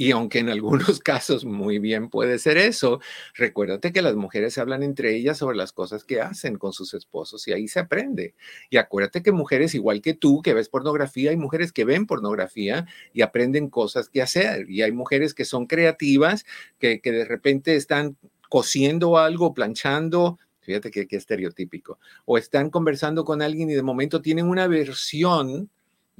Y 0.00 0.12
aunque 0.12 0.38
en 0.38 0.48
algunos 0.48 0.98
casos 1.00 1.44
muy 1.44 1.78
bien 1.78 2.08
puede 2.08 2.38
ser 2.38 2.56
eso, 2.56 3.00
recuérdate 3.34 3.92
que 3.92 4.00
las 4.00 4.14
mujeres 4.14 4.56
hablan 4.56 4.82
entre 4.82 5.14
ellas 5.14 5.36
sobre 5.36 5.58
las 5.58 5.72
cosas 5.72 6.04
que 6.04 6.22
hacen 6.22 6.56
con 6.56 6.72
sus 6.72 6.94
esposos 6.94 7.46
y 7.46 7.52
ahí 7.52 7.68
se 7.68 7.80
aprende. 7.80 8.34
Y 8.70 8.78
acuérdate 8.78 9.22
que 9.22 9.30
mujeres 9.30 9.74
igual 9.74 10.00
que 10.00 10.14
tú, 10.14 10.40
que 10.40 10.54
ves 10.54 10.70
pornografía, 10.70 11.32
hay 11.32 11.36
mujeres 11.36 11.70
que 11.70 11.84
ven 11.84 12.06
pornografía 12.06 12.86
y 13.12 13.20
aprenden 13.20 13.68
cosas 13.68 14.08
que 14.08 14.22
hacer. 14.22 14.70
Y 14.70 14.80
hay 14.80 14.92
mujeres 14.92 15.34
que 15.34 15.44
son 15.44 15.66
creativas, 15.66 16.46
que, 16.78 17.02
que 17.02 17.12
de 17.12 17.26
repente 17.26 17.76
están 17.76 18.16
cosiendo 18.48 19.18
algo, 19.18 19.52
planchando, 19.52 20.38
fíjate 20.60 20.90
que, 20.90 21.06
que 21.08 21.16
estereotípico, 21.16 21.98
o 22.24 22.38
están 22.38 22.70
conversando 22.70 23.26
con 23.26 23.42
alguien 23.42 23.68
y 23.68 23.74
de 23.74 23.82
momento 23.82 24.22
tienen 24.22 24.46
una 24.46 24.66
versión 24.66 25.68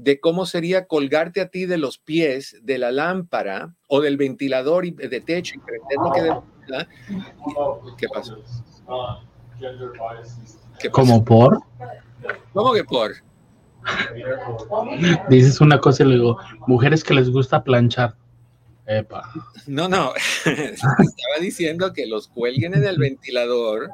de 0.03 0.19
cómo 0.19 0.47
sería 0.47 0.87
colgarte 0.87 1.43
a 1.43 1.49
ti 1.49 1.67
de 1.67 1.77
los 1.77 1.99
pies 1.99 2.57
de 2.63 2.79
la 2.79 2.91
lámpara 2.91 3.75
o 3.87 4.01
del 4.01 4.17
ventilador 4.17 4.91
de 4.95 5.21
techo 5.21 5.55
y 5.57 5.59
prender 5.59 5.99
lo 5.99 6.13
que 6.13 6.23
de, 6.23 6.87
¿Qué 7.99 8.09
pasó? 8.09 8.39
¿Qué 10.79 10.91
¿Cómo 10.91 11.23
por? 11.25 11.61
¿Cómo 12.55 12.73
que 12.73 12.85
por? 12.85 13.13
Dices 15.29 15.61
una 15.61 15.79
cosa 15.79 16.03
y 16.05 16.07
luego, 16.07 16.39
mujeres 16.67 17.05
que 17.05 17.15
les 17.15 17.31
gusta 17.31 17.63
planchar. 17.63 18.15
Epa. 18.87 19.31
No, 19.67 19.89
no, 19.89 20.15
estaba 20.45 21.39
diciendo 21.41 21.93
que 21.93 22.07
los 22.07 22.29
cuelguen 22.29 22.75
en 22.75 22.85
el 22.85 22.99
ventilador 22.99 23.91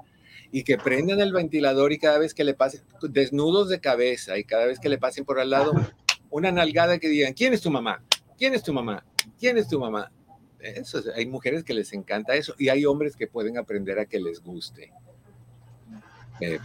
y 0.56 0.64
que 0.64 0.78
prendan 0.78 1.20
el 1.20 1.34
ventilador 1.34 1.92
y 1.92 1.98
cada 1.98 2.16
vez 2.16 2.32
que 2.32 2.42
le 2.42 2.54
pasen, 2.54 2.80
desnudos 3.02 3.68
de 3.68 3.78
cabeza 3.78 4.38
y 4.38 4.44
cada 4.44 4.64
vez 4.64 4.80
que 4.80 4.88
le 4.88 4.96
pasen 4.96 5.26
por 5.26 5.38
al 5.38 5.50
lado, 5.50 5.72
una 6.30 6.50
nalgada 6.50 6.98
que 6.98 7.10
digan, 7.10 7.34
¿quién 7.34 7.52
es 7.52 7.60
tu 7.60 7.70
mamá? 7.70 8.02
¿Quién 8.38 8.54
es 8.54 8.62
tu 8.62 8.72
mamá? 8.72 9.04
¿Quién 9.38 9.58
es 9.58 9.68
tu 9.68 9.78
mamá? 9.78 10.10
Eso, 10.58 11.02
hay 11.14 11.26
mujeres 11.26 11.62
que 11.62 11.74
les 11.74 11.92
encanta 11.92 12.34
eso 12.36 12.54
y 12.58 12.70
hay 12.70 12.86
hombres 12.86 13.16
que 13.16 13.26
pueden 13.26 13.58
aprender 13.58 13.98
a 13.98 14.06
que 14.06 14.18
les 14.18 14.42
guste. 14.42 14.94
Eh, 16.40 16.58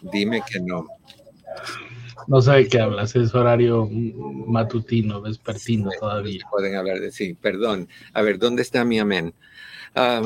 dime 0.00 0.40
que 0.48 0.60
no. 0.60 0.86
No 2.28 2.40
sabe 2.40 2.68
qué 2.68 2.80
hablas, 2.80 3.16
es 3.16 3.34
horario 3.34 3.88
matutino, 3.90 5.20
vespertino 5.22 5.90
todavía. 5.98 6.44
Pueden 6.48 6.76
hablar 6.76 7.00
de 7.00 7.10
sí, 7.10 7.34
perdón. 7.34 7.88
A 8.12 8.22
ver, 8.22 8.38
¿dónde 8.38 8.62
está 8.62 8.84
mi 8.84 9.00
amén? 9.00 9.34
Amén, 9.94 10.22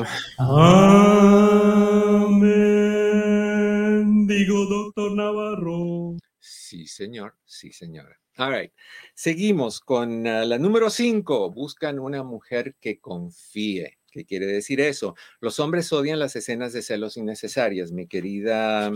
digo 4.27 4.65
doctor 4.65 5.15
Navarro. 5.15 6.17
Sí, 6.39 6.87
señor, 6.87 7.35
sí, 7.45 7.71
señora. 7.71 8.19
All 8.37 8.51
right. 8.51 8.71
Seguimos 9.13 9.79
con 9.79 10.25
ah, 10.25 10.43
la 10.43 10.57
número 10.57 10.89
cinco. 10.89 11.51
Buscan 11.51 11.99
una 11.99 12.23
mujer 12.23 12.75
que 12.79 12.99
confíe. 12.99 13.99
¿Qué 14.11 14.25
quiere 14.25 14.47
decir 14.47 14.81
eso? 14.81 15.15
Los 15.39 15.59
hombres 15.59 15.93
odian 15.93 16.19
las 16.19 16.35
escenas 16.35 16.73
de 16.73 16.81
celos 16.81 17.15
innecesarias, 17.17 17.91
mi 17.91 18.07
querida 18.07 18.91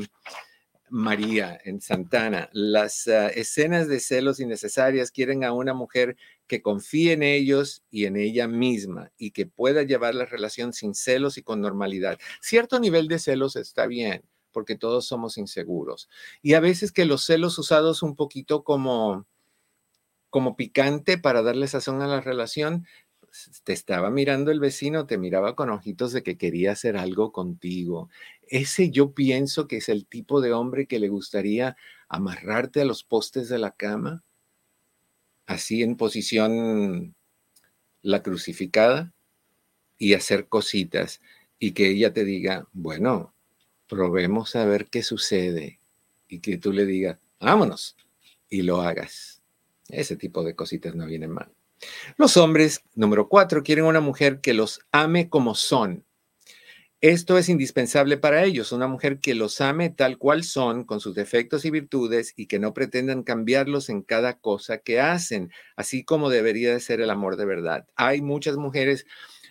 María 0.90 1.60
en 1.64 1.82
Santana. 1.82 2.50
Las 2.52 3.08
ah, 3.08 3.28
escenas 3.30 3.88
de 3.88 4.00
celos 4.00 4.40
innecesarias 4.40 5.12
quieren 5.12 5.44
a 5.44 5.54
una 5.54 5.74
mujer 5.74 6.18
que 6.48 6.62
confíe 6.62 7.14
en 7.14 7.24
ellos 7.24 7.84
y 7.92 8.06
en 8.06 8.16
ella 8.18 8.48
misma 8.48 9.12
y 9.18 9.32
que 9.32 9.46
pueda 9.46 9.84
llevar 9.84 10.16
la 10.16 10.26
relación 10.26 10.74
sin 10.74 10.96
celos 10.96 11.38
y 11.38 11.44
con 11.44 11.62
normalidad. 11.62 12.18
Cierto 12.42 12.80
nivel 12.80 13.08
de 13.08 13.20
celos 13.20 13.56
está 13.56 13.86
bien, 13.88 14.24
porque 14.52 14.76
todos 14.76 15.06
somos 15.06 15.38
inseguros. 15.38 16.10
Y 16.42 16.54
a 16.54 16.60
veces 16.60 16.92
que 16.92 17.06
los 17.06 17.24
celos 17.24 17.60
usados 17.60 18.02
un 18.02 18.16
poquito 18.16 18.64
como, 18.64 19.28
como 20.30 20.56
picante 20.56 21.18
para 21.18 21.42
darle 21.42 21.68
sazón 21.68 22.02
a 22.02 22.08
la 22.08 22.22
relación, 22.22 22.86
te 23.64 23.74
estaba 23.74 24.10
mirando 24.10 24.52
el 24.52 24.60
vecino, 24.60 25.06
te 25.06 25.18
miraba 25.18 25.56
con 25.56 25.70
ojitos 25.70 26.14
de 26.14 26.24
que 26.24 26.38
quería 26.38 26.72
hacer 26.72 26.98
algo 26.98 27.32
contigo. 27.32 28.10
Ese 28.48 28.90
yo 28.90 29.14
pienso 29.14 29.68
que 29.68 29.78
es 29.78 29.90
el 29.90 30.08
tipo 30.08 30.42
de 30.42 30.54
hombre 30.54 30.88
que 30.88 31.00
le 31.00 31.10
gustaría 31.10 31.76
amarrarte 32.10 32.82
a 32.82 32.86
los 32.86 33.04
postes 33.04 33.50
de 33.50 33.60
la 33.60 33.72
cama, 33.72 34.24
así 35.48 35.82
en 35.82 35.96
posición 35.96 37.16
la 38.04 38.22
crucificada, 38.22 39.14
y 39.98 40.14
hacer 40.14 40.48
cositas, 40.48 41.22
y 41.58 41.72
que 41.72 41.90
ella 41.90 42.14
te 42.14 42.24
diga, 42.24 42.68
bueno, 42.72 43.34
probemos 43.88 44.56
a 44.56 44.66
ver 44.66 44.86
qué 44.86 45.02
sucede, 45.02 45.80
y 46.28 46.40
que 46.40 46.58
tú 46.58 46.72
le 46.72 46.86
digas, 46.86 47.18
vámonos, 47.40 47.98
y 48.50 48.62
lo 48.62 48.82
hagas. 48.82 49.42
Ese 49.90 50.16
tipo 50.16 50.44
de 50.44 50.56
cositas 50.56 50.94
no 50.96 51.06
vienen 51.08 51.32
mal. 51.32 51.50
Los 52.18 52.38
hombres, 52.38 52.84
número 52.96 53.28
cuatro, 53.28 53.64
quieren 53.64 53.86
una 53.86 54.02
mujer 54.02 54.42
que 54.42 54.54
los 54.54 54.82
ame 54.92 55.30
como 55.30 55.56
son. 55.56 56.04
Esto 57.02 57.38
es 57.38 57.48
indispensable 57.48 58.18
para 58.18 58.44
ellos, 58.44 58.72
una 58.72 58.88
mujer 58.88 59.20
que 59.20 59.36
los 59.36 59.62
ame 59.62 59.92
tal 59.92 60.18
cual 60.18 60.44
son, 60.44 60.84
con 60.84 61.00
sus 61.00 61.14
defectos 61.14 61.64
y 61.64 61.70
virtudes, 61.70 62.34
y 62.36 62.48
que 62.48 62.58
no 62.58 62.74
pretendan 62.74 63.22
cambiarlos 63.22 63.90
en 63.90 64.02
cada 64.02 64.40
cosa 64.40 64.80
que 64.80 65.00
hacen, 65.00 65.52
así 65.76 66.04
como 66.04 66.32
debería 66.32 66.74
de 66.74 66.80
ser 66.80 67.00
el 67.00 67.12
amor 67.12 67.36
de 67.38 67.46
verdad. 67.46 67.86
Hay 67.96 68.22
muchas 68.22 68.58
mujeres, 68.58 69.06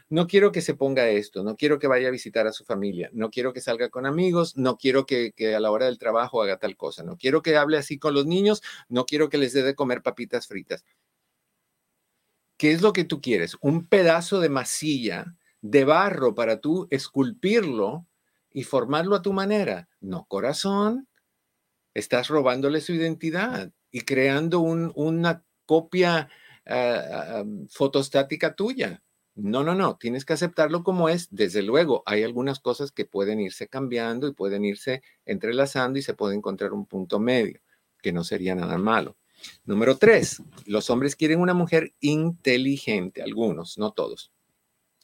no 0.09 0.27
quiero 0.27 0.51
que 0.51 0.61
se 0.61 0.75
ponga 0.75 1.09
esto, 1.09 1.45
no 1.45 1.57
quiero 1.57 1.79
que 1.79 1.87
vaya 1.87 2.09
a 2.09 2.11
visitar 2.11 2.49
a 2.49 2.53
su 2.53 2.65
familia, 2.65 3.11
no 3.13 3.31
quiero 3.31 3.53
que 3.53 3.61
salga 3.61 3.91
con 3.91 4.07
amigos, 4.07 4.57
no 4.57 4.77
quiero 4.77 5.07
que, 5.07 5.31
que 5.31 5.55
a 5.55 5.61
la 5.61 5.71
hora 5.71 5.87
del 5.87 5.99
trabajo 5.99 6.43
haga 6.43 6.59
tal 6.59 6.77
cosa, 6.77 7.05
no 7.05 7.17
quiero 7.17 7.43
que 7.43 7.57
hable 7.57 7.79
así 7.79 7.97
con 7.97 8.15
los 8.15 8.27
niños, 8.27 8.61
no 8.89 9.07
quiero 9.07 9.29
que 9.29 9.39
les 9.39 9.53
dé 9.53 9.63
de 9.63 9.77
comer 9.77 10.03
papitas 10.03 10.49
fritas. 10.49 10.85
¿Qué 12.59 12.73
es 12.73 12.83
lo 12.83 12.93
que 12.93 13.05
tú 13.05 13.21
quieres? 13.21 13.57
Un 13.61 13.87
pedazo 13.87 14.41
de 14.41 14.49
masilla 14.49 15.37
de 15.71 15.85
barro 15.85 16.35
para 16.35 16.61
tú 16.61 16.87
esculpirlo 16.91 18.07
y 18.53 18.65
formarlo 18.65 19.17
a 19.17 19.23
tu 19.23 19.33
manera. 19.33 19.89
No, 20.01 20.25
corazón. 20.27 21.09
Estás 21.95 22.29
robándole 22.29 22.81
su 22.81 22.93
identidad 22.93 23.73
y 23.91 24.03
creando 24.03 24.61
una 24.61 25.45
copia 25.65 26.29
ah, 26.67 27.03
ah, 27.11 27.45
fotostática 27.71 28.55
tuya. 28.55 29.03
No, 29.35 29.63
no, 29.63 29.75
no, 29.75 29.97
tienes 29.97 30.25
que 30.25 30.33
aceptarlo 30.33 30.83
como 30.83 31.09
es. 31.09 31.29
Desde 31.31 31.63
luego, 31.63 32.03
hay 32.07 32.23
algunas 32.23 32.61
cosas 32.61 32.93
que 32.93 33.05
pueden 33.05 33.41
irse 33.41 33.69
cambiando 33.69 34.29
y 34.29 34.33
pueden 34.33 34.65
irse 34.65 35.03
entrelazando 35.27 35.99
y 35.99 36.03
se 36.03 36.15
puede 36.15 36.35
encontrar 36.35 36.73
un 36.73 36.87
punto 36.87 37.19
medio, 37.19 37.61
que 38.03 38.13
no 38.13 38.25
sería 38.25 38.55
nada 38.55 38.79
malo. 38.79 39.17
Número 39.65 39.99
tres, 39.99 40.43
los 40.65 40.89
hombres 40.89 41.17
quieren 41.17 41.41
una 41.41 41.53
mujer 41.53 41.95
inteligente, 42.01 43.23
algunos, 43.23 43.77
no 43.77 43.93
todos. 43.93 44.33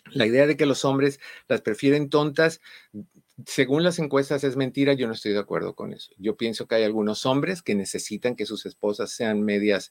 La 0.07 0.27
idea 0.27 0.47
de 0.47 0.57
que 0.57 0.67
los 0.67 0.85
hombres 0.85 1.21
las 1.49 1.63
prefieren 1.63 2.11
tontas, 2.11 2.61
según 3.47 3.83
las 3.83 3.99
encuestas, 3.99 4.45
es 4.45 4.57
mentira. 4.57 4.93
Yo 4.93 5.07
no 5.07 5.15
estoy 5.15 5.33
de 5.33 5.39
acuerdo 5.39 5.75
con 5.75 5.93
eso. 5.93 6.13
Yo 6.19 6.37
pienso 6.37 6.67
que 6.67 6.77
hay 6.77 6.85
algunos 6.85 7.25
hombres 7.27 7.63
que 7.63 7.75
necesitan 7.75 8.37
que 8.37 8.47
sus 8.47 8.67
esposas 8.67 9.11
sean 9.11 9.43
medias 9.43 9.91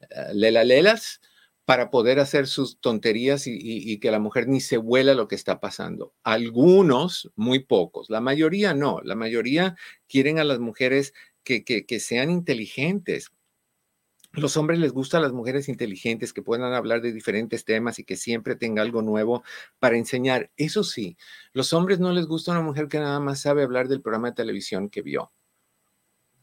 uh, 0.00 0.34
lela 0.34 0.64
lelas 0.64 1.20
para 1.64 1.90
poder 1.90 2.18
hacer 2.18 2.48
sus 2.48 2.80
tonterías 2.80 3.44
y, 3.46 3.98
que 4.00 4.10
la 4.10 4.18
mujer 4.18 4.48
ni 4.48 4.60
se 4.60 4.76
huela 4.76 5.14
lo 5.14 5.28
que 5.28 5.36
está 5.36 5.60
pasando. 5.60 6.14
Algunos, 6.24 7.30
muy 7.36 7.60
pocos, 7.60 8.10
la 8.10 8.20
mayoría 8.20 8.74
no, 8.74 9.00
la 9.04 9.14
mayoría 9.14 9.76
quieren 10.08 10.40
a 10.40 10.44
las 10.44 10.58
mujeres 10.58 11.14
que 11.44 12.00
sean 12.00 12.30
inteligentes, 12.30 13.30
los 14.32 14.56
hombres 14.56 14.78
les 14.78 14.92
gustan 14.92 15.22
las 15.22 15.32
mujeres 15.32 15.68
inteligentes 15.68 16.32
que 16.32 16.42
puedan 16.42 16.72
hablar 16.72 17.00
de 17.00 17.12
diferentes 17.12 17.64
temas 17.64 17.98
y 17.98 18.04
que 18.04 18.16
siempre 18.16 18.54
tenga 18.54 18.82
algo 18.82 19.02
nuevo 19.02 19.42
para 19.78 19.96
enseñar. 19.96 20.50
Eso 20.56 20.84
sí, 20.84 21.16
los 21.52 21.72
hombres 21.72 21.98
no 21.98 22.12
les 22.12 22.26
gusta 22.26 22.52
una 22.52 22.60
mujer 22.60 22.88
que 22.88 22.98
nada 22.98 23.18
más 23.20 23.40
sabe 23.40 23.62
hablar 23.62 23.88
del 23.88 24.02
programa 24.02 24.28
de 24.28 24.36
televisión 24.36 24.88
que 24.88 25.02
vio. 25.02 25.32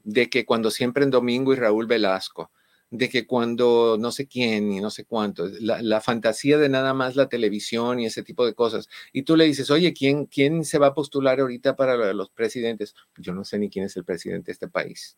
De 0.03 0.29
que 0.29 0.45
cuando 0.45 0.71
siempre 0.71 1.03
en 1.03 1.11
domingo 1.11 1.53
y 1.53 1.57
Raúl 1.57 1.87
Velasco, 1.87 2.51
de 2.89 3.09
que 3.09 3.27
cuando 3.27 3.97
no 3.99 4.11
sé 4.11 4.27
quién 4.27 4.71
y 4.71 4.79
no 4.79 4.89
sé 4.89 5.05
cuánto, 5.05 5.47
la, 5.59 6.01
fantasía 6.01 6.57
de 6.57 6.69
nada 6.69 6.93
más 6.93 7.15
la 7.17 7.27
televisión 7.27 7.99
y 7.99 8.05
ese 8.05 8.23
tipo 8.23 8.45
de 8.45 8.53
cosas. 8.53 8.87
Y 9.11 9.23
tú 9.23 9.35
le 9.35 9.45
dices, 9.45 9.69
oye, 9.71 9.93
¿quién, 9.93 10.25
¿quién 10.25 10.63
se 10.63 10.77
va 10.77 10.87
a 10.87 10.93
postular 10.93 11.39
ahorita 11.39 11.75
para 11.75 12.13
los 12.13 12.29
presidentes? 12.29 12.95
Yo 13.17 13.33
no 13.33 13.43
sé 13.43 13.59
ni 13.59 13.69
quién 13.69 13.85
es 13.85 13.97
el 13.97 14.05
presidente 14.05 14.47
de 14.47 14.53
este 14.53 14.67
país 14.69 15.17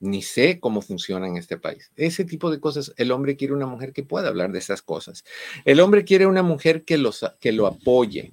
ni 0.00 0.22
sé 0.22 0.58
cómo 0.60 0.80
funciona 0.80 1.28
en 1.28 1.36
este 1.36 1.58
país. 1.58 1.92
Ese 1.94 2.24
tipo 2.24 2.50
de 2.50 2.58
cosas, 2.58 2.92
el 2.96 3.12
hombre 3.12 3.36
quiere 3.36 3.54
una 3.54 3.66
mujer 3.66 3.92
que 3.92 4.02
pueda 4.02 4.28
hablar 4.28 4.50
de 4.50 4.58
esas 4.58 4.82
cosas. 4.82 5.24
El 5.64 5.78
hombre 5.80 6.04
quiere 6.04 6.26
una 6.26 6.42
mujer 6.42 6.84
que, 6.84 6.98
los, 6.98 7.24
que 7.38 7.52
lo 7.52 7.66
apoye, 7.66 8.32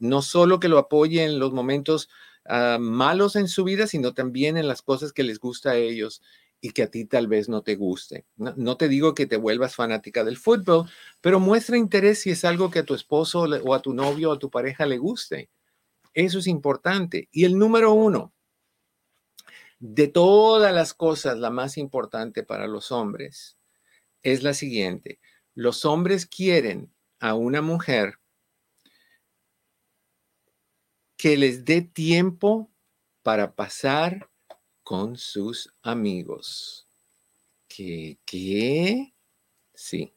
no 0.00 0.22
solo 0.22 0.58
que 0.58 0.68
lo 0.68 0.78
apoye 0.78 1.24
en 1.24 1.38
los 1.38 1.52
momentos 1.52 2.08
ah, 2.44 2.78
malos 2.80 3.36
en 3.36 3.48
su 3.48 3.64
vida, 3.64 3.86
sino 3.86 4.14
también 4.14 4.56
en 4.56 4.66
las 4.66 4.82
cosas 4.82 5.12
que 5.12 5.22
les 5.22 5.38
gusta 5.38 5.70
a 5.70 5.76
ellos 5.76 6.22
y 6.60 6.70
que 6.70 6.82
a 6.82 6.90
ti 6.90 7.04
tal 7.04 7.28
vez 7.28 7.48
no 7.48 7.62
te 7.62 7.76
guste. 7.76 8.26
No, 8.36 8.54
no, 8.56 8.76
te 8.76 8.88
digo 8.88 9.14
que 9.14 9.26
te 9.26 9.36
vuelvas 9.36 9.76
fanática 9.76 10.24
del 10.24 10.38
fútbol, 10.38 10.88
pero 11.20 11.38
muestra 11.38 11.76
interés 11.76 12.20
si 12.20 12.30
es 12.30 12.44
algo 12.44 12.70
que 12.70 12.80
a 12.80 12.84
tu 12.84 12.94
esposo 12.94 13.42
o 13.42 13.74
a 13.74 13.82
tu 13.82 13.94
novio 13.94 14.30
o 14.30 14.32
a 14.32 14.38
tu 14.38 14.50
pareja 14.50 14.86
le 14.86 14.98
guste. 14.98 15.50
Eso 16.14 16.38
es 16.38 16.46
importante. 16.46 17.28
Y 17.30 17.44
el 17.44 17.58
número 17.58 17.92
uno, 17.92 18.32
de 19.78 20.08
todas 20.08 20.74
las 20.74 20.94
cosas, 20.94 21.38
la 21.38 21.50
más 21.50 21.76
importante 21.76 22.42
para 22.42 22.66
los 22.66 22.92
hombres 22.92 23.58
es 24.22 24.42
la 24.42 24.54
siguiente. 24.54 25.20
Los 25.54 25.84
hombres 25.84 26.26
quieren 26.26 26.92
a 27.20 27.34
una 27.34 27.62
mujer 27.62 28.18
que 31.16 31.36
les 31.36 31.64
dé 31.64 31.82
tiempo 31.82 32.70
para 33.22 33.54
pasar 33.54 34.30
con 34.82 35.16
sus 35.16 35.74
amigos. 35.82 36.86
¿Qué? 37.68 38.18
Sí. 39.74 40.14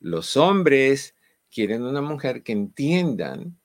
Los 0.00 0.36
hombres 0.36 1.14
quieren 1.50 1.82
una 1.82 2.00
mujer 2.00 2.42
que 2.42 2.52
entiendan 2.52 3.57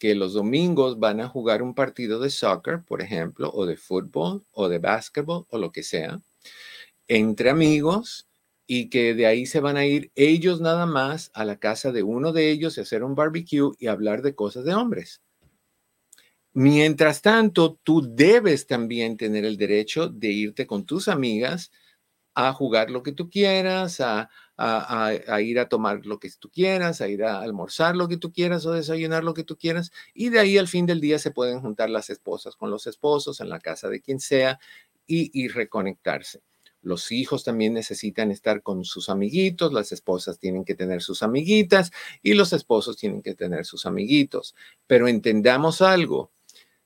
que 0.00 0.14
los 0.14 0.32
domingos 0.32 0.98
van 0.98 1.20
a 1.20 1.28
jugar 1.28 1.62
un 1.62 1.74
partido 1.74 2.18
de 2.18 2.30
soccer, 2.30 2.82
por 2.82 3.02
ejemplo, 3.02 3.50
o 3.52 3.66
de 3.66 3.76
fútbol, 3.76 4.42
o 4.50 4.68
de 4.70 4.78
básquetbol, 4.78 5.46
o 5.50 5.58
lo 5.58 5.70
que 5.70 5.82
sea, 5.82 6.22
entre 7.06 7.50
amigos, 7.50 8.26
y 8.66 8.88
que 8.88 9.14
de 9.14 9.26
ahí 9.26 9.44
se 9.44 9.60
van 9.60 9.76
a 9.76 9.84
ir 9.84 10.10
ellos 10.14 10.60
nada 10.62 10.86
más 10.86 11.30
a 11.34 11.44
la 11.44 11.58
casa 11.58 11.92
de 11.92 12.02
uno 12.02 12.32
de 12.32 12.50
ellos 12.50 12.78
y 12.78 12.80
hacer 12.80 13.04
un 13.04 13.14
barbecue 13.14 13.72
y 13.78 13.88
hablar 13.88 14.22
de 14.22 14.34
cosas 14.34 14.64
de 14.64 14.74
hombres. 14.74 15.20
Mientras 16.54 17.20
tanto, 17.20 17.78
tú 17.82 18.00
debes 18.02 18.66
también 18.66 19.18
tener 19.18 19.44
el 19.44 19.58
derecho 19.58 20.08
de 20.08 20.28
irte 20.28 20.66
con 20.66 20.86
tus 20.86 21.08
amigas 21.08 21.70
a 22.34 22.54
jugar 22.54 22.90
lo 22.90 23.02
que 23.02 23.12
tú 23.12 23.28
quieras, 23.28 24.00
a, 24.00 24.30
a, 24.60 25.40
ir 25.40 25.58
a 25.58 25.68
tomar 25.68 26.04
lo 26.04 26.18
que 26.18 26.30
tú 26.38 26.50
quieras, 26.50 27.00
a 27.00 27.08
ir 27.08 27.24
a 27.24 27.40
almorzar 27.40 27.96
lo 27.96 28.08
que 28.08 28.18
tú 28.18 28.32
quieras 28.32 28.66
o 28.66 28.72
desayunar 28.72 29.24
lo 29.24 29.32
que 29.32 29.44
tú 29.44 29.56
quieras. 29.56 29.90
Y 30.12 30.28
de 30.28 30.38
ahí 30.38 30.58
al 30.58 30.68
fin 30.68 30.86
del 30.86 31.00
día 31.00 31.18
se 31.18 31.30
pueden 31.30 31.60
juntar 31.60 31.88
las 31.88 32.10
esposas 32.10 32.56
con 32.56 32.70
los 32.70 32.86
esposos 32.86 33.40
en 33.40 33.48
la 33.48 33.58
casa 33.58 33.88
de 33.88 34.00
quien 34.00 34.20
sea 34.20 34.58
y, 35.06 35.30
y 35.32 35.48
reconectarse. 35.48 36.42
Los 36.82 37.10
hijos 37.12 37.44
también 37.44 37.74
necesitan 37.74 38.30
estar 38.30 38.62
con 38.62 38.84
sus 38.84 39.08
amiguitos, 39.08 39.72
las 39.72 39.92
esposas 39.92 40.38
tienen 40.38 40.64
que 40.64 40.74
tener 40.74 41.02
sus 41.02 41.22
amiguitas 41.22 41.90
y 42.22 42.34
los 42.34 42.52
esposos 42.52 42.96
tienen 42.96 43.22
que 43.22 43.34
tener 43.34 43.64
sus 43.64 43.86
amiguitos. 43.86 44.54
Pero 44.86 45.08
entendamos 45.08 45.82
algo, 45.82 46.32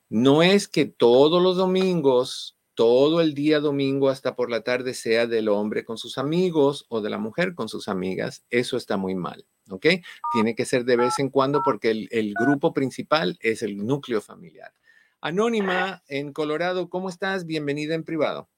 no 0.09 0.43
es 0.43 0.67
que 0.67 0.85
todos 0.85 1.41
los 1.41 1.57
domingos 1.57 2.54
todo 2.75 3.21
el 3.21 3.33
día 3.33 3.59
domingo 3.59 4.09
hasta 4.09 4.35
por 4.35 4.51
la 4.51 4.61
tarde 4.61 4.93
sea 4.93 5.27
del 5.27 5.47
hombre 5.47 5.85
con 5.85 5.97
sus 5.97 6.17
amigos 6.17 6.85
o 6.89 7.01
de 7.01 7.09
la 7.09 7.17
mujer 7.17 7.55
con 7.55 7.69
sus 7.69 7.87
amigas, 7.87 8.45
eso 8.49 8.75
está 8.77 8.97
muy 8.97 9.15
mal, 9.15 9.45
¿ok? 9.71 9.87
Tiene 10.33 10.55
que 10.55 10.65
ser 10.65 10.83
de 10.83 10.97
vez 10.97 11.17
en 11.19 11.29
cuando 11.29 11.61
porque 11.63 11.89
el, 11.91 12.33
grupo 12.37 12.73
principal 12.73 13.37
es 13.41 13.63
el 13.63 13.77
núcleo 13.77 14.21
familiar. 14.21 14.73
Anónima 15.21 16.03
en 16.07 16.33
Colorado, 16.33 16.89
¿cómo 16.89 17.09
estás? 17.09 17.45
Bienvenida 17.45 17.95
en 17.95 18.03
privado. 18.03 18.49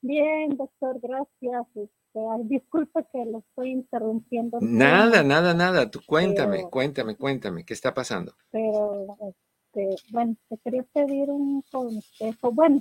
Bien, 0.00 0.56
doctor, 0.56 0.98
gracias. 1.00 1.66
Este, 1.76 2.20
disculpe 2.44 3.04
que 3.12 3.24
lo 3.26 3.40
estoy 3.40 3.70
interrumpiendo. 3.72 4.58
Nada, 4.60 5.22
nada, 5.22 5.52
nada. 5.52 5.90
Tú 5.90 6.00
cuéntame, 6.06 6.64
cuéntame, 6.70 7.16
cuéntame, 7.16 7.64
¿qué 7.64 7.74
está 7.74 7.92
pasando? 7.92 8.34
Pero 8.50 9.34
este, 9.78 10.12
bueno, 10.12 10.36
te 10.48 10.56
quería 10.58 10.82
pedir 10.92 11.30
un 11.30 11.62
consejo. 11.70 12.52
Bueno, 12.52 12.80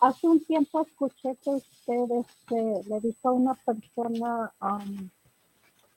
hace 0.00 0.26
un 0.26 0.44
tiempo 0.44 0.82
escuché 0.82 1.36
que 1.42 1.50
usted 1.50 2.10
este, 2.20 2.88
le 2.88 3.00
dijo 3.00 3.28
a 3.28 3.32
una 3.32 3.54
persona 3.54 4.52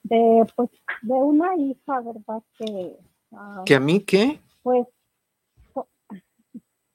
de, 0.04 0.46
pues, 0.56 0.70
de 1.02 1.14
una 1.14 1.56
hija, 1.56 2.02
¿verdad? 2.02 2.44
Que, 2.58 2.98
¿Que 3.66 3.76
a 3.76 3.80
mí 3.80 4.00
qué? 4.02 4.40
Pues, 4.64 4.88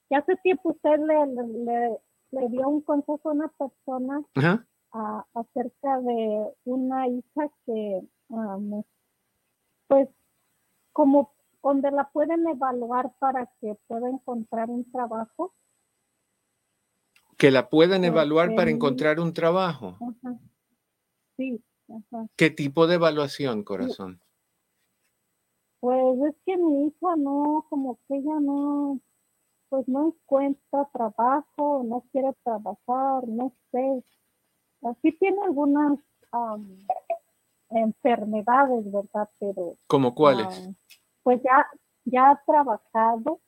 que 0.08 0.16
hace 0.16 0.36
tiempo 0.36 0.70
usted 0.70 0.98
le, 0.98 1.26
le, 1.26 1.98
le, 2.30 2.48
dio 2.48 2.68
un 2.68 2.82
consejo 2.82 3.30
a 3.30 3.32
una 3.32 3.48
persona 3.48 4.22
acerca 5.34 6.00
de 6.00 6.52
una 6.64 7.08
hija 7.08 7.48
que, 7.64 8.02
pues, 9.88 10.08
como 10.92 11.33
donde 11.64 11.90
la 11.90 12.10
pueden 12.10 12.46
evaluar 12.46 13.14
para 13.18 13.50
que 13.58 13.74
pueda 13.86 14.08
encontrar 14.08 14.68
un 14.68 14.88
trabajo. 14.90 15.54
Que 17.38 17.50
la 17.50 17.70
puedan 17.70 18.04
evaluar 18.04 18.54
para 18.54 18.70
encontrar 18.70 19.18
un 19.18 19.32
trabajo. 19.32 19.96
Sí. 21.38 21.60
¿Qué 22.36 22.50
tipo 22.50 22.86
de 22.86 22.96
evaluación, 22.96 23.64
corazón? 23.64 24.20
Pues 25.80 26.18
es 26.28 26.36
que 26.44 26.56
mi 26.58 26.86
hija 26.86 27.16
no, 27.16 27.66
como 27.70 27.98
que 28.06 28.16
ella 28.16 28.40
no, 28.40 29.00
pues 29.70 29.88
no 29.88 30.08
encuentra 30.08 30.88
trabajo, 30.92 31.82
no 31.84 32.04
quiere 32.12 32.34
trabajar, 32.44 33.26
no 33.26 33.52
sé. 33.72 34.04
Así 34.82 35.12
tiene 35.12 35.38
algunas 35.42 35.98
enfermedades, 37.70 38.92
¿verdad? 38.92 39.28
Pero. 39.40 39.76
¿Como 39.86 40.14
cuáles? 40.14 40.70
Pues 41.24 41.40
ya, 41.42 41.66
ya 42.04 42.30
ha 42.30 42.42
trabajado, 42.46 43.40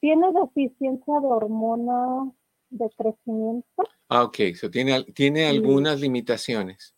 tiene 0.00 0.30
deficiencia 0.32 1.20
de 1.20 1.26
hormona 1.26 2.30
de 2.68 2.90
crecimiento. 2.90 3.82
Ah, 4.08 4.24
ok, 4.24 4.36
tiene, 4.70 5.04
tiene 5.14 5.46
algunas 5.46 6.00
limitaciones. 6.00 6.94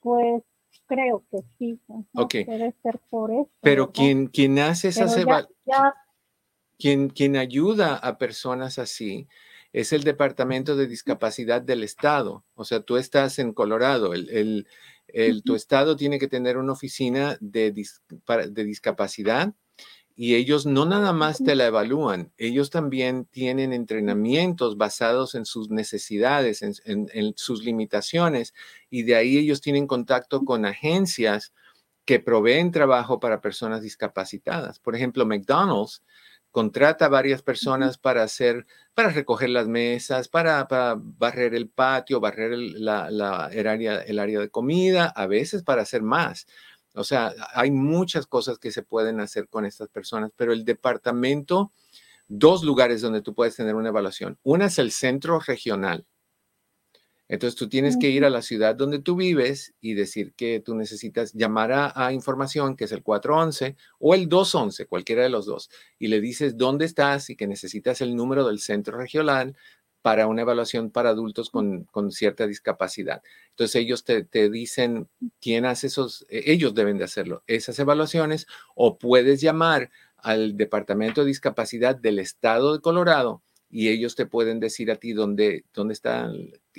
Pues 0.00 0.42
creo 0.86 1.24
que 1.30 1.38
sí. 1.58 1.80
Ok. 2.14 2.34
Debe 2.46 2.74
ser 2.82 3.00
por 3.08 3.30
eso. 3.30 3.50
Pero 3.60 3.92
quien, 3.92 4.26
quien 4.26 4.58
hace 4.58 4.88
esas 4.88 5.16
evaluaciones, 5.16 5.94
quien, 6.78 7.08
quien 7.08 7.36
ayuda 7.36 7.96
a 7.96 8.18
personas 8.18 8.78
así, 8.78 9.26
es 9.72 9.92
el 9.92 10.04
Departamento 10.04 10.76
de 10.76 10.86
Discapacidad 10.86 11.62
del 11.62 11.82
Estado. 11.82 12.44
O 12.54 12.64
sea, 12.64 12.80
tú 12.80 12.96
estás 12.96 13.38
en 13.38 13.52
Colorado, 13.52 14.12
el, 14.14 14.66
el, 15.08 15.42
tu 15.42 15.54
estado 15.54 15.96
tiene 15.96 16.18
que 16.18 16.28
tener 16.28 16.56
una 16.56 16.72
oficina 16.72 17.36
de, 17.40 17.72
de 17.72 18.64
discapacidad 18.64 19.54
y 20.14 20.34
ellos 20.34 20.66
no 20.66 20.84
nada 20.84 21.12
más 21.12 21.42
te 21.42 21.54
la 21.54 21.66
evalúan, 21.66 22.32
ellos 22.36 22.70
también 22.70 23.24
tienen 23.26 23.72
entrenamientos 23.72 24.76
basados 24.76 25.34
en 25.34 25.46
sus 25.46 25.70
necesidades, 25.70 26.62
en, 26.62 26.74
en, 26.84 27.32
sus 27.36 27.64
limitaciones, 27.64 28.52
y 28.90 29.04
de 29.04 29.16
ahí 29.16 29.38
ellos 29.38 29.60
tienen 29.60 29.86
contacto 29.86 30.44
con 30.44 30.66
agencias 30.66 31.54
que 32.04 32.20
proveen 32.20 32.72
trabajo 32.72 33.20
para 33.20 33.40
personas 33.40 33.80
discapacitadas. 33.80 34.78
Por 34.78 34.94
ejemplo, 34.94 35.24
McDonald's 35.24 36.02
contrata 36.52 37.06
a 37.06 37.08
varias 37.08 37.42
personas 37.42 37.98
para 37.98 38.22
hacer, 38.22 38.66
para 38.94 39.08
recoger 39.08 39.48
las 39.50 39.66
mesas, 39.66 40.28
para, 40.28 40.64
barrer 41.00 41.54
el 41.54 41.68
patio, 41.68 42.20
barrer 42.20 42.52
el, 42.52 42.84
la, 42.84 43.08
el, 43.52 43.66
área, 43.66 44.00
el 44.02 44.18
área 44.20 44.38
de 44.38 44.50
comida, 44.50 45.06
a 45.06 45.26
veces 45.26 45.64
para 45.64 45.82
hacer 45.82 46.02
más. 46.02 46.46
O 46.94 47.04
sea, 47.04 47.32
hay 47.54 47.70
muchas 47.70 48.26
cosas 48.26 48.58
que 48.58 48.70
se 48.70 48.82
pueden 48.82 49.18
hacer 49.20 49.48
con 49.48 49.64
estas 49.64 49.88
personas, 49.88 50.30
pero 50.36 50.52
el 50.52 50.64
departamento, 50.64 51.72
dos 52.28 52.62
lugares 52.62 53.00
donde 53.00 53.22
tú 53.22 53.34
puedes 53.34 53.56
tener 53.56 53.74
una 53.74 53.88
evaluación. 53.88 54.38
Una 54.42 54.66
es 54.66 54.78
el 54.78 54.92
centro 54.92 55.40
regional. 55.40 56.06
Entonces 57.32 57.58
tú 57.58 57.66
tienes 57.66 57.96
que 57.96 58.10
ir 58.10 58.26
a 58.26 58.30
la 58.30 58.42
ciudad 58.42 58.74
donde 58.74 58.98
tú 58.98 59.16
vives 59.16 59.72
y 59.80 59.94
decir 59.94 60.34
que 60.34 60.60
tú 60.60 60.74
necesitas 60.74 61.32
llamar 61.32 61.72
a, 61.72 62.12
información, 62.12 62.76
que 62.76 62.84
es 62.84 62.92
el 62.92 63.02
411 63.02 63.74
o 63.98 64.14
el 64.14 64.28
211, 64.28 64.84
cualquiera 64.84 65.22
de 65.22 65.30
los 65.30 65.46
dos, 65.46 65.70
y 65.98 66.08
le 66.08 66.20
dices 66.20 66.58
dónde 66.58 66.84
estás 66.84 67.30
y 67.30 67.36
que 67.36 67.46
necesitas 67.46 68.02
el 68.02 68.16
número 68.16 68.46
del 68.46 68.58
centro 68.58 68.98
regional 68.98 69.56
para 70.02 70.26
una 70.26 70.42
evaluación 70.42 70.90
para 70.90 71.08
adultos 71.08 71.48
con, 71.48 71.88
cierta 72.10 72.46
discapacidad. 72.46 73.22
Entonces 73.48 73.76
ellos 73.76 74.04
te, 74.04 74.24
te, 74.24 74.50
dicen 74.50 75.08
quién 75.40 75.64
hace 75.64 75.86
esos, 75.86 76.26
e, 76.28 76.52
ellos 76.52 76.74
deben 76.74 76.98
de 76.98 77.04
hacerlo, 77.04 77.44
esas 77.46 77.78
evaluaciones, 77.78 78.46
o 78.74 78.98
puedes 78.98 79.40
llamar 79.40 79.90
al 80.18 80.58
Departamento 80.58 81.22
de 81.22 81.28
Discapacidad 81.28 81.96
del 81.96 82.18
Estado 82.18 82.74
de 82.74 82.82
Colorado 82.82 83.40
y 83.74 83.88
ellos 83.88 84.14
te 84.14 84.26
pueden 84.26 84.60
decir 84.60 84.90
a 84.90 84.96
ti 84.96 85.14
dónde, 85.14 85.64
dónde 85.72 85.94
está, 85.94 86.30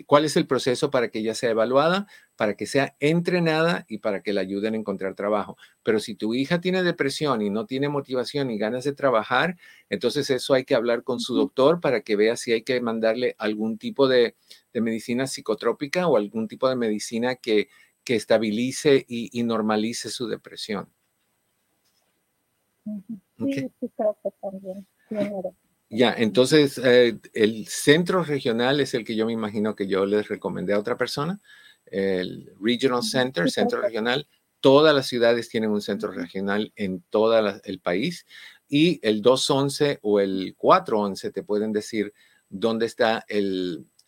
cuál 0.06 0.26
es 0.26 0.38
el 0.38 0.46
proceso 0.46 0.91
para 0.91 1.10
que 1.10 1.20
ella 1.20 1.34
sea 1.34 1.50
evaluada, 1.50 2.06
para 2.36 2.56
que 2.56 2.68
sea 2.68 2.96
entrenada 3.00 3.84
y 3.89 3.98
para 3.98 4.22
que 4.22 4.32
la 4.32 4.41
ayuden 4.41 4.76
a 4.76 4.78
encontrar 4.78 5.16
trabajo. 5.16 5.58
Pero 5.82 6.00
si 6.00 6.14
tu 6.14 6.36
hija 6.36 6.62
tiene 6.62 6.84
depresión 6.84 7.41
y 7.41 7.50
no 7.50 7.66
tiene 7.66 7.89
motivación 7.89 8.52
y 8.52 8.60
ganas 8.60 8.84
de 8.84 8.94
trabajar, 8.94 9.58
entonces 9.89 10.30
eso 10.30 10.54
hay 10.54 10.66
que 10.66 10.76
hablar 10.76 11.02
con 11.02 11.20
su 11.20 11.34
doctor 11.34 11.82
para 11.82 12.02
que 12.02 12.16
vea 12.16 12.38
si 12.38 12.52
hay 12.52 12.62
que 12.62 12.80
mandarle 12.80 13.36
algún 13.39 13.80
tipo 13.80 14.08
de, 14.08 14.36
medicina 14.72 15.26
psicotrópica 15.26 16.08
o 16.08 16.16
algún 16.16 16.48
tipo 16.48 16.70
de 16.70 16.76
medicina 16.76 17.36
que, 17.36 17.70
que 18.04 18.16
estabilice 18.16 19.04
y, 19.10 19.41
normalice 19.41 20.12
su 20.12 20.28
depresión. 20.28 20.89
Sí, 22.86 23.72
sí, 23.80 23.91
creo 23.98 24.16
que 24.22 24.30
también. 24.39 24.86
Ya, 25.96 26.12
entonces 26.18 26.82
eh, 26.84 27.20
el 27.34 27.68
centro 27.68 28.24
regional 28.24 28.80
es 28.80 28.96
el 28.96 29.06
que 29.06 29.16
yo 29.16 29.28
me 29.28 29.34
imagino 29.34 29.76
que 29.76 29.86
yo 29.86 30.08
les 30.08 30.28
recomendé 30.28 30.74
a 30.74 30.80
otra 30.80 30.98
persona, 30.98 31.39
el 31.86 32.52
Regional 32.60 33.04
Center, 33.04 33.52
centro 33.52 33.80
regional. 33.80 34.28
Todas 34.60 34.96
las 34.96 35.06
ciudades 35.06 35.50
tienen 35.50 35.70
un 35.70 35.84
centro 35.84 36.12
regional 36.12 36.74
en 36.76 37.04
todo 37.12 37.38
el 37.64 37.80
país 37.80 38.26
y 38.68 39.00
el 39.08 39.22
211 39.22 40.00
o 40.02 40.20
el 40.20 40.56
411 40.58 41.32
te 41.32 41.44
pueden 41.44 41.72
decir 41.72 42.12
dónde 42.50 42.88
están 42.88 43.22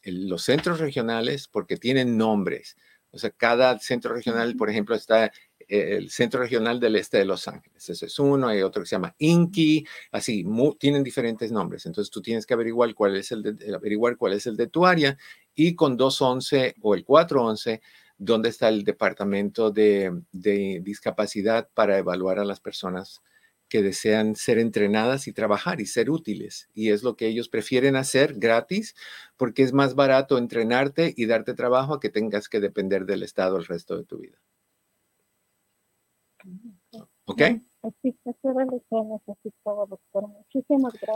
los 0.03 0.41
centros 0.41 0.79
regionales 0.79 1.47
porque 1.47 1.77
tienen 1.77 2.17
nombres. 2.17 2.77
O 3.11 3.19
sea, 3.19 3.29
cada 3.29 3.77
centro 3.77 4.15
regional, 4.15 4.55
por 4.55 4.71
ejemplo, 4.71 4.95
está 4.95 5.31
el 5.69 6.09
Centro 6.09 6.41
Regional 6.41 6.79
del 6.79 6.95
Este 6.95 7.17
de 7.17 7.25
Los 7.25 7.47
Ángeles. 7.47 7.89
Ese 7.89 8.05
es 8.05 8.19
uno, 8.19 8.47
hay 8.47 8.61
otro 8.61 8.81
que 8.81 8.87
se 8.87 8.95
llama 8.95 9.15
Inky, 9.17 9.85
así, 10.11 10.45
tienen 10.79 11.03
diferentes 11.03 11.51
nombres. 11.51 11.85
Entonces 11.85 12.11
tú 12.11 12.21
tienes 12.21 12.45
que 12.45 12.53
averiguar 12.53 12.93
cuál 12.93 13.15
es 13.15 13.31
el 13.31 13.43
de, 13.43 13.75
averiguar 13.75 14.17
cuál 14.17 14.33
es 14.33 14.47
el 14.47 14.57
de 14.57 14.67
tu 14.67 14.85
área 14.85 15.17
y 15.53 15.75
con 15.75 15.97
211 15.97 16.75
o 16.81 16.95
el 16.95 17.03
411, 17.03 17.81
dónde 18.17 18.49
está 18.49 18.69
el 18.69 18.83
departamento 18.83 19.71
de, 19.71 20.21
de 20.31 20.81
discapacidad 20.83 21.69
para 21.73 21.97
evaluar 21.97 22.39
a 22.39 22.45
las 22.45 22.59
personas 22.59 23.21
que 23.67 23.81
desean 23.81 24.35
ser 24.35 24.59
entrenadas 24.59 25.27
y 25.27 25.33
trabajar 25.33 25.81
y 25.81 25.85
ser 25.85 26.09
útiles. 26.09 26.69
Y 26.73 26.91
es 26.91 27.03
lo 27.03 27.15
que 27.15 27.27
ellos 27.27 27.49
prefieren 27.49 27.95
hacer 27.95 28.35
gratis 28.35 28.95
porque 29.37 29.63
es 29.63 29.73
más 29.73 29.95
barato 29.95 30.37
entrenarte 30.37 31.13
y 31.17 31.25
darte 31.25 31.53
trabajo 31.53 31.95
a 31.95 31.99
que 31.99 32.09
tengas 32.09 32.47
que 32.47 32.59
depender 32.59 33.05
del 33.05 33.23
Estado 33.23 33.57
el 33.57 33.65
resto 33.65 33.97
de 33.97 34.05
tu 34.05 34.19
vida. 34.19 34.37
¿Ok? 37.25 37.41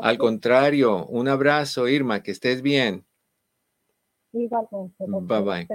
Al 0.01 0.17
contrario, 0.17 1.05
un 1.07 1.27
abrazo, 1.27 1.87
Irma, 1.87 2.21
que 2.23 2.31
estés 2.31 2.61
bien. 2.61 3.05
Igualmente. 4.31 5.05
Bye 5.07 5.41
bye. 5.41 5.67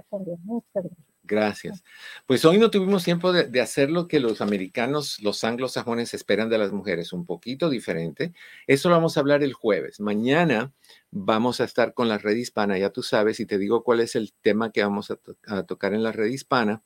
Gracias. 1.27 1.83
Pues 2.27 2.45
hoy 2.45 2.59
no 2.59 2.71
tuvimos 2.71 3.03
tiempo 3.03 3.33
de, 3.33 3.61
hacer 3.61 3.91
lo 3.91 4.07
que 4.07 4.21
los 4.21 4.41
americanos, 4.41 5.21
los 5.23 5.43
anglosajones 5.43 6.13
esperan 6.15 6.51
de 6.51 6.59
las 6.59 6.71
mujeres, 6.71 7.13
un 7.13 7.25
poquito 7.25 7.71
diferente. 7.71 8.33
Eso 8.67 8.91
lo 8.91 8.97
vamos 8.97 9.17
a 9.17 9.21
hablar 9.21 9.43
el 9.43 9.55
jueves. 9.55 10.01
Mañana 10.01 10.73
vamos 11.11 11.61
a 11.61 11.65
estar 11.65 11.95
con 11.95 12.09
la 12.09 12.19
red 12.19 12.37
hispana, 12.37 12.79
ya 12.79 12.91
tú 12.91 13.03
sabes, 13.03 13.41
y 13.41 13.47
te 13.47 13.59
digo 13.59 13.83
cuál 13.83 14.01
es 14.01 14.15
el 14.17 14.35
tema 14.35 14.71
que 14.71 14.83
vamos 14.83 15.11
a 15.11 15.63
tocar 15.65 15.95
en 15.95 16.03
la 16.03 16.13
red 16.13 16.27
hispana, 16.27 16.83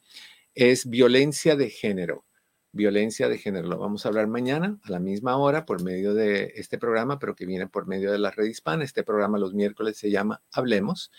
es 0.54 0.88
violencia 0.88 1.56
de 1.56 1.68
género 1.70 2.27
violencia 2.72 3.28
de 3.28 3.38
género. 3.38 3.68
Lo 3.68 3.78
vamos 3.78 4.04
a 4.04 4.08
hablar 4.08 4.26
mañana 4.26 4.78
a 4.82 4.90
la 4.90 5.00
misma 5.00 5.36
hora 5.36 5.64
por 5.64 5.82
medio 5.82 6.14
de 6.14 6.52
este 6.56 6.78
programa, 6.78 7.18
pero 7.18 7.34
que 7.34 7.46
viene 7.46 7.66
por 7.66 7.86
medio 7.86 8.12
de 8.12 8.18
la 8.18 8.30
red 8.30 8.46
hispana. 8.46 8.84
Este 8.84 9.02
programa 9.02 9.38
los 9.38 9.54
miércoles 9.54 9.96
se 9.96 10.10
llama 10.10 10.42
Hablemos. 10.52 11.10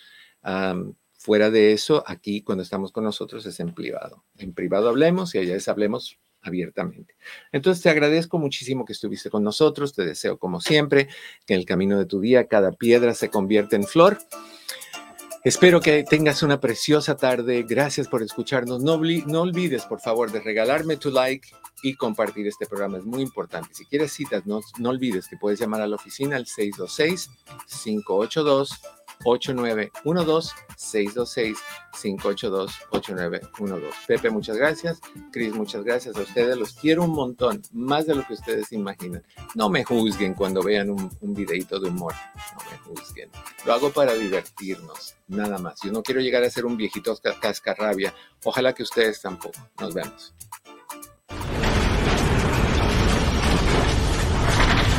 fuera 1.13 1.51
de 1.51 1.73
eso, 1.73 2.03
aquí 2.07 2.41
cuando 2.43 2.63
estamos 2.63 2.91
con 2.91 3.03
nosotros 3.03 3.45
es 3.45 3.59
en 3.59 3.73
privado. 3.73 4.23
En 4.37 4.53
privado 4.53 4.89
hablemos 4.89 5.35
y 5.35 5.39
allá 5.39 5.55
es 5.55 5.67
hablemos 5.67 6.17
abiertamente. 6.41 7.15
Entonces 7.51 7.83
te 7.83 7.89
agradezco 7.89 8.39
muchísimo 8.39 8.85
que 8.85 8.93
estuviste 8.93 9.29
con 9.29 9.43
nosotros. 9.43 9.93
Te 9.93 10.05
deseo 10.05 10.39
como 10.39 10.61
siempre 10.61 11.09
que 11.45 11.55
en 11.55 11.59
el 11.59 11.65
camino 11.65 11.97
de 11.97 12.05
tu 12.05 12.21
día 12.21 12.47
cada 12.47 12.71
piedra 12.71 13.13
se 13.13 13.29
convierta 13.29 13.75
en 13.75 13.83
flor 13.83 14.17
Espero 15.43 15.79
que 15.79 16.03
tengas 16.03 16.43
una 16.43 16.59
preciosa 16.59 17.15
tarde. 17.15 17.63
Gracias 17.63 18.09
por 18.09 18.21
escucharnos. 18.21 18.83
No, 18.83 18.93
olvides, 18.93 19.85
por 19.85 20.01
favor, 20.01 20.31
de 20.31 20.41
regalarme 20.41 20.97
tu 20.97 21.11
like 21.11 21.47
y 21.81 21.95
compartir 21.95 22.45
este 22.47 22.65
programa. 22.65 22.97
Es 22.97 23.05
muy 23.05 23.21
importante. 23.21 23.73
Si 23.73 23.85
quieres 23.85 24.11
citas, 24.11 24.45
no, 24.45 24.59
no 24.79 24.89
olvides 24.89 25.29
que 25.29 25.37
puedes 25.37 25.57
llamar 25.57 25.81
a 25.81 25.87
la 25.87 25.95
oficina 25.95 26.35
al 26.35 26.45
626 26.45 27.29
582 27.83 28.81
8912 29.23 30.53
626 30.75 31.57
582 32.01 32.71
8912. 32.91 33.97
Pepe, 34.07 34.29
muchas 34.29 34.57
gracias. 34.57 35.01
Cris, 35.31 35.53
muchas 35.53 35.83
gracias 35.83 36.15
a 36.15 36.21
ustedes. 36.21 36.57
Los 36.57 36.73
quiero 36.73 37.03
un 37.03 37.11
montón, 37.11 37.61
más 37.73 38.05
de 38.07 38.15
lo 38.15 38.25
que 38.25 38.33
ustedes 38.33 38.71
imaginan. 38.71 39.23
No 39.55 39.69
me 39.69 39.83
juzguen 39.83 40.33
cuando 40.33 40.63
vean 40.63 40.89
un, 40.89 41.09
un 41.21 41.33
videito 41.33 41.79
de 41.79 41.89
humor. 41.89 42.13
No 42.35 42.71
me 42.71 42.77
juzguen. 42.77 43.29
Lo 43.65 43.73
hago 43.73 43.91
para 43.91 44.13
divertirnos, 44.13 45.15
nada 45.27 45.57
más. 45.57 45.81
Yo 45.83 45.91
no 45.91 46.01
quiero 46.03 46.21
llegar 46.21 46.43
a 46.43 46.49
ser 46.49 46.65
un 46.65 46.77
viejito 46.77 47.17
cascarrabia. 47.41 48.13
Ojalá 48.43 48.73
que 48.73 48.83
ustedes 48.83 49.21
tampoco. 49.21 49.59
Nos 49.79 49.93
vemos. 49.93 50.33